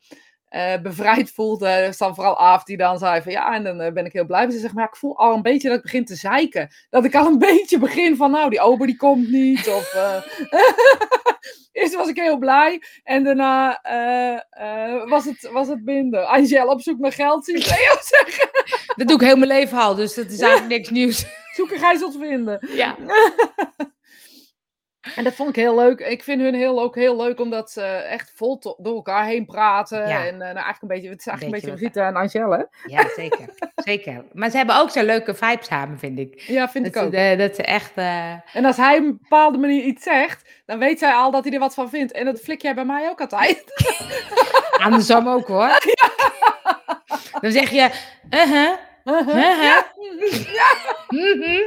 eh, 0.49 0.81
bevrijd 0.81 1.31
voelde. 1.31 1.67
Er 1.67 1.87
is 1.87 1.97
dan 1.97 2.15
vooral 2.15 2.39
Aaf 2.39 2.63
die 2.63 2.77
dan 2.77 2.97
zei 2.97 3.21
van 3.21 3.31
ja, 3.31 3.53
en 3.53 3.63
dan 3.63 3.81
eh, 3.81 3.93
ben 3.93 4.05
ik 4.05 4.13
heel 4.13 4.25
blij. 4.25 4.43
Maar 4.43 4.51
ze 4.51 4.59
zegt, 4.59 4.73
maar 4.73 4.83
ja, 4.83 4.89
ik 4.89 4.95
voel 4.95 5.17
al 5.17 5.33
een 5.35 5.41
beetje 5.41 5.67
dat 5.67 5.77
ik 5.77 5.83
begin 5.83 6.05
te 6.05 6.15
zeiken. 6.15 6.69
Dat 6.89 7.05
ik 7.05 7.15
al 7.15 7.25
een 7.27 7.37
beetje 7.49 7.77
begin 7.79 8.15
van, 8.15 8.31
nou, 8.31 8.49
die 8.49 8.59
ober 8.59 8.87
die 8.87 8.97
komt 8.97 9.29
niet. 9.29 9.67
Of, 9.67 9.93
eh, 9.93 10.21
Eerst 11.71 11.95
was 11.95 12.07
ik 12.09 12.15
heel 12.15 12.37
blij. 12.37 12.81
En 13.03 13.23
daarna 13.23 13.79
was, 15.07 15.25
het, 15.25 15.49
was 15.51 15.67
het 15.67 15.83
minder. 15.85 16.23
Angel 16.23 16.67
op 16.67 16.81
zoek 16.81 16.99
naar 16.99 17.11
geld, 17.11 17.45
zie 17.45 17.55
ik 17.57 17.65
Leo 17.65 17.95
zeggen. 18.15 18.49
Dat 18.95 19.07
doe 19.07 19.15
ik 19.21 19.27
heel 19.27 19.35
mijn 19.37 19.51
leven 19.51 19.77
al, 19.77 19.95
dus 19.95 20.13
dat 20.13 20.25
is 20.25 20.39
eigenlijk 20.39 20.71
niks 20.73 20.89
nieuws. 20.89 21.25
Zoeken 21.55 21.79
gij 21.79 21.97
zult 21.97 22.17
vinden. 22.19 22.67
Ja. 22.75 22.95
En 25.15 25.23
dat 25.23 25.33
vond 25.33 25.49
ik 25.49 25.55
heel 25.55 25.75
leuk. 25.75 25.99
Ik 25.99 26.23
vind 26.23 26.41
hun 26.41 26.53
heel, 26.53 26.81
ook 26.81 26.95
heel 26.95 27.15
leuk 27.17 27.39
omdat 27.39 27.71
ze 27.71 27.81
echt 27.85 28.31
vol 28.35 28.59
door 28.77 28.95
elkaar 28.95 29.25
heen 29.25 29.45
praten. 29.45 30.07
Ja. 30.07 30.25
En 30.25 30.33
eh, 30.33 30.37
nou, 30.37 30.53
eigenlijk 30.53 30.81
een 30.81 30.87
beetje, 30.87 31.09
het 31.09 31.19
is 31.19 31.27
eigenlijk 31.27 31.63
een 31.63 31.69
Beetje 31.71 31.87
beetje 31.87 32.01
Rita 32.01 32.07
en 32.07 32.15
Angel, 32.45 32.51
hè? 32.59 32.63
Ja, 32.95 33.09
zeker. 33.15 33.45
zeker. 33.75 34.25
Maar 34.33 34.49
ze 34.49 34.57
hebben 34.57 34.77
ook 34.79 34.89
zo'n 34.89 35.03
leuke 35.05 35.33
vibe 35.33 35.63
samen, 35.63 35.99
vind 35.99 36.19
ik. 36.19 36.39
Ja, 36.41 36.69
vind 36.69 36.85
Dat 36.85 36.93
ik 36.95 36.99
ze, 37.13 37.31
ook. 37.31 37.37
dat 37.37 37.55
ze 37.55 37.63
echt... 37.63 37.91
eh, 37.95 38.31
En 38.55 38.65
als 38.65 38.77
hij 38.77 38.97
op 38.97 39.03
een 39.03 39.17
bepaalde 39.21 39.57
manier 39.57 39.83
iets 39.83 40.03
zegt, 40.03 40.49
dan 40.65 40.79
weet 40.79 40.99
zij 40.99 41.13
al 41.13 41.31
dat 41.31 41.43
hij 41.43 41.53
er 41.53 41.59
wat 41.59 41.73
van 41.73 41.89
vindt. 41.89 42.11
En 42.11 42.25
dat 42.25 42.39
flik 42.39 42.61
jij 42.61 42.75
bij 42.75 42.85
mij 42.85 43.09
ook 43.09 43.21
altijd. 43.21 43.63
andersom 44.85 45.27
ook, 45.27 45.47
hoor. 45.47 45.69
Dan 47.41 47.51
zeg 47.51 47.69
je... 47.69 47.89
uh-huh, 48.29 48.71
uh-huh, 49.05 49.63
Ja. 49.63 49.85
mhm. 51.07 51.61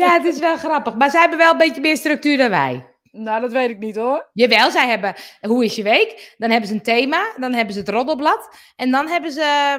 Ja, 0.00 0.12
het 0.12 0.24
is 0.24 0.38
wel 0.38 0.56
grappig. 0.56 0.94
Maar 0.94 1.10
zij 1.10 1.20
hebben 1.20 1.38
wel 1.38 1.52
een 1.52 1.58
beetje 1.58 1.80
meer 1.80 1.96
structuur 1.96 2.36
dan 2.36 2.50
wij. 2.50 2.84
Nou, 3.12 3.40
dat 3.40 3.52
weet 3.52 3.70
ik 3.70 3.78
niet 3.78 3.96
hoor. 3.96 4.30
Jawel, 4.32 4.70
zij 4.70 4.88
hebben 4.88 5.14
hoe 5.40 5.64
is 5.64 5.74
je 5.76 5.82
week? 5.82 6.34
Dan 6.38 6.50
hebben 6.50 6.68
ze 6.68 6.74
een 6.74 6.82
thema, 6.82 7.32
dan 7.36 7.52
hebben 7.52 7.74
ze 7.74 7.80
het 7.80 7.88
roddelblad 7.88 8.48
en 8.76 8.90
dan 8.90 9.08
hebben 9.08 9.32
ze 9.32 9.78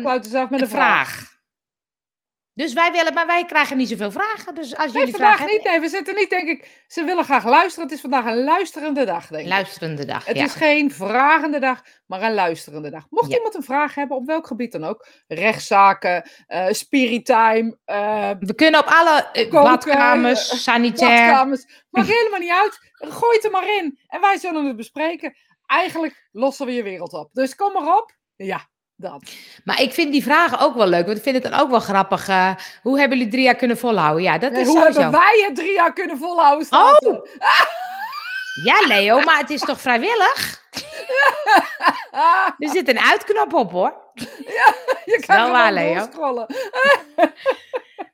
Sluiten 0.00 0.30
ze 0.30 0.38
af 0.38 0.50
met 0.50 0.60
een 0.60 0.66
een 0.66 0.72
vraag. 0.72 1.08
vraag. 1.12 1.32
Dus 2.54 2.72
wij 2.72 2.92
willen, 2.92 3.14
maar 3.14 3.26
wij 3.26 3.44
krijgen 3.44 3.76
niet 3.76 3.88
zoveel 3.88 4.10
vragen. 4.10 4.54
Dus 4.54 4.76
als 4.76 4.92
Nee, 4.92 4.96
jullie 5.02 5.10
vandaag 5.10 5.36
vragen 5.36 5.52
niet. 5.54 5.64
Nee, 5.64 5.80
we 5.80 5.88
zitten 5.88 6.14
niet, 6.14 6.30
denk 6.30 6.48
ik. 6.48 6.84
Ze 6.86 7.04
willen 7.04 7.24
graag 7.24 7.44
luisteren. 7.44 7.84
Het 7.84 7.92
is 7.94 8.00
vandaag 8.00 8.24
een 8.24 8.44
luisterende 8.44 9.04
dag, 9.04 9.26
denk 9.26 9.42
ik. 9.42 9.48
luisterende 9.48 10.04
dag. 10.04 10.24
Het 10.26 10.36
ja. 10.36 10.44
is 10.44 10.54
geen 10.54 10.90
vragende 10.90 11.58
dag, 11.58 11.82
maar 12.06 12.22
een 12.22 12.34
luisterende 12.34 12.90
dag. 12.90 13.06
Mocht 13.10 13.30
Ja. 13.30 13.36
iemand 13.36 13.54
een 13.54 13.62
vraag 13.62 13.94
hebben, 13.94 14.16
op 14.16 14.26
welk 14.26 14.46
gebied 14.46 14.72
dan 14.72 14.84
ook. 14.84 15.06
Rechtszaken, 15.26 16.30
eh 16.46 16.66
spiritime, 16.70 17.78
eh 17.84 18.30
We 18.40 18.54
kunnen 18.54 18.80
op 18.80 18.86
alle 18.86 19.28
Koken, 19.32 19.50
badkamers, 19.62 20.50
eh, 20.50 20.56
sanitair. 20.58 21.26
badkamers. 21.30 21.64
Maakt 21.90 22.08
helemaal 22.18 22.40
niet 22.40 22.50
uit. 22.62 22.78
Gooi 23.12 23.34
het 23.36 23.44
er 23.44 23.50
maar 23.50 23.76
in. 23.76 23.98
En 24.06 24.20
wij 24.20 24.38
zullen 24.38 24.64
het 24.64 24.76
bespreken. 24.76 25.34
Eigenlijk 25.66 26.28
lossen 26.32 26.66
we 26.66 26.72
je 26.72 26.82
wereld 26.82 27.12
op. 27.12 27.28
Dus 27.32 27.54
kom 27.54 27.72
maar 27.72 27.96
op. 27.96 28.16
Ja, 28.36 28.66
dat. 28.96 29.22
Maar 29.64 29.80
ik 29.80 29.92
vind 29.92 30.12
die 30.12 30.22
vragen 30.22 30.58
ook 30.58 30.74
wel 30.74 30.86
leuk, 30.86 31.04
want 31.06 31.16
ik 31.16 31.22
vind 31.22 31.42
het 31.42 31.52
dan 31.52 31.60
ook 31.60 31.70
wel 31.70 31.80
grappig. 31.80 32.28
eh, 32.28 32.54
hoe 32.82 32.98
hebben 32.98 33.16
jullie 33.18 33.32
drie 33.32 33.44
jaar 33.44 33.54
kunnen 33.54 33.78
volhouden? 33.78 34.22
Ja, 34.22 34.38
dat 34.38 34.52
Nee, 34.52 34.60
is 34.60 34.66
hoe 34.66 34.76
sowieso. 34.78 35.00
hebben 35.00 35.20
wij 35.20 35.44
het 35.46 35.56
drie 35.56 35.72
jaar 35.72 35.92
kunnen 35.92 36.18
volhouden? 36.18 36.66
staat 36.66 37.04
Oh! 37.06 37.24
Ja, 38.64 38.86
Leo, 38.86 39.20
maar 39.20 39.38
het 39.38 39.50
is 39.50 39.60
toch 39.60 39.80
vrijwillig? 39.80 40.62
Er 42.58 42.68
zit 42.68 42.88
een 42.88 42.98
uitknop 43.00 43.54
op, 43.54 43.70
hoor. 43.70 43.94
je 45.04 45.22
wel 45.26 45.36
kan 45.38 45.50
waar, 45.50 45.72
gewoon 45.72 46.34
Leo. 46.34 46.46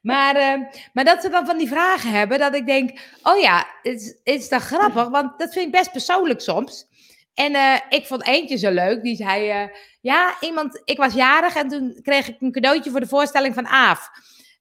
Maar, 0.03 0.37
eh, 0.37 0.55
maar 0.93 1.05
dat 1.05 1.23
ze 1.23 1.29
dan 1.29 1.47
van 1.47 1.59
die 1.59 1.69
vragen 1.69 2.11
hebben, 2.11 2.39
dat 2.39 2.55
ik 2.55 2.67
denk, 2.67 3.01
oh 3.23 3.39
ja, 3.39 3.67
het 3.83 4.01
is, 4.01 4.07
het 4.07 4.41
is 4.41 4.49
dan 4.49 4.61
grappig, 4.61 5.09
want 5.09 5.39
dat 5.39 5.53
vind 5.53 5.67
ik 5.67 5.73
best 5.73 5.93
persoonlijk 5.93 6.41
soms. 6.41 6.87
En 7.35 7.55
eh, 7.55 7.81
ik 7.89 8.07
vond 8.07 8.27
eentje 8.27 8.57
zo 8.57 8.71
leuk, 8.71 9.03
die 9.03 9.17
zei, 9.17 9.51
eh, 9.51 9.77
ja, 10.01 10.37
iemand, 10.41 10.81
ik 10.85 10.97
was 10.97 11.15
jarig 11.15 11.55
en 11.55 11.69
toen 11.69 11.99
kreeg 12.03 12.29
ik 12.29 12.41
een 12.41 12.53
cadeautje 12.53 12.91
voor 12.91 13.01
de 13.01 13.07
voorstelling 13.09 13.55
van 13.55 13.67
Aaf. 13.67 14.09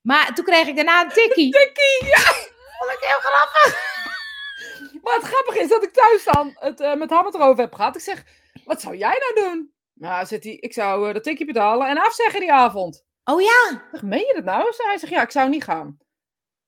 Maar 0.02 0.34
toen 0.34 0.46
kreeg 0.46 0.68
ik 0.68 0.76
daarna 0.76 1.02
een 1.02 1.10
tikkie. 1.10 1.52
Tikkie, 1.52 2.08
ja. 2.08 2.20
vond 2.80 2.92
ik 2.92 3.00
heel 3.00 3.20
grappig. 3.20 3.88
Maar 5.04 5.14
het 5.14 5.24
grappige 5.24 5.60
is 5.60 5.70
dat 5.70 5.84
ik 5.84 5.94
thuis 5.94 6.24
dan 6.24 6.56
het 6.60 6.80
eh, 6.80 6.96
met 6.96 7.10
Hammer 7.10 7.36
erover 7.36 7.64
heb 7.64 7.74
gehad. 7.74 7.96
Ik 7.96 8.02
zeg, 8.02 8.24
wat 8.66 8.82
zou 8.82 8.96
jij 8.98 9.18
nou 9.20 9.48
doen? 9.48 9.74
Nou, 9.94 10.26
zit 10.26 10.44
hij, 10.44 10.54
ik 10.54 10.74
zou 10.74 11.14
dat 11.14 11.24
tikje 11.24 11.46
betalen 11.46 11.88
en 11.88 11.98
afzeggen 11.98 12.40
die 12.40 12.54
avond. 12.54 13.06
Oh 13.24 13.42
ja. 13.42 13.82
Zeg, 13.92 14.02
meen 14.02 14.26
je 14.28 14.34
dat 14.34 14.44
nou? 14.44 14.74
Hij 14.78 14.98
zegt, 14.98 15.14
ja, 15.14 15.22
ik 15.22 15.32
zou 15.32 15.50
niet 15.50 15.64
gaan. 15.64 15.98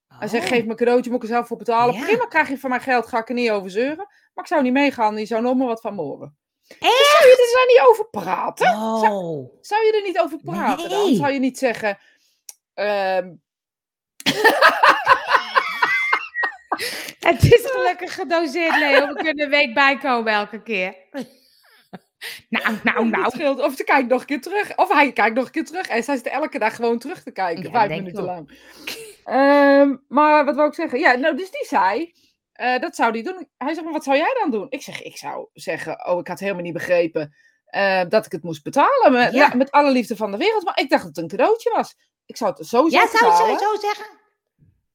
Hij 0.07 0.27
zegt, 0.27 0.43
Oh. 0.43 0.49
geef 0.49 0.63
me 0.63 0.69
een 0.69 0.75
cadeautje, 0.75 1.11
moet 1.11 1.23
ik 1.23 1.29
er 1.29 1.35
zelf 1.35 1.47
voor 1.47 1.57
betalen. 1.57 1.95
Ja. 1.95 2.01
Prima, 2.05 2.25
krijg 2.25 2.49
je 2.49 2.57
van 2.57 2.69
mijn 2.69 2.81
geld, 2.81 3.07
ga 3.07 3.19
ik 3.19 3.29
er 3.29 3.35
niet 3.35 3.49
over 3.51 3.69
zeuren. 3.69 4.07
Maar 4.33 4.43
ik 4.43 4.49
zou 4.49 4.61
niet 4.61 4.73
meegaan, 4.73 5.15
die 5.15 5.25
zou 5.25 5.41
nog 5.41 5.55
maar 5.55 5.67
wat 5.67 5.81
van 5.81 5.93
moren. 5.93 6.35
Echt? 6.67 7.15
Zou 7.17 7.29
je 7.29 7.31
er 7.31 7.57
dan 7.57 7.67
niet 7.67 7.81
over 7.89 8.05
praten? 8.09 8.67
Oh. 8.67 9.57
Zou 9.61 9.85
je 9.85 9.93
er 9.95 10.01
niet 10.07 10.19
over 10.19 10.37
praten 10.43 10.89
dan? 10.89 11.15
Zou 11.15 11.31
je 11.31 11.39
niet 11.39 11.57
zeggen... 11.57 11.97
ehm, 12.73 13.33
Het 17.19 17.43
is 17.43 17.69
gelukkig 17.71 18.13
gedoseerd, 18.13 18.77
Leo. 18.79 19.07
We 19.07 19.13
kunnen 19.13 19.43
een 19.43 19.49
week 19.49 19.73
bijkomen 19.73 20.33
elke 20.33 20.63
keer. 20.63 20.95
Nou, 22.49 22.77
nou, 22.83 23.09
nou. 23.09 23.61
Of 23.61 23.75
ze 23.75 23.83
kijkt 23.83 24.09
nog 24.09 24.19
een 24.19 24.25
keer 24.25 24.41
terug. 24.41 24.77
Of 24.77 24.91
hij 24.91 25.11
kijkt 25.11 25.35
nog 25.35 25.45
een 25.45 25.51
keer 25.51 25.65
terug. 25.65 25.87
En 25.87 26.03
zij 26.03 26.15
zit 26.15 26.27
elke 26.27 26.59
dag 26.59 26.75
gewoon 26.75 26.99
terug 26.99 27.23
te 27.23 27.31
kijken. 27.31 27.63
Ja, 27.63 27.71
vijf 27.71 27.89
minuten 27.89 28.23
lang. 28.23 28.59
Ehm, 29.23 29.95
maar 30.07 30.45
wat 30.45 30.55
wil 30.55 30.65
ik 30.65 30.73
zeggen? 30.73 30.99
Ja, 30.99 31.15
nou, 31.15 31.37
dus 31.37 31.51
die 31.51 31.65
zei. 31.65 32.13
Eh, 32.61 32.79
dat 32.79 32.95
zou 32.95 33.11
die 33.11 33.23
doen. 33.23 33.47
Hij 33.57 33.67
zegt, 33.73 33.83
maar 33.83 33.93
wat 33.93 34.03
zou 34.03 34.17
jij 34.17 34.37
dan 34.41 34.51
doen? 34.51 34.65
Ik 34.69 34.81
zeg, 34.81 35.01
ik 35.01 35.17
zou 35.17 35.47
zeggen, 35.53 36.07
oh, 36.07 36.19
ik 36.19 36.27
had 36.27 36.39
helemaal 36.39 36.61
niet 36.63 36.73
begrepen 36.73 37.35
eh, 37.65 38.01
dat 38.09 38.25
ik 38.25 38.31
het 38.31 38.43
moest 38.43 38.63
betalen. 38.63 39.11
Met, 39.11 39.33
Ja. 39.33 39.47
ja, 39.47 39.55
met 39.55 39.71
alle 39.71 39.91
liefde 39.91 40.15
van 40.15 40.31
de 40.31 40.37
wereld. 40.37 40.63
Maar 40.63 40.79
ik 40.79 40.89
dacht 40.89 41.03
dat 41.03 41.15
het 41.15 41.23
een 41.23 41.37
cadeautje 41.37 41.71
was. 41.75 41.95
Ik 42.25 42.37
zou 42.37 42.53
het 42.57 42.67
sowieso 42.67 42.97
Ja, 42.99 43.07
zou 43.07 43.31
betalen. 43.31 43.51
je 43.51 43.57
zo 43.59 43.75
zeggen? 43.87 44.05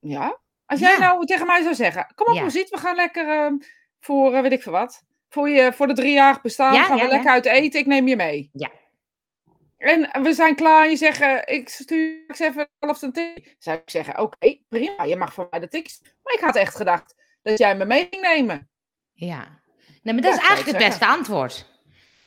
Ja. 0.01 0.39
Als 0.67 0.81
Ja. 0.81 0.89
jij 0.89 0.99
nou 0.99 1.27
tegen 1.27 1.47
mij 1.47 1.63
zou 1.63 1.75
zeggen, 1.75 2.13
kom 2.15 2.27
op, 2.27 2.35
Ja. 2.35 2.43
Rosiet, 2.43 2.71
we 2.71 2.79
gaan 2.79 2.97
lekker 2.97 3.29
ehm, 3.29 3.55
voor, 4.01 4.35
eh, 4.35 4.41
weet 4.43 4.53
ik 4.53 4.63
veel 4.63 4.73
wat. 4.73 5.03
Voor, 5.29 5.49
je, 5.49 5.73
voor 5.73 5.87
de 5.87 5.95
driejarig 5.95 6.41
bestaan 6.41 6.75
Ja, 6.75 6.83
gaan 6.85 6.97
ja, 6.97 7.03
we 7.03 7.09
ja. 7.09 7.15
lekker 7.15 7.31
uit 7.33 7.47
eten, 7.47 7.81
ik 7.81 7.87
neem 7.87 8.09
je 8.09 8.17
mee. 8.17 8.51
Ja. 8.53 8.71
En 9.77 10.23
we 10.23 10.33
zijn 10.33 10.55
klaar, 10.55 10.89
je 10.91 10.97
zegt, 10.97 11.49
ik 11.49 11.69
stuur 11.69 12.25
even 12.39 12.69
helft 12.79 13.03
een 13.03 13.13
tik. 13.13 13.57
Zou 13.59 13.77
ik 13.79 13.91
zeggen, 13.91 14.19
oké, 14.19 14.59
prima, 14.69 15.05
je 15.05 15.17
mag 15.17 15.33
voor 15.33 15.47
mij 15.51 15.61
de 15.61 15.69
tickets. 15.69 16.01
Maar 16.23 16.35
ik 16.35 16.41
had 16.41 16.57
echt 16.57 16.77
gedacht 16.77 17.15
dat 17.51 17.59
jij 17.59 17.77
me 17.77 17.85
mee 17.85 18.07
ging 18.11 18.23
nemen. 18.23 18.71
Ja. 19.13 19.61
Nee, 20.03 20.15
maar 20.15 20.23
dat 20.23 20.35
Ja, 20.35 20.41
is 20.41 20.47
eigenlijk 20.49 20.79
het 20.79 20.89
beste 20.89 21.07
antwoord. 21.07 21.67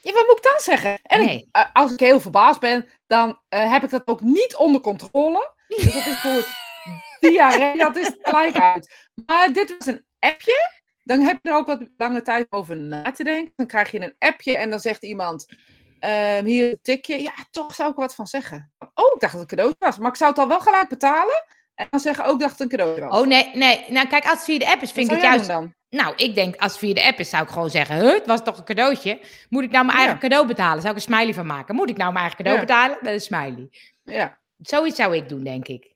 Ja, 0.02 0.12
wat 0.14 0.28
moet 0.28 0.38
ik 0.38 0.44
dan 0.44 0.60
zeggen? 0.60 1.00
En 1.02 1.30
ik- 1.30 1.48
eh, 1.52 1.66
als 1.74 1.92
ik 1.94 2.00
heel 2.00 2.20
verbaasd 2.20 2.60
ben, 2.60 2.88
dan 3.08 3.40
eh, 3.50 3.72
heb 3.72 3.84
ik 3.84 3.90
dat 3.90 4.08
ook 4.08 4.22
niet 4.22 4.56
onder 4.56 4.82
controle. 4.82 5.54
Dus 5.68 5.84
dat 5.94 6.06
is 6.06 6.20
voor 6.24 6.46
diarree, 7.20 7.78
dat 7.78 7.96
is 7.96 8.12
gelijk 8.22 8.58
uit. 8.60 9.10
Maar 9.26 9.54
dit 9.54 9.76
was 9.78 9.88
een 9.88 10.06
appje. 10.20 10.72
Dan 11.04 11.20
heb 11.22 11.40
je 11.42 11.50
er 11.50 11.56
ook 11.56 11.68
wat 11.68 11.88
lange 11.98 12.22
tijd 12.22 12.48
over 12.50 12.78
na 12.78 13.12
te 13.12 13.24
denken. 13.24 13.54
Dan 13.56 13.68
krijg 13.68 13.92
je 13.92 14.02
een 14.02 14.16
appje 14.20 14.58
en 14.58 14.70
dan 14.70 14.80
zegt 14.80 15.04
iemand, 15.04 15.46
ehm, 16.00 16.46
hier 16.46 16.70
een 16.72 16.80
tikje. 16.82 17.22
Ja, 17.22 17.34
toch 17.52 17.76
zou 17.76 17.90
ik 17.90 17.96
er 17.96 18.02
wat 18.02 18.16
van 18.16 18.28
zeggen. 18.28 18.72
Oh, 18.94 19.14
ik 19.14 19.20
dacht 19.20 19.32
dat 19.34 19.42
het 19.42 19.50
cadeautje 19.50 19.86
was. 19.86 19.98
Maar 19.98 20.10
ik 20.10 20.16
zou 20.18 20.30
het 20.30 20.40
al 20.40 20.48
wel 20.48 20.60
gelijk 20.60 20.90
betalen. 20.90 21.44
En 21.80 21.88
dan 21.90 22.00
zeggen 22.00 22.26
ook 22.26 22.40
dat 22.40 22.50
het 22.52 22.60
een 22.60 22.68
cadeautje 22.68 23.02
was. 23.06 23.20
Oh 23.22 23.28
nee, 23.28 23.50
nee. 23.54 23.86
Nou 23.90 24.08
kijk, 24.08 24.24
als 24.24 24.34
het 24.34 24.44
via 24.44 24.58
de 24.60 24.66
app 24.68 24.82
is, 24.82 24.88
Wat 24.88 24.92
vind 24.92 25.06
ik 25.06 25.12
het 25.12 25.22
juist... 25.22 25.48
dan? 25.48 25.74
Nou, 25.90 26.14
ik 26.16 26.36
denk, 26.36 26.56
als 26.56 26.72
het 26.72 26.80
via 26.82 26.94
de 26.94 27.04
app 27.04 27.20
is, 27.20 27.30
zou 27.30 27.44
ik 27.44 27.50
gewoon 27.50 27.70
zeggen... 27.70 27.96
Huh, 28.00 28.14
het 28.14 28.26
was 28.26 28.44
toch 28.44 28.58
een 28.58 28.64
cadeautje? 28.64 29.20
Moet 29.50 29.64
ik 29.64 29.72
nou 29.72 29.86
mijn 29.86 29.98
Ja. 29.98 30.04
eigen 30.04 30.20
cadeau 30.20 30.48
betalen? 30.48 30.82
Zou 30.82 30.90
ik 30.96 30.96
een 30.96 31.14
smiley 31.14 31.34
van 31.34 31.46
maken? 31.46 31.76
Moet 31.76 31.90
ik 31.90 31.98
nou 31.98 32.12
mijn 32.14 32.26
eigen 32.26 32.38
cadeau 32.44 32.60
Ja. 32.60 32.66
betalen? 32.66 32.98
Met 33.02 33.14
een 33.14 33.22
smiley. 33.22 33.70
Ja. 34.04 34.38
Zoiets 34.58 34.96
zou 34.96 35.16
ik 35.16 35.30
doen, 35.30 35.44
denk 35.44 35.68
ik. 35.68 35.96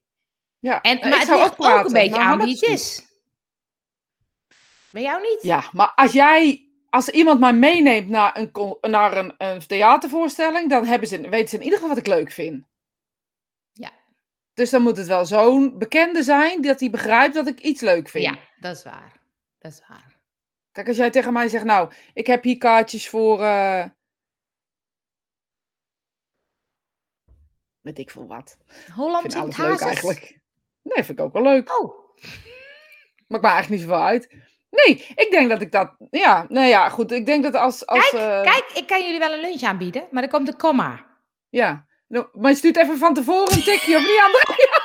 ja. 0.60 0.82
En, 0.82 0.98
maar 1.00 1.08
ik 1.08 1.14
het 1.14 1.26
zou 1.28 1.38
ligt 1.40 1.52
ook, 1.52 1.58
praten, 1.58 1.86
een 1.86 1.92
beetje 1.94 2.20
aan 2.22 2.38
wie 2.38 2.54
het 2.54 2.62
is. 2.62 3.06
Bij 4.92 5.02
jou 5.02 5.22
niet? 5.22 5.40
Ja, 5.42 5.64
maar 5.72 5.92
als 5.96 6.12
jij, 6.12 6.68
als 6.90 7.10
iemand 7.10 7.40
mij 7.40 7.54
meeneemt 7.54 8.10
naar 8.10 8.38
een, 8.38 8.78
naar 8.82 9.18
een, 9.18 9.34
een 9.38 9.68
theatervoorstelling, 9.68 10.70
dan 10.70 10.86
hebben 10.86 11.08
ze, 11.08 11.30
weten 11.30 11.50
ze 11.50 11.56
in 11.56 11.62
ieder 11.64 11.80
geval 11.80 11.94
wat 11.96 12.06
ik 12.06 12.08
leuk 12.08 12.32
vind. 12.32 12.64
Dus 14.54 14.70
dan 14.70 14.82
moet 14.82 14.98
het 14.98 15.08
wel 15.08 15.26
zo'n 15.26 15.78
bekende 15.78 16.24
zijn 16.24 16.62
dat 16.62 16.80
hij 16.80 16.90
begrijpt 16.90 17.36
dat 17.36 17.48
ik 17.48 17.60
iets 17.60 17.82
leuk 17.82 18.10
vind. 18.10 18.24
Ja, 18.24 18.38
dat 18.60 18.76
is 18.76 18.84
waar. 18.84 19.20
Dat 19.58 19.72
is 19.72 19.82
waar. 19.88 20.18
Kijk, 20.72 20.88
als 20.88 20.98
jij 20.98 21.10
tegen 21.10 21.34
mij 21.34 21.48
zegt, 21.48 21.64
nou, 21.64 21.92
ik 22.14 22.28
heb 22.28 22.44
hier 22.44 22.58
kaartjes 22.58 23.10
voor. 23.10 23.42
eh, 23.42 23.86
Weet 27.82 28.00
ik 28.00 28.10
veel 28.12 28.28
wat. 28.28 28.58
Ik 28.68 28.94
Holland 28.94 29.22
vind 29.22 29.34
zingt 29.34 29.60
alles 29.60 29.80
leuk 29.80 29.88
eigenlijk. 29.88 30.40
Nee, 30.82 31.04
vind 31.04 31.20
ik 31.20 31.26
ook 31.26 31.34
wel 31.34 31.44
leuk. 31.44 31.80
Oh, 31.80 32.16
Maakt 33.28 33.44
me 33.44 33.50
eigenlijk 33.50 33.70
niet 33.70 33.80
zoveel 33.82 34.06
uit. 34.06 34.30
Nee, 34.70 35.06
ik 35.16 35.28
denk 35.32 35.50
dat 35.50 35.62
ik 35.62 35.72
dat. 35.72 35.96
Ja, 36.10 36.46
nou 36.50 36.68
ja, 36.68 36.90
goed. 36.90 37.12
Ik 37.12 37.26
denk 37.26 37.44
dat 37.44 37.56
als. 37.56 37.86
als 37.86 38.14
eh, 38.14 38.42
kijk, 38.42 38.72
ik 38.74 38.88
kan 38.88 39.04
jullie 39.04 39.20
wel 39.20 39.34
een 39.34 39.40
lunch 39.40 39.62
aanbieden, 39.62 40.08
maar 40.12 40.24
er 40.24 40.30
komt 40.30 40.48
een 40.48 40.58
komma. 40.58 41.06
Ja, 41.50 41.86
maar 42.34 42.52
je 42.52 42.58
stuurt 42.58 42.78
even 42.78 42.98
van 42.98 43.14
tevoren 43.14 43.54
een 43.54 43.64
tikje 43.64 43.96
of 43.96 44.02
niet, 44.02 44.22
André? 44.24 44.56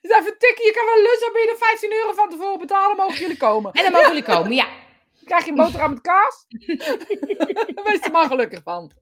Dus 0.00 0.10
even 0.10 0.32
een 0.32 0.38
tikje, 0.38 0.64
je 0.64 0.72
kan 0.72 0.84
wel 0.84 1.02
lus 1.02 1.24
aanbieden, 1.26 1.58
15 1.58 1.92
euro 1.92 2.12
van 2.12 2.30
tevoren 2.30 2.58
betalen, 2.58 2.96
mogen 2.96 3.18
jullie 3.18 3.36
komen. 3.36 3.72
En 3.72 3.82
dan 3.82 3.92
mogen 3.92 4.08
jullie 4.08 4.22
komen, 4.22 4.52
ja. 4.52 4.66
Krijg 5.24 5.44
je 5.44 5.50
een 5.50 5.56
boterham 5.56 5.90
met 5.90 6.00
kaas? 6.00 6.44
Wees 7.84 8.00
er 8.00 8.10
maar 8.10 8.26
gelukkig 8.26 8.62
van. 8.62 8.92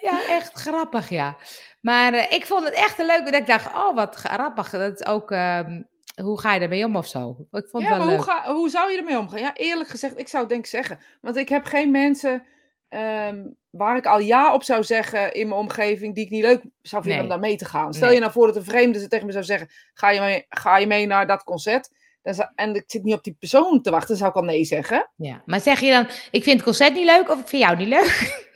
Ja, 0.00 0.26
echt 0.28 0.52
grappig, 0.52 1.08
ja. 1.08 1.36
Maar 1.80 2.12
eh, 2.12 2.32
ik 2.32 2.46
vond 2.46 2.64
het 2.64 2.74
echt 2.74 2.98
een 2.98 3.06
leuke, 3.06 3.30
dat 3.30 3.40
ik 3.40 3.46
dacht, 3.46 3.66
oh, 3.66 3.94
wat 3.94 4.14
grappig. 4.14 4.70
Dat 4.70 5.00
is 5.00 5.06
ook, 5.06 5.30
ehm, 5.30 5.82
hoe 6.22 6.40
ga 6.40 6.54
je 6.54 6.60
ermee 6.60 6.84
om 6.84 6.96
of 6.96 7.06
zo? 7.06 7.36
Ik 7.50 7.68
vond 7.68 7.82
het 7.84 7.96
wel 7.96 7.98
maar 7.98 8.06
leuk. 8.06 8.16
hoe, 8.16 8.24
ga, 8.24 8.52
hoe 8.52 8.68
zou 8.68 8.90
je 8.90 8.98
ermee 8.98 9.18
omgaan? 9.18 9.40
Ja, 9.40 9.54
eerlijk 9.54 9.88
gezegd, 9.88 10.18
ik 10.18 10.28
zou 10.28 10.42
het 10.42 10.52
denk 10.52 10.64
ik 10.64 10.70
zeggen. 10.70 11.00
Want 11.20 11.36
ik 11.36 11.48
heb 11.48 11.64
geen 11.64 11.90
mensen 11.90 12.46
ehm, 12.88 13.44
waar 13.70 13.96
ik 13.96 14.06
al 14.06 14.18
ja 14.20 14.54
op 14.54 14.62
zou 14.62 14.84
zeggen 14.84 15.32
in 15.32 15.48
mijn 15.48 15.60
omgeving 15.60 16.14
die 16.14 16.24
ik 16.24 16.30
niet 16.30 16.42
leuk 16.42 16.62
zou 16.82 17.02
vinden 17.02 17.22
om 17.22 17.28
daar 17.28 17.38
mee 17.38 17.56
te 17.56 17.64
gaan. 17.64 17.94
Stel 17.94 18.06
Nee. 18.06 18.14
je 18.14 18.20
nou 18.20 18.32
voor 18.32 18.46
dat 18.46 18.56
een 18.56 18.64
vreemde 18.64 18.98
ze 18.98 19.08
tegen 19.08 19.26
me 19.26 19.32
zou 19.32 19.44
zeggen, 19.44 19.68
ga 19.94 20.10
je 20.10 20.20
mee, 20.20 20.44
ga 20.48 20.78
je 20.78 20.86
mee 20.86 21.06
naar 21.06 21.26
dat 21.26 21.42
concert? 21.44 21.90
Dan 22.22 22.34
zou- 22.34 22.48
en 22.54 22.74
ik 22.74 22.84
zit 22.86 23.02
niet 23.04 23.14
op 23.14 23.24
die 23.24 23.36
persoon 23.38 23.82
te 23.82 23.90
wachten, 23.90 24.08
dan 24.08 24.16
zou 24.16 24.30
ik 24.30 24.36
al 24.36 24.42
nee 24.42 24.64
zeggen. 24.64 25.10
Ja. 25.16 25.42
Maar 25.46 25.60
zeg 25.60 25.80
je 25.80 25.90
dan, 25.90 26.06
ik 26.30 26.42
vind 26.42 26.56
het 26.56 26.62
concert 26.62 26.94
niet 26.94 27.04
leuk 27.04 27.30
of 27.30 27.40
ik 27.40 27.48
vind 27.48 27.62
jou 27.62 27.76
niet 27.76 27.88
leuk? 27.88 28.44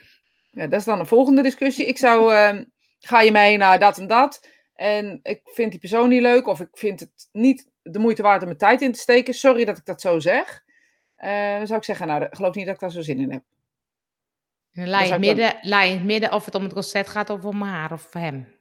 Ja, 0.52 0.66
dat 0.66 0.78
is 0.80 0.84
dan 0.86 0.98
een 0.98 1.06
volgende 1.06 1.42
discussie. 1.42 1.86
Ik 1.86 1.98
zou, 1.98 2.34
ehm, 2.34 2.64
ga 2.98 3.20
je 3.20 3.32
mee 3.32 3.56
naar 3.56 3.78
dat 3.78 3.98
en 3.98 4.06
dat? 4.06 4.46
En 4.74 5.20
ik 5.22 5.40
vind 5.44 5.70
die 5.70 5.80
persoon 5.80 6.08
niet 6.08 6.20
leuk, 6.22 6.46
of 6.46 6.60
ik 6.60 6.68
vind 6.72 7.00
het 7.00 7.10
niet 7.32 7.68
de 7.82 7.98
moeite 7.98 8.22
waard 8.22 8.40
om 8.40 8.46
mijn 8.46 8.58
tijd 8.58 8.82
in 8.82 8.92
te 8.92 8.98
steken. 8.98 9.34
Sorry 9.34 9.64
dat 9.64 9.76
ik 9.78 9.84
dat 9.84 10.00
zo 10.00 10.18
zeg. 10.18 10.62
Eh, 11.16 11.56
dan 11.56 11.66
zou 11.66 11.78
ik 11.78 11.84
zeggen, 11.84 12.06
nou, 12.06 12.22
ik 12.24 12.34
geloof 12.34 12.54
niet 12.54 12.64
dat 12.66 12.74
ik 12.74 12.80
daar 12.80 12.90
zo 12.90 13.00
zin 13.00 13.18
in 13.20 13.32
heb. 13.32 13.42
Dan 14.72 14.88
laai 14.88 15.02
je, 15.02 15.09
zou 15.09 15.20
het 15.20 15.37
dan- 15.37 15.37
midden, 15.37 15.70
laai 15.70 15.88
je 15.90 15.94
het 15.96 16.04
midden 16.04 16.33
of 16.33 16.44
het 16.44 16.54
om 16.54 16.62
het 16.62 16.72
concert 16.72 17.09
gaat 17.09 17.30
of 17.30 17.44
om 17.44 17.62
haar 17.62 17.92
of 17.92 18.12
hem. 18.12 18.59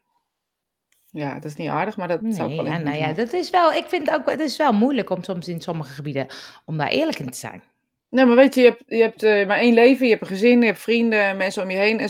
Ja, 1.11 1.33
dat 1.33 1.45
is 1.45 1.55
niet 1.55 1.69
aardig, 1.69 1.97
maar 1.97 2.07
dat 2.07 2.19
zou 2.21 2.33
ik 2.33 2.37
Nee, 2.47 2.55
wel 2.55 2.65
ja, 2.65 2.77
in 2.77 2.83
nou 2.83 2.97
ja, 2.97 3.13
dat 3.13 3.33
is 3.33 3.49
wel, 3.49 3.73
ik 3.73 3.85
vind 3.87 4.09
het 4.09 4.15
ook, 4.19 4.29
het 4.29 4.39
is 4.39 4.57
wel 4.57 4.71
moeilijk 4.73 5.09
om 5.09 5.23
soms 5.23 5.47
in 5.47 5.61
sommige 5.61 5.93
gebieden, 5.93 6.27
om 6.65 6.77
daar 6.77 6.87
eerlijk 6.87 7.19
in 7.19 7.29
te 7.29 7.37
zijn. 7.37 7.63
Nee, 8.09 8.25
maar 8.25 8.35
weet 8.35 8.55
je, 8.55 8.61
je 8.61 8.67
hebt, 8.67 8.83
je 8.87 9.01
hebt 9.01 9.23
eh, 9.23 9.47
maar 9.47 9.57
één 9.57 9.73
leven, 9.73 10.05
je 10.05 10.11
hebt 10.11 10.21
een 10.23 10.29
gezin, 10.35 10.59
je 10.59 10.65
hebt 10.65 10.79
vrienden, 10.79 11.37
mensen 11.37 11.63
om 11.63 11.69
je 11.69 11.77
heen. 11.77 11.99
En 11.99 12.09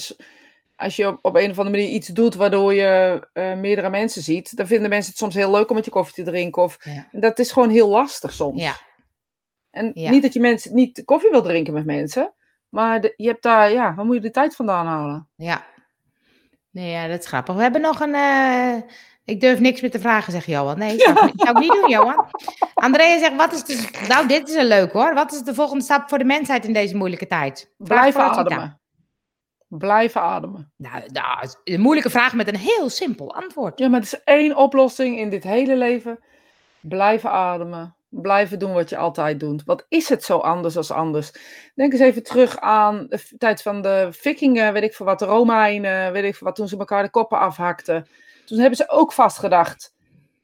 als 0.75 0.95
je 0.95 1.07
op, 1.07 1.19
op 1.21 1.35
een 1.35 1.49
of 1.51 1.57
andere 1.59 1.77
manier 1.77 1.89
iets 1.93 2.07
doet 2.07 2.35
waardoor 2.35 2.73
je 2.73 3.27
eh, 3.33 3.55
meerdere 3.55 3.89
mensen 3.89 4.21
ziet, 4.21 4.55
dan 4.57 4.67
vinden 4.67 4.89
mensen 4.89 5.09
het 5.09 5.19
soms 5.19 5.35
heel 5.35 5.51
leuk 5.51 5.69
om 5.69 5.75
met 5.75 5.85
je 5.85 5.91
koffie 5.91 6.23
te 6.23 6.31
drinken. 6.31 6.61
Of, 6.63 6.77
Ja. 6.83 7.07
Dat 7.11 7.39
is 7.39 7.51
gewoon 7.51 7.69
heel 7.69 7.87
lastig 7.89 8.33
soms. 8.33 8.61
Ja. 8.61 8.75
En 9.71 9.91
Ja. 9.93 10.09
niet 10.11 10.21
dat 10.21 10.33
je 10.33 10.39
mensen 10.39 10.75
niet 10.75 11.01
koffie 11.05 11.29
wil 11.31 11.41
drinken 11.41 11.73
met 11.73 11.85
mensen, 11.85 12.33
maar 12.69 13.01
de- 13.01 13.13
je 13.17 13.27
hebt 13.27 13.43
daar, 13.43 13.71
ja, 13.71 13.93
waar 13.95 14.05
moet 14.05 14.15
je 14.15 14.21
de 14.21 14.31
tijd 14.31 14.55
vandaan 14.55 14.85
halen? 14.85 15.27
Ja. 15.35 15.63
Nee, 16.71 16.91
ja, 16.91 17.07
dat 17.07 17.19
is 17.19 17.27
grappig. 17.27 17.55
We 17.55 17.61
hebben 17.61 17.81
nog 17.81 17.99
een. 17.99 18.13
eh, 18.15 18.75
ik 19.23 19.41
durf 19.41 19.59
niks 19.59 19.81
meer 19.81 19.91
te 19.91 19.99
vragen, 19.99 20.31
zegt 20.33 20.45
Johan. 20.45 20.77
Nee, 20.77 20.99
zou, 20.99 21.25
niet- 21.25 21.41
zou 21.41 21.49
ik 21.49 21.57
niet 21.59 21.71
doen, 21.81 21.89
Johan. 21.89 22.25
Andrea 22.73 23.17
zegt: 23.19 23.35
wat 23.35 23.53
is 23.53 23.63
de. 23.63 24.05
Nou, 24.07 24.27
dit 24.27 24.49
is 24.49 24.55
een 24.55 24.65
leuk 24.65 24.91
hoor. 24.91 25.13
Wat 25.13 25.31
is 25.33 25.41
de 25.41 25.53
volgende 25.53 25.83
stap 25.83 26.09
voor 26.09 26.17
de 26.17 26.23
mensheid 26.23 26.65
in 26.65 26.73
deze 26.73 26.95
moeilijke 26.95 27.27
tijd? 27.27 27.73
Blijven 27.77 28.21
ademen. 28.39 28.79
Blijven 29.67 30.21
ademen. 30.21 30.71
Nou, 30.77 31.03
nou, 31.07 31.41
is 31.43 31.55
een 31.63 31.81
moeilijke 31.81 32.09
vraag 32.09 32.33
met 32.33 32.47
een 32.47 32.55
heel 32.57 32.89
simpel 32.89 33.35
antwoord. 33.35 33.79
Ja, 33.79 33.87
maar 33.87 33.99
het 33.99 34.13
is 34.13 34.23
één 34.23 34.55
oplossing 34.55 35.17
in 35.17 35.29
dit 35.29 35.43
hele 35.43 35.75
leven. 35.75 36.19
Blijven 36.79 37.31
ademen. 37.31 37.95
Blijven 38.09 38.59
doen 38.59 38.73
wat 38.73 38.89
je 38.89 38.97
altijd 38.97 39.39
doet. 39.39 39.63
Wat 39.63 39.85
is 39.89 40.09
het 40.09 40.23
zo 40.23 40.37
anders 40.37 40.77
als 40.77 40.91
anders? 40.91 41.31
Denk 41.75 41.91
eens 41.91 42.01
even 42.01 42.23
terug 42.23 42.59
aan 42.59 43.05
de 43.09 43.35
tijd 43.37 43.61
van 43.61 43.81
de 43.81 44.07
vikingen, 44.11 44.73
weet 44.73 44.83
ik 44.83 44.93
veel 44.93 45.05
wat, 45.05 45.19
de 45.19 45.25
Romeinen, 45.25 46.11
weet 46.11 46.23
ik 46.23 46.35
veel 46.35 46.47
wat, 46.47 46.55
toen 46.55 46.67
ze 46.67 46.77
elkaar 46.77 47.03
de 47.03 47.09
koppen 47.09 47.39
afhakten. 47.39 48.07
Toen 48.45 48.59
hebben 48.59 48.77
ze 48.77 48.89
ook 48.89 49.13
vastgedacht, 49.13 49.93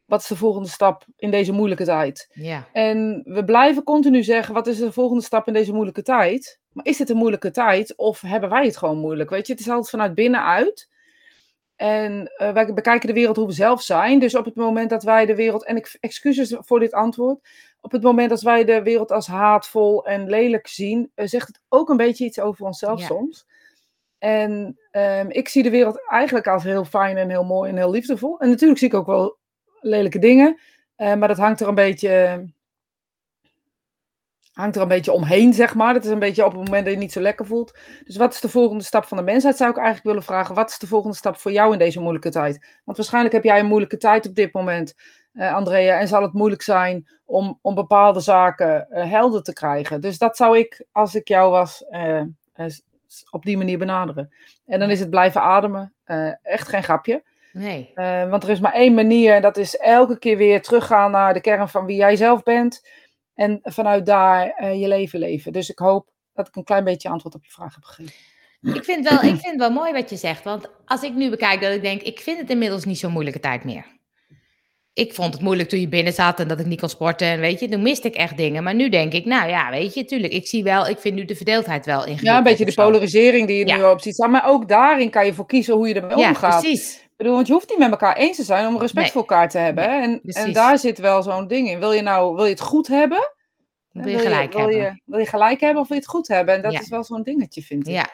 wat 0.06 0.21
is 0.21 0.28
de 0.28 0.36
volgende 0.36 0.69
stap 0.69 1.06
in 1.17 1.32
deze 1.32 1.51
moeilijke 1.51 1.84
tijd? 1.84 2.30
Ja. 2.34 2.67
En 2.71 3.21
we 3.25 3.45
blijven 3.45 3.84
continu 3.84 4.23
zeggen, 4.23 4.54
wat 4.54 4.67
is 4.67 4.78
de 4.78 4.91
volgende 4.91 5.23
stap 5.23 5.47
in 5.47 5.54
deze 5.54 5.73
moeilijke 5.73 6.01
tijd? 6.01 6.60
Maar 6.71 6.86
is 6.86 6.97
dit 6.97 7.10
een 7.10 7.17
moeilijke 7.17 7.51
tijd 7.51 7.95
of 7.97 8.21
hebben 8.21 8.50
wij 8.50 8.65
het 8.65 8.77
gewoon 8.77 8.98
moeilijk? 8.98 9.29
Weet 9.29 9.48
je, 9.48 9.54
het 9.54 9.62
is 9.62 9.69
altijd 9.69 9.90
vanuit 9.90 10.15
binnenuit. 10.15 10.90
En 11.76 12.32
eh, 12.36 12.52
wij 12.52 12.73
bekijken 12.73 13.08
de 13.08 13.13
wereld 13.13 13.36
hoe 13.36 13.48
we 13.48 13.54
zelf 13.54 13.82
zijn. 13.82 14.19
Dus 14.19 14.36
op 14.36 14.46
het 14.46 14.56
moment 14.56 14.90
dat 14.90 15.04
wij 15.04 15.26
de 15.26 15.36
wereld, 15.36 15.65
en 15.65 15.76
ik 15.76 15.98
excuses 16.00 16.56
voor 16.60 16.80
dit 16.80 16.94
antwoord, 16.94 17.40
op 17.82 17.92
het 17.92 18.02
moment 18.02 18.30
dat 18.30 18.42
wij 18.42 18.65
de 18.65 18.84
wereld 18.84 19.12
als 19.12 19.28
haatvol 19.28 20.06
en 20.06 20.30
lelijk 20.30 20.67
zien, 20.67 21.12
eh, 21.15 21.28
zegt 21.28 21.48
het 21.48 21.60
ook 21.69 21.90
een 21.90 21.98
beetje 21.98 22.26
iets 22.26 22.40
over 22.40 22.65
onszelf 22.65 23.00
Ja. 23.00 23.06
soms. 23.06 23.46
En 24.17 24.80
ehm, 24.92 25.30
ik 25.30 25.48
zie 25.48 25.63
de 25.63 25.69
wereld 25.69 26.02
eigenlijk 26.10 26.48
als 26.48 26.63
heel 26.63 26.86
fijn 26.86 27.17
en 27.17 27.30
heel 27.30 27.44
mooi 27.44 27.69
en 27.69 27.78
heel 27.78 27.92
liefdevol. 27.92 28.40
En 28.40 28.50
natuurlijk 28.50 28.80
zie 28.80 28.88
ik 28.88 28.94
ook 28.94 29.06
wel 29.06 29.38
lelijke 29.82 30.19
dingen, 30.19 30.60
eh, 30.96 31.15
maar 31.15 31.28
dat 31.28 31.38
hangt 31.38 31.60
er 31.60 31.67
een 31.67 31.76
beetje 31.76 32.46
hangt 34.56 34.75
er 34.75 34.81
een 34.81 34.87
beetje 34.87 35.12
omheen, 35.12 35.53
zeg 35.53 35.75
maar. 35.75 35.93
Dat 35.93 36.03
is 36.03 36.10
een 36.10 36.19
beetje 36.19 36.45
op 36.45 36.51
het 36.51 36.63
moment 36.65 36.83
dat 36.85 36.93
je 36.93 36.99
niet 36.99 37.12
zo 37.12 37.21
lekker 37.21 37.45
voelt. 37.45 37.77
Dus 38.06 38.17
wat 38.17 38.33
is 38.33 38.39
de 38.41 38.49
volgende 38.49 38.83
stap 38.83 39.06
van 39.06 39.17
de 39.17 39.23
mensheid, 39.23 39.58
zou 39.58 39.69
ik 39.69 39.75
eigenlijk 39.77 40.08
willen 40.08 40.23
vragen. 40.23 40.56
Wat 40.56 40.69
is 40.69 40.77
de 40.77 40.87
volgende 40.87 41.15
stap 41.15 41.37
voor 41.37 41.51
jou 41.51 41.71
in 41.73 41.79
deze 41.79 41.99
moeilijke 41.99 42.29
tijd? 42.29 42.65
Want 42.83 42.97
waarschijnlijk 42.97 43.33
heb 43.33 43.43
jij 43.43 43.60
een 43.60 43.65
moeilijke 43.65 43.97
tijd 43.97 44.27
op 44.27 44.35
dit 44.35 44.53
moment. 44.53 44.95
eh, 45.33 45.53
Andrea, 45.53 45.99
en 45.99 46.08
zal 46.08 46.21
het 46.21 46.33
moeilijk 46.33 46.62
zijn 46.62 47.08
om, 47.25 47.60
om 47.62 47.75
bepaalde 47.75 48.19
zaken 48.19 48.89
eh, 48.89 49.10
helder 49.10 49.43
te 49.43 49.53
krijgen. 49.53 50.01
Dus 50.01 50.17
dat 50.17 50.37
zou 50.37 50.58
ik, 50.58 50.85
als 50.91 51.15
ik 51.15 51.27
jou 51.27 51.51
was, 51.51 51.85
eh, 51.89 52.21
op 53.29 53.43
die 53.43 53.58
manier 53.58 53.77
benaderen. 53.77 54.33
En 54.65 54.79
dan 54.79 54.89
is 54.89 54.99
het 54.99 55.10
blijven 55.10 55.41
ademen. 55.41 55.93
echt 56.41 56.67
geen 56.67 56.83
grapje. 56.83 57.23
Nee. 57.53 57.91
Want 58.29 58.43
er 58.43 58.49
is 58.49 58.60
maar 58.60 58.73
één 58.73 58.93
manier, 58.93 59.33
en 59.33 59.41
dat 59.41 59.58
is 59.58 59.77
elke 59.77 60.19
keer 60.19 60.37
weer 60.37 60.62
teruggaan 60.62 61.12
naar 61.12 61.33
de 61.33 61.41
kern 61.41 61.69
van 61.69 61.85
wie 61.85 61.95
jij 61.95 62.15
zelf 62.15 62.43
bent. 62.43 62.81
En 63.36 63.60
vanuit 63.63 64.06
daar 64.06 64.50
eh, 64.50 64.79
je 64.81 64.88
leven 64.88 65.19
leven. 65.19 65.52
Dus 65.54 65.69
ik 65.69 65.79
hoop 65.79 66.10
dat 66.33 66.48
ik 66.48 66.56
een 66.56 66.63
klein 66.63 66.83
beetje 66.83 67.10
antwoord 67.10 67.36
op 67.36 67.46
je 67.46 67.52
vraag 67.52 67.73
heb 67.75 67.83
gegeven. 67.83 68.13
Ik 68.62 68.83
vind, 68.83 69.10
wel, 69.10 69.17
ik 69.17 69.29
vind 69.29 69.46
het 69.46 69.58
wel 69.58 69.71
mooi 69.71 69.94
wat 69.94 70.10
je 70.10 70.15
zegt. 70.15 70.44
Want 70.44 70.69
als 70.86 71.04
ik 71.04 71.13
nu 71.13 71.29
bekijk 71.29 71.62
dat 71.62 71.73
ik 71.73 71.81
denk, 71.81 72.02
ik 72.02 72.19
vind 72.19 72.40
het 72.40 72.50
inmiddels 72.50 72.86
niet 72.86 73.00
zo'n 73.00 73.12
moeilijke 73.12 73.40
tijd 73.40 73.63
meer. 73.63 73.86
Ik 74.94 75.13
vond 75.13 75.33
het 75.33 75.42
moeilijk 75.42 75.69
toen 75.69 75.79
je 75.79 75.88
binnen 75.88 76.13
zat 76.13 76.40
en 76.40 76.48
dat 76.48 76.60
ik 76.60 76.65
niet 76.65 76.79
kon 76.79 76.90
sporten. 76.90 77.27
En 77.27 77.40
weet 77.40 77.60
je, 77.60 77.69
toen 77.69 77.81
miste 77.81 78.08
ik 78.08 78.15
echt 78.15 78.38
dingen. 78.38 78.63
Maar 78.63 78.75
nu 78.75 78.90
denk 78.90 79.13
ik, 79.13 79.25
nou 79.25 79.50
ja, 79.50 79.69
weet 79.69 79.94
je, 79.94 80.06
tuurlijk. 80.06 80.33
Ik 80.33 80.48
zie 80.48 80.63
wel, 80.63 80.88
ik 80.88 80.98
vind 81.00 81.15
nu 81.15 81.25
de 81.25 81.36
verdeeldheid 81.36 81.86
wel 81.86 81.98
ingewikkeld. 82.00 82.27
Ja, 82.27 82.38
een 82.38 82.44
beetje 82.44 82.65
de 82.65 82.73
polarisering 82.73 83.48
die 83.48 83.58
je 83.58 83.67
Ja. 83.67 83.75
nu 83.77 83.83
op 83.83 84.02
ziet 84.02 84.13
staan. 84.13 84.31
Maar 84.31 84.48
ook 84.50 84.67
daarin 84.67 85.10
kan 85.10 85.25
je 85.25 85.33
voor 85.33 85.46
kiezen 85.46 85.73
hoe 85.75 85.88
je 85.88 85.94
ermee 85.94 86.17
Ja, 86.17 86.27
omgaat. 86.29 86.60
precies. 86.62 87.04
Ik 87.18 87.22
bedoel, 87.22 87.36
want 87.36 87.48
je 87.48 87.54
hoeft 87.54 87.70
niet 87.70 87.78
met 87.78 87.92
elkaar 87.92 88.16
eens 88.16 88.38
te 88.38 88.44
zijn 88.44 88.68
om 88.68 88.78
respect 88.80 89.02
Nee. 89.04 89.12
voor 89.12 89.22
elkaar 89.22 89.50
te 89.50 89.58
hebben. 89.58 89.88
en, 90.02 90.22
en 90.24 90.54
daar 90.54 90.80
zit 90.80 90.98
wel 90.98 91.24
zo'n 91.24 91.48
ding 91.48 91.70
in. 91.70 91.80
Wil 91.80 91.92
je 91.92 92.02
nou 92.02 92.36
wil 92.36 92.44
je 92.44 92.50
het 92.52 92.62
goed 92.62 92.88
hebben? 92.88 93.32
Wil 93.92 94.08
je 94.08 94.20
gelijk 94.20 94.52
wil 94.54 94.62
hebben. 94.62 94.78
Je, 94.82 95.02
wil 95.06 95.20
je 95.20 95.26
gelijk 95.26 95.60
hebben 95.60 95.82
of 95.82 95.88
wil 95.88 95.98
je 95.98 96.04
het 96.04 96.12
goed 96.12 96.28
hebben? 96.28 96.56
En 96.56 96.62
dat 96.62 96.72
Ja. 96.74 96.80
is 96.80 96.90
wel 96.90 97.04
zo'n 97.04 97.24
dingetje, 97.24 97.62
vind 97.62 97.88
ik. 97.88 97.94
Ja. 97.94 98.10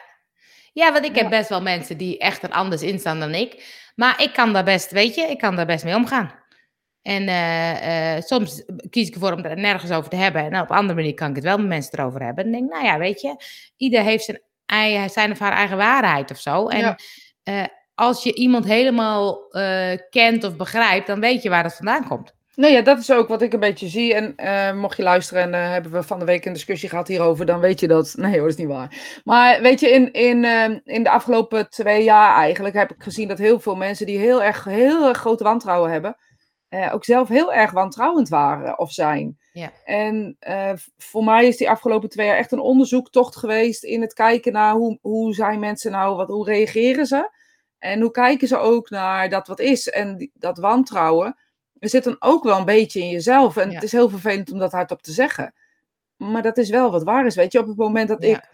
ja, 0.72 0.92
want 0.92 1.04
ik 1.04 1.14
heb 1.14 1.24
Ja. 1.24 1.28
best 1.38 1.48
wel 1.48 1.62
mensen 1.62 1.96
die 1.96 2.18
echt 2.18 2.42
er 2.42 2.50
anders 2.50 2.82
in 2.82 2.98
staan 2.98 3.20
dan 3.20 3.34
ik. 3.34 3.80
Maar 3.94 4.22
ik 4.22 4.32
kan 4.32 4.52
daar 4.52 4.64
best, 4.64 4.90
weet 4.90 5.14
je, 5.14 5.22
ik 5.22 5.38
kan 5.38 5.56
daar 5.56 5.66
best 5.66 5.84
mee 5.84 5.94
omgaan. 5.94 6.34
En 7.02 7.28
eh, 7.28 8.16
eh, 8.16 8.22
soms 8.22 8.64
kies 8.90 9.08
ik 9.08 9.14
ervoor 9.14 9.32
om 9.32 9.42
het 9.44 9.58
nergens 9.58 9.90
over 9.90 10.10
te 10.10 10.16
hebben. 10.16 10.42
En 10.42 10.60
op 10.60 10.70
een 10.70 10.76
andere 10.76 10.94
manier 10.98 11.14
kan 11.14 11.28
ik 11.28 11.34
het 11.34 11.44
wel 11.44 11.58
met 11.58 11.66
mensen 11.66 11.98
erover 11.98 12.22
hebben. 12.22 12.44
En 12.44 12.52
denk, 12.52 12.70
nou 12.70 12.84
ja, 12.84 12.98
weet 12.98 13.20
je, 13.20 13.36
ieder 13.76 14.02
heeft 14.02 14.24
zijn, 14.24 15.10
zijn 15.10 15.30
of 15.30 15.38
haar 15.38 15.52
eigen 15.52 15.76
waarheid 15.76 16.30
of 16.30 16.38
zo. 16.38 16.68
En 16.68 16.78
Ja. 16.78 16.96
eh, 17.42 17.64
als 17.94 18.22
je 18.22 18.34
iemand 18.34 18.64
helemaal 18.64 19.50
eh, 19.50 19.98
kent 20.10 20.44
of 20.44 20.56
begrijpt, 20.56 21.06
dan 21.06 21.20
weet 21.20 21.42
je 21.42 21.48
waar 21.48 21.64
het 21.64 21.76
vandaan 21.76 22.08
komt. 22.08 22.34
Nou 22.54 22.72
ja, 22.72 22.82
dat 22.82 22.98
is 22.98 23.12
ook 23.12 23.28
wat 23.28 23.42
ik 23.42 23.52
een 23.52 23.60
beetje 23.60 23.88
zie. 23.88 24.14
En 24.14 24.36
eh, 24.36 24.74
mocht 24.74 24.96
je 24.96 25.02
luisteren 25.02 25.42
en 25.42 25.54
eh, 25.54 25.70
hebben 25.70 25.92
we 25.92 26.02
van 26.02 26.18
de 26.18 26.24
week 26.24 26.44
een 26.44 26.52
discussie 26.52 26.88
gehad 26.88 27.08
hierover, 27.08 27.46
dan 27.46 27.60
weet 27.60 27.80
je 27.80 27.88
dat. 27.88 28.14
Nee 28.16 28.32
hoor, 28.32 28.40
dat 28.40 28.50
is 28.50 28.56
niet 28.56 28.74
waar. 28.74 29.20
Maar 29.24 29.62
weet 29.62 29.80
je, 29.80 29.90
in, 29.90 30.12
in, 30.12 30.44
in 30.84 31.02
de 31.02 31.10
afgelopen 31.10 31.70
twee 31.70 32.04
jaar 32.04 32.36
eigenlijk 32.36 32.74
heb 32.74 32.90
ik 32.90 33.02
gezien 33.02 33.28
dat 33.28 33.38
heel 33.38 33.60
veel 33.60 33.76
mensen 33.76 34.06
die 34.06 34.18
heel 34.18 34.42
erg, 34.42 34.64
heel 34.64 35.08
erg 35.08 35.18
grote 35.18 35.44
wantrouwen 35.44 35.90
hebben, 35.90 36.16
ook 36.92 37.04
zelf 37.04 37.28
heel 37.28 37.52
erg 37.52 37.70
wantrouwend 37.70 38.28
waren 38.28 38.78
of 38.78 38.92
zijn. 38.92 39.38
Ja. 39.52 39.72
En 39.84 40.36
voor 40.96 41.24
mij 41.24 41.46
is 41.46 41.56
die 41.56 41.70
afgelopen 41.70 42.08
twee 42.08 42.26
jaar 42.26 42.36
echt 42.36 42.52
een 42.52 42.60
onderzoektocht 42.60 43.36
geweest 43.36 43.84
in 43.84 44.00
het 44.00 44.12
kijken 44.12 44.52
naar 44.52 44.74
hoe, 44.74 44.98
hoe 45.00 45.34
zijn 45.34 45.58
mensen 45.58 45.90
nou, 45.90 46.16
wat, 46.16 46.28
hoe 46.28 46.44
reageren 46.44 47.06
ze? 47.06 47.30
En 47.82 48.00
hoe 48.00 48.10
kijken 48.10 48.48
ze 48.48 48.56
ook 48.56 48.90
naar 48.90 49.28
dat 49.28 49.46
wat 49.46 49.60
is? 49.60 49.88
En 49.88 50.16
die- 50.16 50.30
dat 50.34 50.58
wantrouwen 50.58 51.36
er 51.78 51.88
zit 51.88 52.04
dan 52.04 52.16
ook 52.18 52.44
wel 52.44 52.58
een 52.58 52.64
beetje 52.64 53.00
in 53.00 53.08
jezelf. 53.08 53.56
En 53.56 53.68
Ja. 53.68 53.74
het 53.74 53.82
is 53.82 53.92
heel 53.92 54.08
vervelend 54.08 54.52
om 54.52 54.58
dat 54.58 54.72
hardop 54.72 55.02
te 55.02 55.12
zeggen. 55.12 55.54
Maar 56.16 56.42
dat 56.42 56.56
is 56.58 56.70
wel 56.70 56.90
wat 56.90 57.02
waar 57.02 57.26
is. 57.26 57.34
Weet 57.34 57.52
je, 57.52 57.58
op 57.60 57.66
het 57.66 57.76
moment 57.76 58.08
dat 58.08 58.22
Ja. 58.22 58.28
ik 58.36 58.48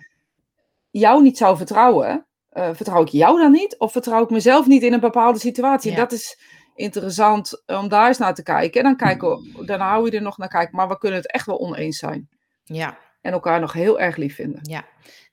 jou 0.91 1.23
niet 1.23 1.37
zou 1.37 1.57
vertrouwen, 1.57 2.27
eh, 2.49 2.71
vertrouw 2.75 3.03
ik 3.03 3.09
jou 3.09 3.39
dan 3.41 3.53
niet? 3.53 3.79
Of 3.79 3.93
vertrouw 3.93 4.23
ik 4.23 4.31
mezelf 4.31 4.67
niet 4.67 4.83
in 4.83 4.93
een 4.93 5.01
bepaalde 5.01 5.39
situatie? 5.39 5.91
Ja. 5.91 5.97
Dat 5.97 6.13
is 6.13 6.39
interessant 6.75 7.63
om 7.67 7.89
daar 7.89 8.07
eens 8.09 8.19
naar 8.19 8.35
te 8.35 8.43
kijken. 8.43 8.81
En 8.81 8.87
dan 8.87 8.97
kijken 8.97 9.29
we, 9.29 9.65
dan 9.65 9.81
hou 9.81 10.05
je 10.11 10.17
er 10.17 10.23
nog 10.23 10.39
naar 10.39 10.49
kijken. 10.49 10.77
Maar 10.77 10.89
we 10.89 10.99
kunnen 10.99 11.19
het 11.19 11.33
echt 11.33 11.47
wel 11.47 11.59
oneens 11.61 11.99
zijn. 11.99 12.29
Ja, 12.65 12.99
En 13.21 13.33
elkaar 13.33 13.61
nog 13.61 13.73
heel 13.73 14.01
erg 14.01 14.17
lief 14.17 14.35
vinden. 14.35 14.61
ja. 14.63 14.85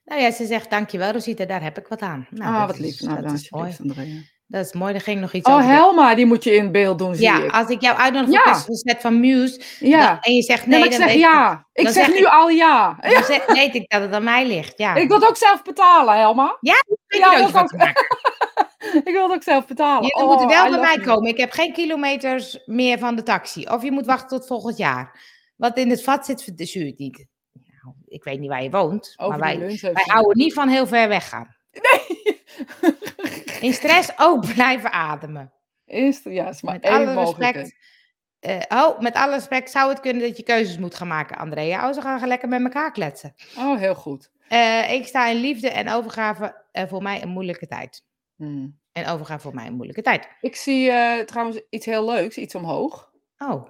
Nou 0.06 0.22
ja, 0.22 0.32
ze 0.32 0.46
zegt, 0.46 0.70
dankjewel 0.70 1.12
Rosita, 1.12 1.46
daar 1.46 1.64
heb 1.64 1.78
ik 1.78 1.88
wat 1.88 2.02
aan. 2.02 2.28
Nou, 2.30 2.54
ah, 2.54 2.60
dat 2.60 2.68
wat 2.68 2.76
is- 2.86 3.00
lief. 3.02 3.10
Nou, 3.10 3.22
dat 3.22 3.32
is 3.34 3.50
mooi. 3.50 3.76
Andrea. 3.84 4.22
Dat 4.48 4.66
is 4.66 4.74
mooi, 4.74 4.92
daar 4.92 5.02
ging 5.02 5.22
nog 5.22 5.34
iets 5.34 5.48
Oh, 5.50 5.56
over. 5.56 5.66
Helma, 5.70 6.16
die 6.16 6.26
moet 6.26 6.44
je 6.44 6.56
in 6.56 6.72
beeld 6.72 6.98
doen, 7.00 7.16
zie 7.16 7.24
Ja, 7.26 7.44
ik. 7.44 7.52
als 7.52 7.70
ik 7.70 7.82
jou 7.82 7.98
uitnodig 7.98 8.28
voor 8.30 8.52
Ja. 8.52 8.56
een 8.60 8.66
concert 8.66 9.02
van 9.02 9.20
Muse 9.20 9.62
Ja. 9.80 10.08
dan- 10.08 10.18
en 10.22 10.34
je 10.34 10.42
zegt 10.42 10.66
Nee, 10.66 10.70
nee, 10.70 10.80
maar 10.80 10.88
ik 10.92 11.00
dan 11.00 11.10
zeg 11.10 11.18
ja. 11.20 11.68
Ik 11.74 11.84
dan 11.84 11.94
zeg 11.94 12.08
nu 12.08 12.18
ik- 12.18 12.26
al 12.26 12.50
ja. 12.50 12.98
Ik, 13.02 13.14
dan 13.14 13.24
zeg, 13.24 13.46
weet 13.46 13.76
ik 13.76 13.90
dat 13.90 14.02
het 14.02 14.12
aan 14.14 14.24
mij 14.24 14.48
ligt. 14.48 14.78
Ja, 14.78 14.96
Ik 14.96 15.08
wil 15.08 15.20
het 15.20 15.30
ook 15.30 15.38
zelf 15.38 15.62
betalen, 15.64 16.18
Helma. 16.18 16.58
Ja, 16.60 16.84
cadeautje 17.08 17.42
dat 17.42 17.52
van 17.52 17.62
ook. 17.82 17.94
Ik 19.04 19.14
wil 19.14 19.24
het 19.24 19.32
ook 19.36 19.44
zelf 19.44 19.66
betalen. 19.68 20.06
Je 20.06 20.24
moet 20.26 20.42
Oh, 20.42 20.48
wel 20.48 20.66
I 20.68 20.70
bij 20.70 20.80
mij 20.80 20.94
you. 20.94 21.02
komen. 21.06 21.30
Ik 21.30 21.38
heb 21.38 21.52
geen 21.52 21.74
kilometers 21.74 22.60
meer 22.66 23.00
van 23.00 23.16
de 23.16 23.24
taxi. 23.24 23.66
Of 23.68 23.84
je 23.84 23.92
moet 23.92 24.06
wachten 24.06 24.28
tot 24.38 24.48
volgend 24.48 24.78
jaar. 24.78 25.20
Wat 25.56 25.78
in 25.78 25.90
het 25.90 26.04
vat 26.04 26.26
zit, 26.26 26.52
verzuurt 26.56 26.98
niet. 26.98 27.26
Nou, 27.86 27.98
ik 28.06 28.24
weet 28.24 28.40
niet 28.40 28.50
waar 28.50 28.64
je 28.64 28.70
woont, 28.70 29.14
Over 29.18 29.40
maar 29.40 29.58
wij, 29.58 29.80
wij 29.82 30.04
houden 30.06 30.38
niet 30.38 30.54
van 30.54 30.68
heel 30.70 30.88
ver 30.88 31.08
weggaan. 31.08 31.56
In 33.62 33.74
stress 33.74 34.10
ook 34.18 34.46
blijven 34.54 34.92
ademen. 34.92 35.54
Is 35.86 36.22
ja, 36.24 36.50
is 36.50 36.62
maar 36.62 36.74
Met 36.74 36.84
één 36.84 36.94
alle 36.94 37.14
mogelijkheid. 37.14 37.56
respect. 37.56 37.78
eh, 38.70 38.78
oh, 38.84 39.00
met 39.00 39.14
alle 39.16 39.34
respect 39.34 39.72
zou 39.72 39.90
het 39.90 40.00
kunnen 40.00 40.22
dat 40.22 40.38
je 40.38 40.44
keuzes 40.44 40.78
moet 40.78 40.96
gaan 40.96 41.08
maken, 41.08 41.38
Andrea. 41.38 41.88
Oh, 41.88 41.94
ze 41.94 42.02
gaan 42.02 42.28
lekker 42.28 42.50
met 42.50 42.64
elkaar 42.64 42.92
kletsen. 42.92 43.36
Oh, 43.58 43.78
heel 43.78 43.96
goed. 43.96 44.32
Eh, 44.48 44.92
ik 44.92 45.08
sta 45.08 45.28
in 45.28 45.40
liefde 45.40 45.70
en 45.70 45.90
overgave 45.90 46.64
eh, 46.72 46.88
voor 46.88 47.02
mij 47.02 47.22
een 47.22 47.30
moeilijke 47.30 47.68
tijd. 47.68 48.06
Hmm. 48.36 48.80
En 48.92 49.08
overgave 49.08 49.42
voor 49.42 49.54
mij 49.56 49.68
een 49.68 49.74
moeilijke 49.74 50.02
tijd. 50.02 50.28
Ik 50.42 50.56
zie 50.56 50.92
trouwens 51.26 51.62
iets 51.70 51.86
heel 51.86 52.06
leuks, 52.06 52.38
iets 52.38 52.56
omhoog. 52.56 53.12
Oh, 53.38 53.68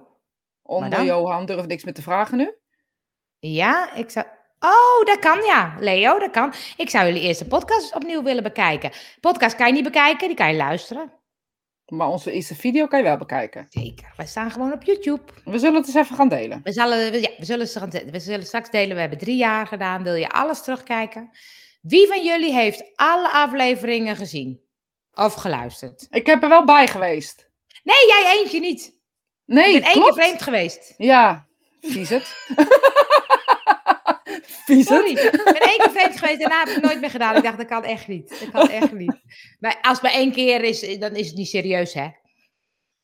Onder? 0.62 1.04
Johan 1.04 1.46
durf 1.46 1.66
niks 1.66 1.84
meer 1.84 1.94
te 1.94 2.02
vragen 2.02 2.38
nu. 2.38 2.54
Ja, 3.38 3.94
ik 3.94 4.10
zou... 4.10 4.26
Oh, 4.60 5.04
dat 5.04 5.18
kan 5.18 5.42
ja, 5.44 5.76
Leo, 5.80 6.18
dat 6.18 6.30
kan. 6.30 6.52
Ik 6.76 6.90
zou 6.90 7.06
jullie 7.06 7.22
eerste 7.22 7.46
podcast 7.46 7.94
opnieuw 7.94 8.22
willen 8.22 8.42
bekijken. 8.42 8.90
Podcast 9.20 9.56
kan 9.56 9.66
je 9.66 9.72
niet 9.72 9.82
bekijken, 9.84 10.26
die 10.28 10.36
kan 10.36 10.50
je 10.50 10.56
luisteren. 10.56 11.12
Maar 11.86 12.08
onze 12.08 12.32
eerste 12.32 12.54
video 12.54 12.86
kan 12.86 12.98
je 12.98 13.04
wel 13.04 13.16
bekijken. 13.16 13.66
Zeker, 13.68 14.12
wij 14.16 14.26
staan 14.26 14.50
gewoon 14.50 14.72
op 14.72 14.82
YouTube. 14.82 15.22
We 15.44 15.58
zullen 15.58 15.74
het 15.76 15.86
eens 15.86 15.94
even 15.96 16.16
gaan 16.16 16.28
delen. 16.28 16.60
We 16.62 16.72
zullen, 16.72 17.20
ja, 17.20 17.28
we, 17.38 17.44
zullen, 17.44 17.66
ze- 17.68 18.08
we 18.10 18.20
zullen 18.20 18.46
straks 18.46 18.70
delen, 18.70 18.94
we 18.94 19.00
hebben 19.00 19.18
drie 19.18 19.36
jaar 19.36 19.66
gedaan. 19.66 20.02
Wil 20.02 20.14
je 20.14 20.28
alles 20.30 20.62
terugkijken? 20.62 21.30
Wie 21.82 22.06
van 22.06 22.24
jullie 22.24 22.52
heeft 22.52 22.84
alle 22.94 23.30
afleveringen 23.30 24.16
gezien? 24.16 24.60
Of 25.14 25.34
geluisterd? 25.34 26.06
Ik 26.10 26.26
heb 26.26 26.42
er 26.42 26.48
wel 26.48 26.64
bij 26.64 26.86
geweest. 26.88 27.50
Nee, 27.82 28.06
jij 28.06 28.38
eentje 28.38 28.60
niet. 28.60 28.92
Nee, 29.44 29.74
ik 29.74 29.82
ben 29.82 29.90
één 29.92 30.02
keer 30.02 30.12
vreemd 30.12 30.42
geweest. 30.42 30.94
Ja, 30.96 31.46
vies 31.80 32.08
het. 32.08 32.36
vies 34.66 34.86
Sorry, 34.86 35.14
het. 35.14 35.34
ik 35.34 35.44
ben 35.44 35.56
één 35.60 35.78
keer 35.78 35.90
vreemd 35.90 36.18
geweest. 36.18 36.40
Daarna 36.40 36.58
heb 36.58 36.68
ik 36.68 36.74
het 36.74 36.84
nooit 36.84 37.00
meer 37.00 37.10
gedaan. 37.10 37.36
Ik 37.36 37.42
dacht, 37.42 37.56
dat 37.58 37.66
kan 37.66 37.84
echt 37.84 38.06
niet. 38.08 38.28
Dat 38.40 38.50
kan 38.50 38.68
echt 38.70 38.92
niet. 38.92 39.16
Maar 39.60 39.78
als 39.82 39.92
het 39.92 40.02
maar 40.02 40.12
één 40.20 40.32
keer 40.32 40.62
is, 40.64 40.98
dan 40.98 41.14
is 41.14 41.26
het 41.26 41.36
niet 41.36 41.48
serieus, 41.48 41.94
hè? 41.94 42.08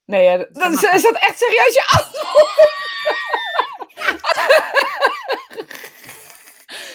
Nee, 0.05 0.23
ja, 0.25 0.37
dat 0.37 0.73
is, 0.73 0.83
is 0.83 1.03
dat 1.03 1.15
echt 1.19 1.39
serieus 1.39 1.75
je 1.75 1.85
antwoord? 1.99 2.71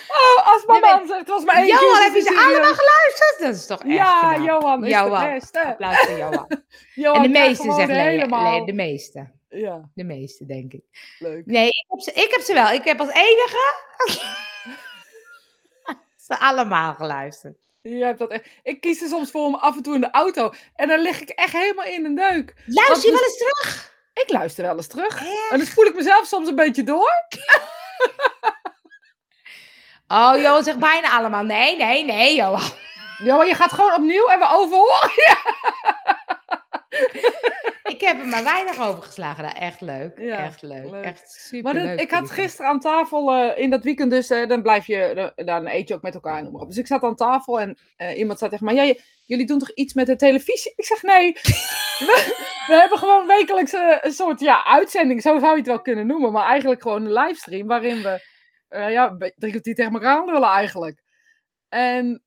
oh, 0.07 0.53
als 0.53 0.65
mijn 0.65 0.81
Nee, 0.81 0.89
maar- 0.89 0.99
man 0.99 1.07
zegt, 1.07 1.19
het 1.19 1.29
was 1.29 1.43
maar 1.43 1.55
één 1.55 1.65
keer. 1.65 1.73
Johan, 1.81 1.97
is 1.97 2.03
heb 2.03 2.13
je 2.13 2.19
het 2.19 2.27
ze 2.27 2.33
serieus. 2.33 2.55
allemaal 2.57 2.73
geluisterd? 2.75 3.39
Dat 3.39 3.55
is 3.55 3.65
toch 3.65 3.83
echt 3.83 3.91
Ja, 3.93 4.33
knap. 4.33 4.45
Johan 4.47 4.85
is 4.85 4.91
Johan. 4.91 5.23
de 5.23 5.31
beste. 5.33 5.65
Applaus 5.65 5.97
voor 5.97 6.17
Johan. 6.17 6.47
Johan 6.95 7.15
en 7.15 7.21
de 7.31 7.39
meeste, 7.39 7.73
zegt 7.73 7.89
helemaal... 7.91 8.51
Lea, 8.57 8.65
De 8.65 8.73
meeste. 8.73 9.35
Ja, 9.49 9.89
De 9.93 10.03
meeste, 10.03 10.45
denk 10.45 10.73
ik. 10.73 10.81
leuk. 11.19 11.45
Nee, 11.45 11.67
ik 11.67 11.85
heb, 11.87 11.99
ze, 11.99 12.11
ik 12.13 12.31
heb 12.31 12.41
ze 12.41 12.53
wel. 12.53 12.69
Ik 12.71 12.83
heb 12.83 12.99
als 12.99 13.09
enige 13.09 13.57
ze 16.27 16.39
allemaal 16.39 16.93
geluisterd. 16.93 17.57
Je 17.81 18.03
hebt 18.03 18.19
dat 18.19 18.31
echt... 18.31 18.45
Ik 18.63 18.81
kies 18.81 19.01
er 19.01 19.07
soms 19.07 19.31
voor 19.31 19.45
om 19.45 19.55
af 19.55 19.75
en 19.75 19.83
toe 19.83 19.95
in 19.95 20.01
de 20.01 20.11
auto. 20.11 20.53
En 20.75 20.87
dan 20.87 20.99
lig 20.99 21.21
ik 21.21 21.29
echt 21.29 21.53
helemaal 21.53 21.85
in 21.85 22.05
een 22.05 22.15
deuk. 22.15 22.53
Luister 22.65 23.09
je 23.09 23.15
wel 23.15 23.23
eens 23.23 23.37
terug? 23.37 23.95
Ik 24.13 24.29
luister 24.29 24.63
wel 24.63 24.75
eens 24.75 24.87
terug. 24.87 25.15
Echt? 25.15 25.51
En 25.51 25.57
dan 25.57 25.67
spoel 25.67 25.85
ik 25.85 25.95
mezelf 25.95 26.27
soms 26.27 26.47
een 26.47 26.55
beetje 26.55 26.83
door. 26.83 27.11
Oh, 30.07 30.41
Johan 30.41 30.63
zegt 30.63 30.79
bijna 30.79 31.17
allemaal. 31.17 31.43
Nee, 31.43 31.77
nee, 31.77 32.05
nee, 32.05 32.35
Johan. 32.35 32.71
Johan, 33.17 33.47
je 33.47 33.55
gaat 33.55 33.73
gewoon 33.73 33.93
opnieuw 33.93 34.27
en 34.27 34.39
we 34.39 34.47
overhoren. 34.49 35.11
Ik 37.87 38.01
heb 38.01 38.19
er 38.19 38.27
maar 38.27 38.43
weinig 38.43 38.79
over 38.79 39.03
geslagen. 39.03 39.43
Nou, 39.43 39.55
echt 39.55 39.81
leuk. 39.81 40.19
Ja, 40.19 40.37
echt 40.37 40.61
leuk. 40.61 40.89
leuk. 40.89 41.03
Echt 41.03 41.31
super 41.31 41.73
Maar 41.73 41.87
dat- 41.87 41.99
ik 41.99 42.11
had 42.11 42.31
gisteren 42.31 42.71
aan 42.71 42.79
tafel 42.79 43.31
eh, 43.33 43.63
in 43.63 43.69
dat 43.69 43.83
weekend, 43.83 44.11
dus 44.11 44.29
eh, 44.29 44.47
dan 44.47 44.61
blijf 44.61 44.85
je, 44.87 45.11
dan, 45.35 45.45
dan 45.45 45.67
eet 45.67 45.87
je 45.87 45.93
ook 45.93 46.01
met 46.01 46.13
elkaar. 46.13 46.37
en 46.37 46.43
noem 46.43 46.51
maar 46.53 46.61
op. 46.61 46.67
Dus 46.67 46.77
ik 46.77 46.87
zat 46.87 47.03
aan 47.03 47.15
tafel 47.15 47.59
en 47.59 47.77
eh, 47.95 48.17
iemand 48.17 48.39
zei 48.39 48.51
tegen 48.51 48.65
mij: 48.65 48.75
ja, 48.75 48.93
jullie 49.25 49.45
doen 49.45 49.59
toch 49.59 49.71
iets 49.71 49.93
met 49.93 50.05
de 50.05 50.15
televisie? 50.15 50.73
Ik 50.75 50.85
zeg 50.85 51.03
nee. 51.03 51.33
we, 52.07 52.45
we 52.67 52.73
hebben 52.75 52.97
gewoon 52.97 53.27
wekelijks 53.27 53.73
een 54.01 54.11
soort 54.11 54.39
ja, 54.39 54.65
uitzending, 54.65 55.21
zo 55.21 55.39
zou 55.39 55.51
je 55.51 55.57
het 55.57 55.67
wel 55.67 55.81
kunnen 55.81 56.07
noemen, 56.07 56.31
maar 56.31 56.45
eigenlijk 56.45 56.81
gewoon 56.81 57.05
een 57.05 57.13
livestream 57.13 57.67
waarin 57.67 58.01
we 58.01 58.21
ja, 58.69 59.15
drie 59.17 59.51
kwartier 59.51 59.75
tegen 59.75 59.93
elkaar 59.93 60.25
willen 60.25 60.49
eigenlijk. 60.49 61.01
En 61.69 62.23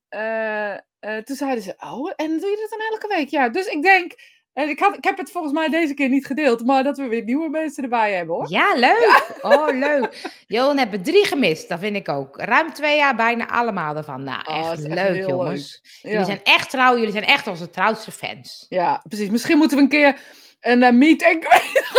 toen 1.23 1.35
zeiden 1.35 1.63
ze: 1.63 1.73
oh, 1.79 2.11
en 2.15 2.27
doe 2.39 2.49
je 2.49 2.67
dat 2.69 2.79
dan 2.79 2.87
elke 2.91 3.07
week? 3.15 3.29
Ja, 3.29 3.49
dus 3.49 3.65
ik 3.65 3.81
denk. 3.81 4.13
En 4.53 4.69
ik, 4.69 4.79
had, 4.79 4.97
ik 4.97 5.03
heb 5.03 5.17
het 5.17 5.31
volgens 5.31 5.53
mij 5.53 5.69
deze 5.69 5.93
keer 5.93 6.09
niet 6.09 6.25
gedeeld, 6.25 6.65
maar 6.65 6.83
dat 6.83 6.97
we 6.97 7.07
weer 7.07 7.23
nieuwe 7.23 7.49
mensen 7.49 7.83
erbij 7.83 8.13
hebben 8.13 8.35
hoor. 8.35 8.49
Ja, 8.49 8.73
leuk. 8.75 9.25
Oh, 9.41 9.67
leuk. 9.67 10.31
Johan 10.47 10.77
hebben 10.77 11.03
drie 11.03 11.25
gemist, 11.25 11.69
dat 11.69 11.79
vind 11.79 11.95
ik 11.95 12.09
ook. 12.09 12.37
Ruim 12.41 12.73
twee 12.73 12.97
jaar 12.97 13.15
bijna 13.15 13.49
allemaal 13.49 13.95
ervan. 13.95 14.23
Nou, 14.23 14.41
Oh, 14.45 14.71
echt 14.71 14.87
leuk, 14.87 15.27
jongens. 15.27 15.81
Ja. 16.01 16.09
Jullie 16.09 16.25
zijn 16.25 16.43
echt 16.43 16.69
trouw, 16.69 16.95
jullie 16.97 17.11
zijn 17.11 17.25
echt 17.25 17.47
onze 17.47 17.69
trouwste 17.69 18.11
fans. 18.11 18.65
Ja, 18.69 19.03
precies. 19.07 19.29
Misschien 19.29 19.57
moeten 19.57 19.77
we 19.77 19.83
een 19.83 19.89
keer 19.89 20.19
een 20.61 20.83
eh, 20.83 20.91
meet 20.91 21.21
greet. 21.23 21.43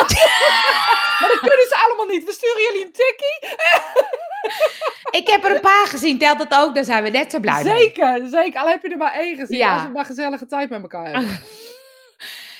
maar 1.21 1.29
dat 1.29 1.39
kunnen 1.39 1.67
ze 1.69 1.85
allemaal 1.87 2.07
niet. 2.07 2.25
We 2.25 2.33
sturen 2.33 2.63
jullie 2.63 2.85
een 2.85 2.93
tikkie. 2.93 3.57
Ik 5.21 5.29
heb 5.29 5.45
er 5.45 5.55
een 5.55 5.61
paar 5.61 5.87
gezien, 5.87 6.19
telt 6.19 6.39
dat 6.39 6.61
ook, 6.61 6.75
daar 6.75 6.85
zijn 6.85 7.03
we 7.03 7.09
net 7.09 7.31
zo 7.31 7.41
blij 7.41 7.65
mee. 7.65 7.79
Zeker, 7.79 8.29
zeker. 8.31 8.61
Al 8.61 8.69
heb 8.69 8.83
je 8.83 8.89
er 8.89 8.97
maar 8.97 9.13
één 9.15 9.37
gezien. 9.37 9.59
Ja. 9.59 9.75
Als 9.75 9.83
we 9.83 9.89
maar 9.89 10.05
gezellige 10.05 10.47
tijd 10.47 10.71
met 10.71 10.83
elkaar 10.83 11.05
hebben. 11.05 11.41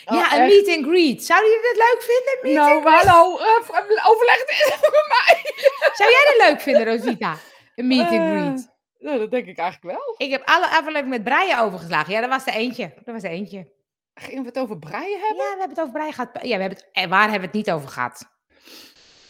Oh, 0.05 0.17
ja, 0.17 0.35
een 0.35 0.41
echt. 0.41 0.67
meet 0.67 0.77
and 0.77 0.87
greet. 0.87 1.25
Zouden 1.25 1.51
jullie 1.51 1.67
dat 1.67 1.77
leuk 1.77 2.03
vinden? 2.03 2.33
een 2.33 2.41
meet 2.43 2.55
Nou, 2.55 2.73
and 2.87 2.87
greet? 2.87 3.09
hallo. 3.09 3.39
eh, 3.39 4.11
overleg 4.11 4.39
het 4.39 4.81
met 4.81 5.09
mij. 5.09 5.53
Zou 5.99 6.11
jij 6.11 6.35
dat 6.37 6.49
leuk 6.49 6.61
vinden, 6.61 6.85
Rosita? 6.85 7.37
Een 7.75 7.87
meet 7.87 8.01
and 8.01 8.11
Eh, 8.11 8.31
greet. 8.31 8.69
nou, 8.99 9.19
dat 9.19 9.31
denk 9.31 9.47
ik 9.47 9.59
eigenlijk 9.59 9.97
wel. 9.97 10.15
Ik 10.17 10.31
heb 10.31 10.43
alle 10.45 10.67
afleveringen 10.67 11.09
met 11.09 11.25
Brian 11.25 11.59
overgeslagen. 11.59 12.13
Ja, 12.13 12.21
dat 12.21 12.31
was 12.31 12.47
er 12.47 12.53
eentje. 12.55 12.93
Dat 13.05 13.15
was 13.15 13.23
er 13.23 13.31
eentje. 13.31 13.71
Gingen 14.15 14.43
we 14.43 14.49
het 14.49 14.59
over 14.59 14.79
breien 14.79 15.11
Ja, 15.11 15.27
hebben? 15.27 15.37
we 15.45 15.49
hebben 15.59 15.69
het 15.69 15.81
over 15.81 15.93
Brian 15.93 16.13
gehad. 16.13 16.29
Ja, 16.33 16.41
we 16.57 16.63
hebben 16.63 16.79
het, 16.79 16.89
en 16.93 17.09
waar 17.09 17.23
hebben 17.31 17.41
we 17.41 17.47
het 17.47 17.55
niet 17.67 17.71
over 17.71 17.89
gehad? 17.89 18.25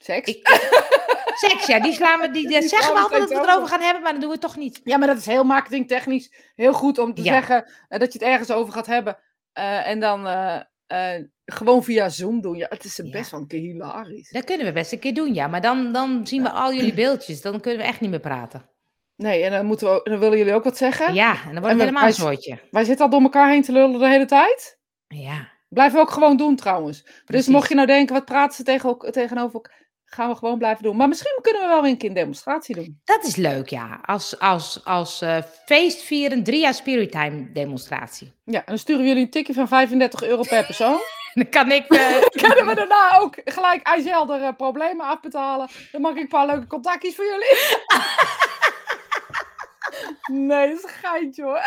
Seks? 0.02 0.28
Ik- 0.28 0.48
Seks, 1.34 1.66
ja, 1.66 1.80
die 1.80 1.92
slaan 1.92 2.20
we, 2.20 2.30
die, 2.30 2.48
Die 2.48 2.68
zeggen 2.68 2.94
we 2.94 3.00
altijd 3.00 3.20
dat 3.20 3.28
we 3.28 3.34
het 3.34 3.44
erover 3.44 3.62
over. 3.62 3.68
gaan 3.74 3.80
hebben, 3.84 4.02
maar 4.02 4.12
dan 4.12 4.20
doen 4.20 4.30
we 4.30 4.38
toch 4.38 4.56
niet. 4.56 4.80
Ja, 4.84 4.96
maar 4.98 5.08
dat 5.08 5.16
is 5.16 5.26
heel 5.26 5.44
marketingtechnisch 5.44 6.32
heel 6.54 6.72
goed 6.72 6.98
om 6.98 7.14
te 7.14 7.22
Ja. 7.22 7.32
zeggen 7.32 7.72
eh, 7.88 7.98
dat 7.98 8.12
je 8.12 8.18
het 8.18 8.28
ergens 8.28 8.50
over 8.50 8.72
gaat 8.72 8.86
hebben. 8.86 9.18
Eh, 9.52 9.88
en 9.88 10.00
dan 10.00 10.26
eh, 10.26 10.60
eh, 10.86 11.24
gewoon 11.44 11.84
via 11.84 12.08
Zoom 12.08 12.40
doen. 12.40 12.56
Ja, 12.56 12.66
het 12.68 12.84
is 12.84 12.96
Ja. 12.96 13.10
best 13.10 13.30
wel 13.30 13.40
een 13.40 13.46
keer 13.46 13.60
hilarisch. 13.60 14.30
Dat 14.30 14.44
kunnen 14.44 14.66
we 14.66 14.72
best 14.72 14.92
een 14.92 14.98
keer 14.98 15.14
doen, 15.14 15.34
ja. 15.34 15.46
Maar 15.46 15.60
dan, 15.60 15.92
dan 15.92 16.26
zien 16.26 16.42
we 16.42 16.50
al 16.50 16.72
jullie 16.74 16.94
beeldjes. 16.94 17.40
Dan 17.40 17.60
kunnen 17.60 17.80
we 17.80 17.86
echt 17.86 18.00
niet 18.00 18.10
meer 18.10 18.20
praten. 18.20 18.70
Nee, 19.16 19.42
en 19.44 19.50
dan, 19.50 19.66
moeten 19.66 19.86
we, 19.86 19.92
ook- 19.92 20.04
dan 20.04 20.18
willen 20.18 20.38
jullie 20.38 20.54
ook 20.54 20.64
wat 20.64 20.76
zeggen. 20.76 21.14
Ja, 21.14 21.30
en 21.30 21.36
dan 21.52 21.52
wordt 21.52 21.66
het 21.66 21.76
we- 21.76 21.82
helemaal 21.82 22.06
een 22.06 22.12
soortje. 22.14 22.58
Wij 22.70 22.84
zitten 22.84 23.04
al 23.04 23.10
door 23.10 23.20
elkaar 23.22 23.50
heen 23.50 23.62
te 23.62 23.72
lullen 23.72 23.98
de 23.98 24.08
hele 24.08 24.24
tijd. 24.26 24.78
Ja, 25.06 25.50
Blijven 25.68 25.96
we 25.96 26.02
ook 26.04 26.10
gewoon 26.10 26.36
doen 26.36 26.56
trouwens. 26.56 27.06
Dus 27.24 27.46
mocht 27.46 27.68
je 27.68 27.74
nou 27.74 27.86
denken, 27.86 28.14
wat 28.14 28.24
praten 28.24 28.56
ze 28.56 28.62
tegen, 28.62 28.98
tegenover 29.12 29.54
elkaar? 29.54 29.81
Gaan 30.14 30.28
we 30.28 30.36
gewoon 30.36 30.58
blijven 30.58 30.82
doen. 30.82 30.96
Maar 30.96 31.08
misschien 31.08 31.38
kunnen 31.42 31.62
we 31.62 31.68
wel 31.68 31.82
weer 31.82 31.90
een 31.90 31.96
keer 31.98 32.08
een 32.08 32.14
demonstratie 32.14 32.74
doen. 32.74 33.00
dat 33.04 33.24
is 33.24 33.36
leuk, 33.36 33.68
ja. 33.68 34.00
Als, 34.04 34.38
als, 34.38 34.80
als 34.84 35.20
eh 35.20 35.36
feestvierend 35.66 36.44
drie 36.44 36.60
jaar 36.60 36.74
Spirit-time 36.74 37.52
demonstratie. 37.52 38.32
Ja, 38.44 38.58
en 38.58 38.64
dan 38.66 38.78
sturen 38.78 39.02
we 39.02 39.08
jullie 39.08 39.22
een 39.24 39.30
tikje 39.30 39.54
van 39.54 39.68
35 39.68 40.22
euro 40.22 40.42
per 40.42 40.66
persoon. 40.66 40.98
Dan 41.34 41.48
kan 41.48 41.70
ik... 41.70 41.88
eh, 41.88 42.16
Kunnen 42.46 42.66
we 42.66 42.74
daarna 42.74 43.18
ook 43.18 43.34
gelijk 43.44 43.82
IJsselder 43.86 44.40
uh, 44.40 44.48
problemen 44.56 45.06
afbetalen? 45.06 45.68
Dan 45.92 46.00
mag 46.00 46.12
ik 46.12 46.18
een 46.20 46.28
paar 46.28 46.46
leuke 46.46 46.66
contactjes 46.66 47.14
voor 47.14 47.24
jullie. 47.24 47.56
nee, 50.48 50.68
dat 50.68 50.78
is 50.78 50.84
een 50.84 50.90
geintje 51.02 51.42
hoor. 51.42 51.60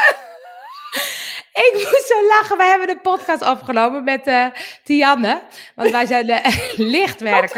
Ik 1.53 1.71
moest 1.73 2.07
zo 2.07 2.27
lachen. 2.27 2.57
Wij 2.57 2.67
hebben 2.67 2.87
de 2.87 2.99
podcast 2.99 3.41
opgenomen 3.41 4.03
met 4.03 4.27
eh 4.27 4.45
Tianne. 4.83 5.41
Want 5.75 5.91
wij 5.91 6.05
zijn 6.05 6.25
de 6.25 6.41
lichtwerkers. 6.75 7.51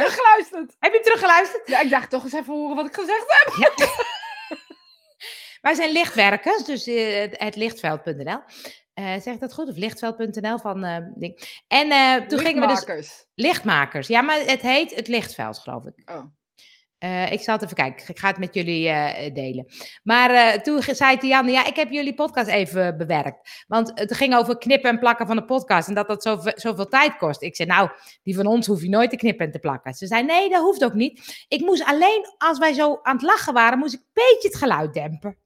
Teruggeluisterd. 1.18 1.68
Ja, 1.68 1.82
ik 1.82 1.90
dacht 1.90 2.10
toch 2.10 2.24
eens 2.24 2.34
even 2.34 2.54
horen 2.54 2.76
wat 2.76 2.86
ik 2.88 2.94
gezegd 2.94 3.26
heb. 3.28 3.74
Wij 5.62 5.74
zijn 5.74 5.92
lichtwerkers, 5.92 6.64
dus 6.64 6.88
eh, 6.88 7.30
het- 7.32 7.56
lichtveld.nl. 7.56 8.40
Eh 8.94 9.06
zeg 9.22 9.34
ik 9.34 9.40
dat 9.40 9.54
goed? 9.54 9.70
Of 9.70 9.76
lichtveld.nl 9.76 10.58
van 10.58 10.84
eh, 10.84 10.98
ding. 11.16 11.62
En 11.68 11.88
toen 12.28 12.40
gingen 12.40 12.62
we 12.62 12.68
dus 12.68 12.76
Lichtmakers. 12.78 13.26
lichtmakers. 13.36 14.08
Ja, 14.08 14.22
maar 14.22 14.40
het 14.40 14.62
heet 14.62 14.96
het 14.96 15.08
lichtveld, 15.08 15.58
geloof 15.58 15.86
ik. 15.86 16.10
Oh. 16.10 16.24
Eh, 16.98 17.32
ik 17.32 17.42
zal 17.42 17.54
het 17.54 17.64
even 17.64 17.76
kijken. 17.76 18.06
Ik 18.08 18.20
ga 18.20 18.28
het 18.28 18.38
met 18.38 18.54
jullie 18.54 18.90
eh, 18.90 19.34
delen. 19.34 19.66
Maar 20.04 20.30
eh, 20.30 20.62
toen 20.62 20.82
zei 20.82 21.18
Tianne, 21.18 21.52
ja, 21.52 21.66
ik 21.66 21.76
heb 21.76 21.92
jullie 21.92 22.14
podcast 22.14 22.48
even 22.48 22.98
bewerkt. 22.98 23.66
Want 23.68 23.92
het 23.94 24.16
ging 24.16 24.36
over 24.36 24.58
knippen 24.58 24.90
en 24.90 25.00
plakken 25.00 25.28
van 25.28 25.36
de 25.36 25.46
podcast. 25.46 25.88
En 25.88 25.94
dat 25.94 26.08
dat 26.08 26.24
zoveel, 26.24 26.52
zoveel 26.56 26.88
tijd 26.88 27.18
kost. 27.18 27.42
Ik 27.42 27.56
zei, 27.56 27.70
nou, 27.70 27.90
die 28.24 28.36
van 28.36 28.46
ons 28.46 28.68
hoef 28.68 28.82
je 28.82 28.90
nooit 28.90 29.10
te 29.10 29.16
knippen 29.16 29.46
en 29.46 29.52
te 29.52 29.60
plakken. 29.60 29.94
Ze 29.94 30.08
zei, 30.08 30.24
nee, 30.24 30.50
dat 30.50 30.62
hoeft 30.62 30.84
ook 30.84 30.94
niet. 30.94 31.46
Ik 31.48 31.62
moest 31.62 31.86
alleen, 31.86 32.26
als 32.38 32.58
wij 32.58 32.74
zo 32.74 33.00
aan 33.02 33.16
het 33.16 33.26
lachen 33.26 33.54
waren, 33.54 33.80
moest 33.80 33.94
ik 33.94 34.00
een 34.00 34.12
beetje 34.14 34.48
het 34.48 34.58
geluid 34.58 34.94
dempen. 34.94 35.38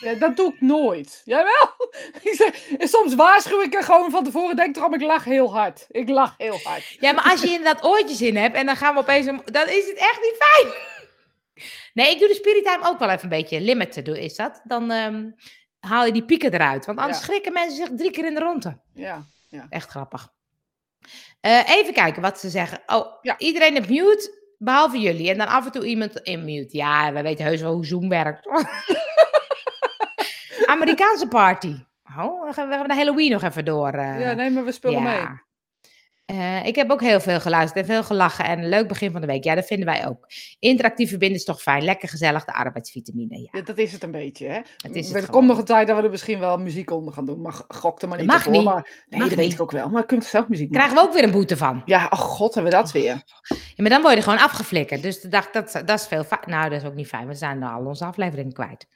Ja, 0.00 0.14
dat 0.14 0.36
doe 0.36 0.52
ik 0.54 0.60
nooit. 0.60 1.22
Jawel. 1.24 1.68
Ik 2.22 2.34
zeg, 2.34 2.68
en 2.78 2.88
soms 2.88 3.14
waarschuw 3.14 3.60
ik 3.62 3.74
er 3.74 3.82
gewoon 3.82 4.10
van 4.10 4.24
tevoren. 4.24 4.56
Denk 4.56 4.76
erom, 4.76 4.94
ik 4.94 5.00
lach 5.02 5.24
heel 5.24 5.52
hard. 5.52 5.86
Ik 5.88 6.08
lach 6.08 6.34
heel 6.38 6.58
hard. 6.64 6.96
Ja, 7.00 7.12
maar 7.12 7.24
als 7.30 7.40
je 7.40 7.48
inderdaad 7.48 7.84
oortjes 7.84 8.20
in 8.22 8.36
hebt 8.36 8.56
en 8.56 8.66
dan 8.66 8.76
gaan 8.76 8.94
we 8.94 9.00
opeens... 9.00 9.26
Een, 9.26 9.42
dan 9.44 9.68
is 9.68 9.86
het 9.86 9.96
echt 9.96 10.20
niet 10.22 10.36
fijn. 10.38 10.72
Nee, 11.94 12.10
ik 12.12 12.18
doe 12.18 12.28
de 12.28 12.34
spirit 12.34 12.64
time 12.64 12.88
ook 12.88 12.98
wel 12.98 13.08
even 13.08 13.22
een 13.22 13.28
beetje 13.28 13.60
limited, 13.60 14.08
is 14.08 14.36
dat? 14.36 14.60
Dan 14.64 14.90
ehm, 14.90 15.30
haal 15.80 16.04
je 16.06 16.12
die 16.12 16.24
pieken 16.24 16.52
eruit. 16.54 16.86
Want 16.86 16.98
anders 16.98 17.18
Ja. 17.18 17.24
schrikken 17.24 17.52
mensen 17.52 17.76
zich 17.76 17.88
drie 17.96 18.10
keer 18.10 18.26
in 18.26 18.34
de 18.34 18.40
ronde. 18.40 18.78
Ja. 18.94 19.26
Echt 19.68 19.90
grappig. 19.90 20.28
Eh, 21.40 21.68
even 21.70 21.92
kijken 21.92 22.22
wat 22.22 22.38
ze 22.40 22.48
zeggen. 22.50 22.82
Oh, 22.86 23.06
Ja. 23.22 23.38
iedereen 23.38 23.76
op 23.78 23.88
mute, 23.88 24.38
behalve 24.58 24.98
jullie. 24.98 25.30
En 25.30 25.38
dan 25.38 25.46
af 25.46 25.64
en 25.66 25.72
toe 25.72 25.84
iemand 25.84 26.16
in 26.20 26.44
mute. 26.44 26.76
Ja, 26.76 27.12
we 27.12 27.22
weten 27.22 27.44
heus 27.44 27.60
wel 27.60 27.72
hoe 27.72 27.86
Zoom 27.86 28.08
werkt. 28.08 28.46
Amerikaanse 30.66 31.28
party. 31.28 31.74
Oh, 32.18 32.46
we 32.46 32.52
gaan 32.52 32.88
de 32.88 32.94
Halloween 32.94 33.30
nog 33.30 33.42
even 33.42 33.64
door. 33.64 33.92
eh. 33.92 34.20
ja, 34.20 34.32
nee, 34.32 34.50
maar 34.50 34.64
we 34.64 34.72
spullen 34.72 35.02
mee. 35.02 35.20
Eh, 36.26 36.66
ik 36.66 36.76
heb 36.76 36.90
ook 36.90 37.00
heel 37.00 37.20
veel 37.20 37.40
geluisterd 37.40 37.86
en 37.86 37.92
veel 37.92 38.02
gelachen 38.04 38.44
en 38.44 38.58
een 38.58 38.68
leuk 38.68 38.88
begin 38.88 39.12
van 39.12 39.20
de 39.20 39.26
week. 39.26 39.44
Ja, 39.44 39.54
dat 39.54 39.66
vinden 39.66 39.86
wij 39.86 40.06
ook. 40.08 40.26
Interactief 40.58 41.08
verbinden 41.08 41.38
is 41.38 41.44
toch 41.44 41.62
fijn. 41.62 41.82
Lekker 41.82 42.08
gezellig, 42.08 42.44
de 42.44 42.54
arbeidsvitamine. 42.54 43.38
Ja, 43.40 43.48
Ja, 43.52 43.60
dat 43.62 43.78
is 43.78 43.92
het 43.92 44.02
een 44.02 44.10
beetje, 44.10 44.46
hè? 44.46 44.60
het 44.76 44.94
is 44.94 45.08
het 45.12 45.16
er 45.22 45.30
komt 45.30 45.46
nog 45.46 45.58
een 45.58 45.64
tijd 45.64 45.86
dat 45.86 45.96
we 45.96 46.02
er 46.02 46.10
misschien 46.10 46.38
wel 46.38 46.58
muziek 46.58 46.90
onder 46.90 47.14
gaan 47.14 47.24
doen. 47.26 47.40
Maar 47.42 47.54
gok 47.68 48.02
er 48.02 48.08
maar 48.08 48.18
Dat 48.18 48.26
niet 48.26 48.36
mag 48.36 48.48
niet. 48.48 48.64
Maar, 48.64 49.04
nee, 49.08 49.20
Mag 49.20 49.28
dat 49.28 49.38
weet 49.38 49.52
ik 49.52 49.60
ook 49.60 49.70
wel. 49.70 49.88
Maar 49.88 50.00
je 50.00 50.06
kunt 50.06 50.24
zelf 50.24 50.48
muziek 50.48 50.70
maken. 50.70 50.86
Krijgen 50.86 51.02
we 51.04 51.08
ook 51.10 51.14
weer 51.20 51.24
een 51.28 51.38
boete 51.38 51.56
van. 51.56 51.82
Ja, 51.84 52.06
oh 52.10 52.18
god, 52.18 52.54
hebben 52.54 52.72
we 52.72 52.78
dat 52.78 52.92
weer. 52.92 53.22
Ja, 53.48 53.56
maar 53.76 53.90
dan 53.90 54.02
word 54.02 54.14
je 54.14 54.22
gewoon 54.22 54.38
afgeflikkerd. 54.38 55.02
Dus 55.02 55.20
dacht, 55.20 55.52
dat, 55.52 55.72
dat 55.86 56.00
is 56.00 56.06
veel 56.06 56.24
fijn. 56.24 56.40
Nou, 56.46 56.70
dat 56.70 56.80
is 56.82 56.88
ook 56.88 56.94
niet 56.94 57.08
fijn. 57.08 57.26
We 57.26 57.34
zijn 57.34 57.62
al 57.62 57.84
onze 57.84 58.04
afleveringen 58.04 58.52
kwijt. 58.52 58.86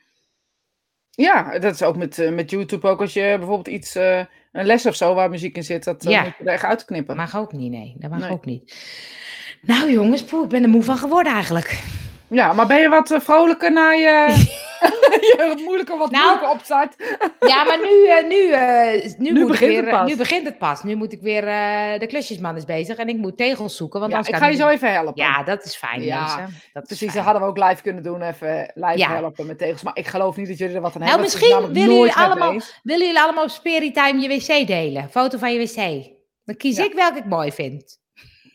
Ja, 1.17 1.59
dat 1.59 1.75
is 1.75 1.83
ook 1.83 1.97
met, 1.97 2.19
eh, 2.19 2.31
met 2.31 2.51
YouTube 2.51 2.89
ook. 2.89 3.01
Als 3.01 3.13
je 3.13 3.35
bijvoorbeeld 3.39 3.69
iets, 3.69 3.95
eh, 3.95 4.19
een 4.53 4.67
les 4.67 4.87
of 4.87 4.95
zo 4.95 5.15
waar 5.15 5.31
muziek 5.31 5.57
in 5.57 5.65
zit, 5.65 5.85
dat 5.85 6.05
Ja. 6.09 6.23
moet 6.23 6.33
je 6.39 6.45
er 6.45 6.53
echt 6.53 6.65
uitknippen. 6.65 7.17
Mag 7.17 7.37
ook 7.37 7.53
niet, 7.53 7.71
nee. 7.71 7.95
Dat 7.99 8.11
mag 8.11 8.21
Nee. 8.21 8.31
ook 8.31 8.45
niet. 8.45 8.75
Nou 9.61 9.93
jongens, 9.93 10.25
poeh, 10.25 10.43
ik 10.45 10.49
ben 10.49 10.63
er 10.63 10.69
moe 10.69 10.83
van 10.83 10.97
geworden 10.99 11.33
eigenlijk. 11.33 11.83
Ja, 12.29 12.53
maar 12.53 12.67
ben 12.67 12.81
je 12.81 12.89
wat 12.89 13.11
eh, 13.11 13.21
vrolijker 13.21 13.73
na 13.73 13.91
je, 13.91 14.27
je 15.31 15.61
moeilijke, 15.65 15.97
wat 15.97 16.11
Nou, 16.11 16.25
moeilijke 16.25 16.51
opstart? 16.55 16.95
Ja, 17.53 17.65
maar 17.65 17.79
nu, 17.79 18.07
eh, 18.09 18.27
nu, 18.29 18.51
eh, 18.51 19.15
nu, 19.19 19.33
Nu 19.33 19.41
moet 19.41 19.49
begint 19.51 19.71
ik 19.71 19.77
weer, 19.77 19.87
het 19.91 19.99
pas. 20.01 20.09
nu 20.11 20.17
begint 20.17 20.47
het 20.47 20.59
pas. 20.59 20.83
Nu 20.83 20.95
moet 20.95 21.13
ik 21.13 21.21
weer, 21.21 21.47
eh, 21.49 21.99
de 21.99 22.07
klusjesman 22.07 22.57
is 22.57 22.65
bezig 22.65 22.97
en 22.97 23.09
ik 23.09 23.17
moet 23.17 23.37
tegels 23.37 23.77
zoeken. 23.77 24.01
Want 24.01 24.13
Ja, 24.13 24.19
ik 24.19 24.35
ga 24.37 24.47
je 24.47 24.57
zo 24.57 24.69
even 24.69 24.93
helpen. 24.93 25.13
Ja, 25.23 25.43
dat 25.43 25.65
is 25.65 25.77
fijn 25.77 26.03
Ja, 26.03 26.21
mensen. 26.21 26.61
Dat 26.73 26.85
Precies, 26.87 27.13
dat 27.15 27.25
hadden 27.25 27.43
we 27.43 27.49
ook 27.49 27.59
live 27.59 27.83
kunnen 27.83 28.03
doen, 28.03 28.23
even 28.23 28.71
live 28.75 28.99
Ja. 28.99 29.09
helpen 29.15 29.47
met 29.47 29.59
tegels. 29.59 29.83
Maar 29.83 29.97
ik 29.97 30.07
geloof 30.07 30.37
niet 30.37 30.49
dat 30.49 30.59
jullie 30.59 30.75
er 30.75 30.81
wat 30.81 30.95
aan 30.95 31.01
Nou, 31.01 31.11
hebben. 31.13 31.31
misschien 31.31 31.73
willen 31.73 31.95
jullie 31.97 32.13
allemaal-. 32.15 32.61
Willen 32.83 33.07
jullie 33.07 33.21
allemaal 33.23 33.45
op 33.45 33.51
Spiritime 33.51 34.21
je 34.21 34.29
wc 34.29 34.67
delen? 34.67 35.09
Foto 35.11 35.39
van 35.39 35.53
je 35.53 35.59
wc. 35.59 36.13
Dan 36.45 36.57
kies 36.57 36.79
ik 36.79 36.93
welke 36.93 37.19
ik 37.19 37.25
mooi 37.25 37.53
vind. 37.53 38.03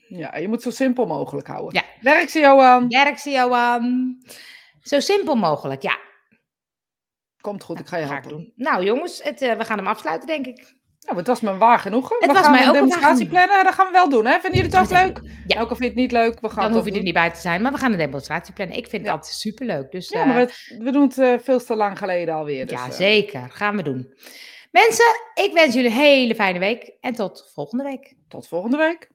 Ja, 0.08 0.38
je 0.38 0.48
moet 0.48 0.62
zo 0.62 0.70
simpel 0.70 1.06
mogelijk 1.06 1.48
houden. 1.48 1.74
Ja. 1.74 2.12
Werk 2.12 2.30
ze, 2.30 2.40
Johan. 2.40 2.88
Werk 2.88 3.18
Johan. 3.18 4.16
Zo 4.82 5.00
simpel 5.00 5.36
mogelijk, 5.36 5.82
ja. 5.82 5.98
Komt 7.42 7.64
goed, 7.64 7.80
ik 7.80 7.88
ga 7.88 7.98
je 7.98 8.06
Ga 8.06 8.12
helpen. 8.12 8.30
doen. 8.30 8.54
Nou 8.56 8.84
jongens, 8.86 9.24
het, 9.24 9.42
eh, 9.42 9.54
we 9.58 9.64
gaan 9.66 9.78
hem 9.78 9.88
afsluiten 9.88 10.28
denk 10.28 10.46
ik. 10.46 10.78
Maar 11.08 11.18
het 11.18 11.28
was 11.28 11.42
me 11.42 11.58
waar 11.58 11.80
genoegen. 11.80 12.16
Het 12.20 12.28
we 12.28 12.34
was 12.34 12.42
gaan 12.42 12.52
mij 12.52 12.62
een 12.62 12.68
ook 12.68 12.74
demonstratie 12.74 13.28
plannen. 13.28 13.64
Dat 13.64 13.74
gaan 13.74 13.86
we 13.86 13.92
wel 13.92 14.10
doen, 14.10 14.26
hè? 14.26 14.32
Vinden 14.40 14.60
jullie 14.62 14.76
het 14.76 14.80
ook 14.82 14.90
Dat 14.90 15.04
leuk? 15.24 15.32
Ja. 15.48 15.62
Ook 15.62 15.70
al 15.70 15.76
vind 15.76 15.80
je 15.80 15.86
het 15.86 15.96
niet 15.96 16.12
leuk, 16.12 16.40
we 16.40 16.48
gaan 16.50 16.56
Dan 16.56 16.66
het 16.66 16.74
hoef 16.74 16.86
je 16.86 16.98
er 16.98 17.04
niet 17.04 17.14
bij 17.14 17.32
te 17.32 17.40
zijn, 17.40 17.62
maar 17.62 17.72
we 17.72 17.78
gaan 17.78 17.92
een 17.92 17.98
demonstratie 17.98 18.54
plannen. 18.54 18.78
Ik 18.78 18.88
vind 18.88 19.06
Ja. 19.06 19.12
dat 19.16 19.28
superleuk. 19.28 19.92
Dus, 19.92 20.10
eh, 20.10 20.20
Ja, 20.20 20.26
maar 20.26 20.46
we, 20.46 20.78
we 20.84 20.92
doen 20.92 21.02
het 21.02 21.18
eh, 21.18 21.34
veel 21.42 21.64
te 21.64 21.76
lang 21.76 21.98
geleden 21.98 22.34
alweer. 22.36 22.66
Dus, 22.68 22.80
ja, 22.80 22.86
eh, 22.86 22.92
zeker. 22.92 23.50
Gaan 23.50 23.76
we 23.76 23.84
doen. 23.84 24.14
Mensen, 24.72 25.06
ik 25.34 25.52
wens 25.54 25.74
jullie 25.74 25.90
een 25.90 25.96
hele 25.96 26.36
fijne 26.36 26.60
week 26.60 26.92
en 27.02 27.14
tot 27.14 27.52
volgende 27.54 27.84
week. 27.84 28.16
tot 28.28 28.48
volgende 28.48 28.78
week. 28.78 29.10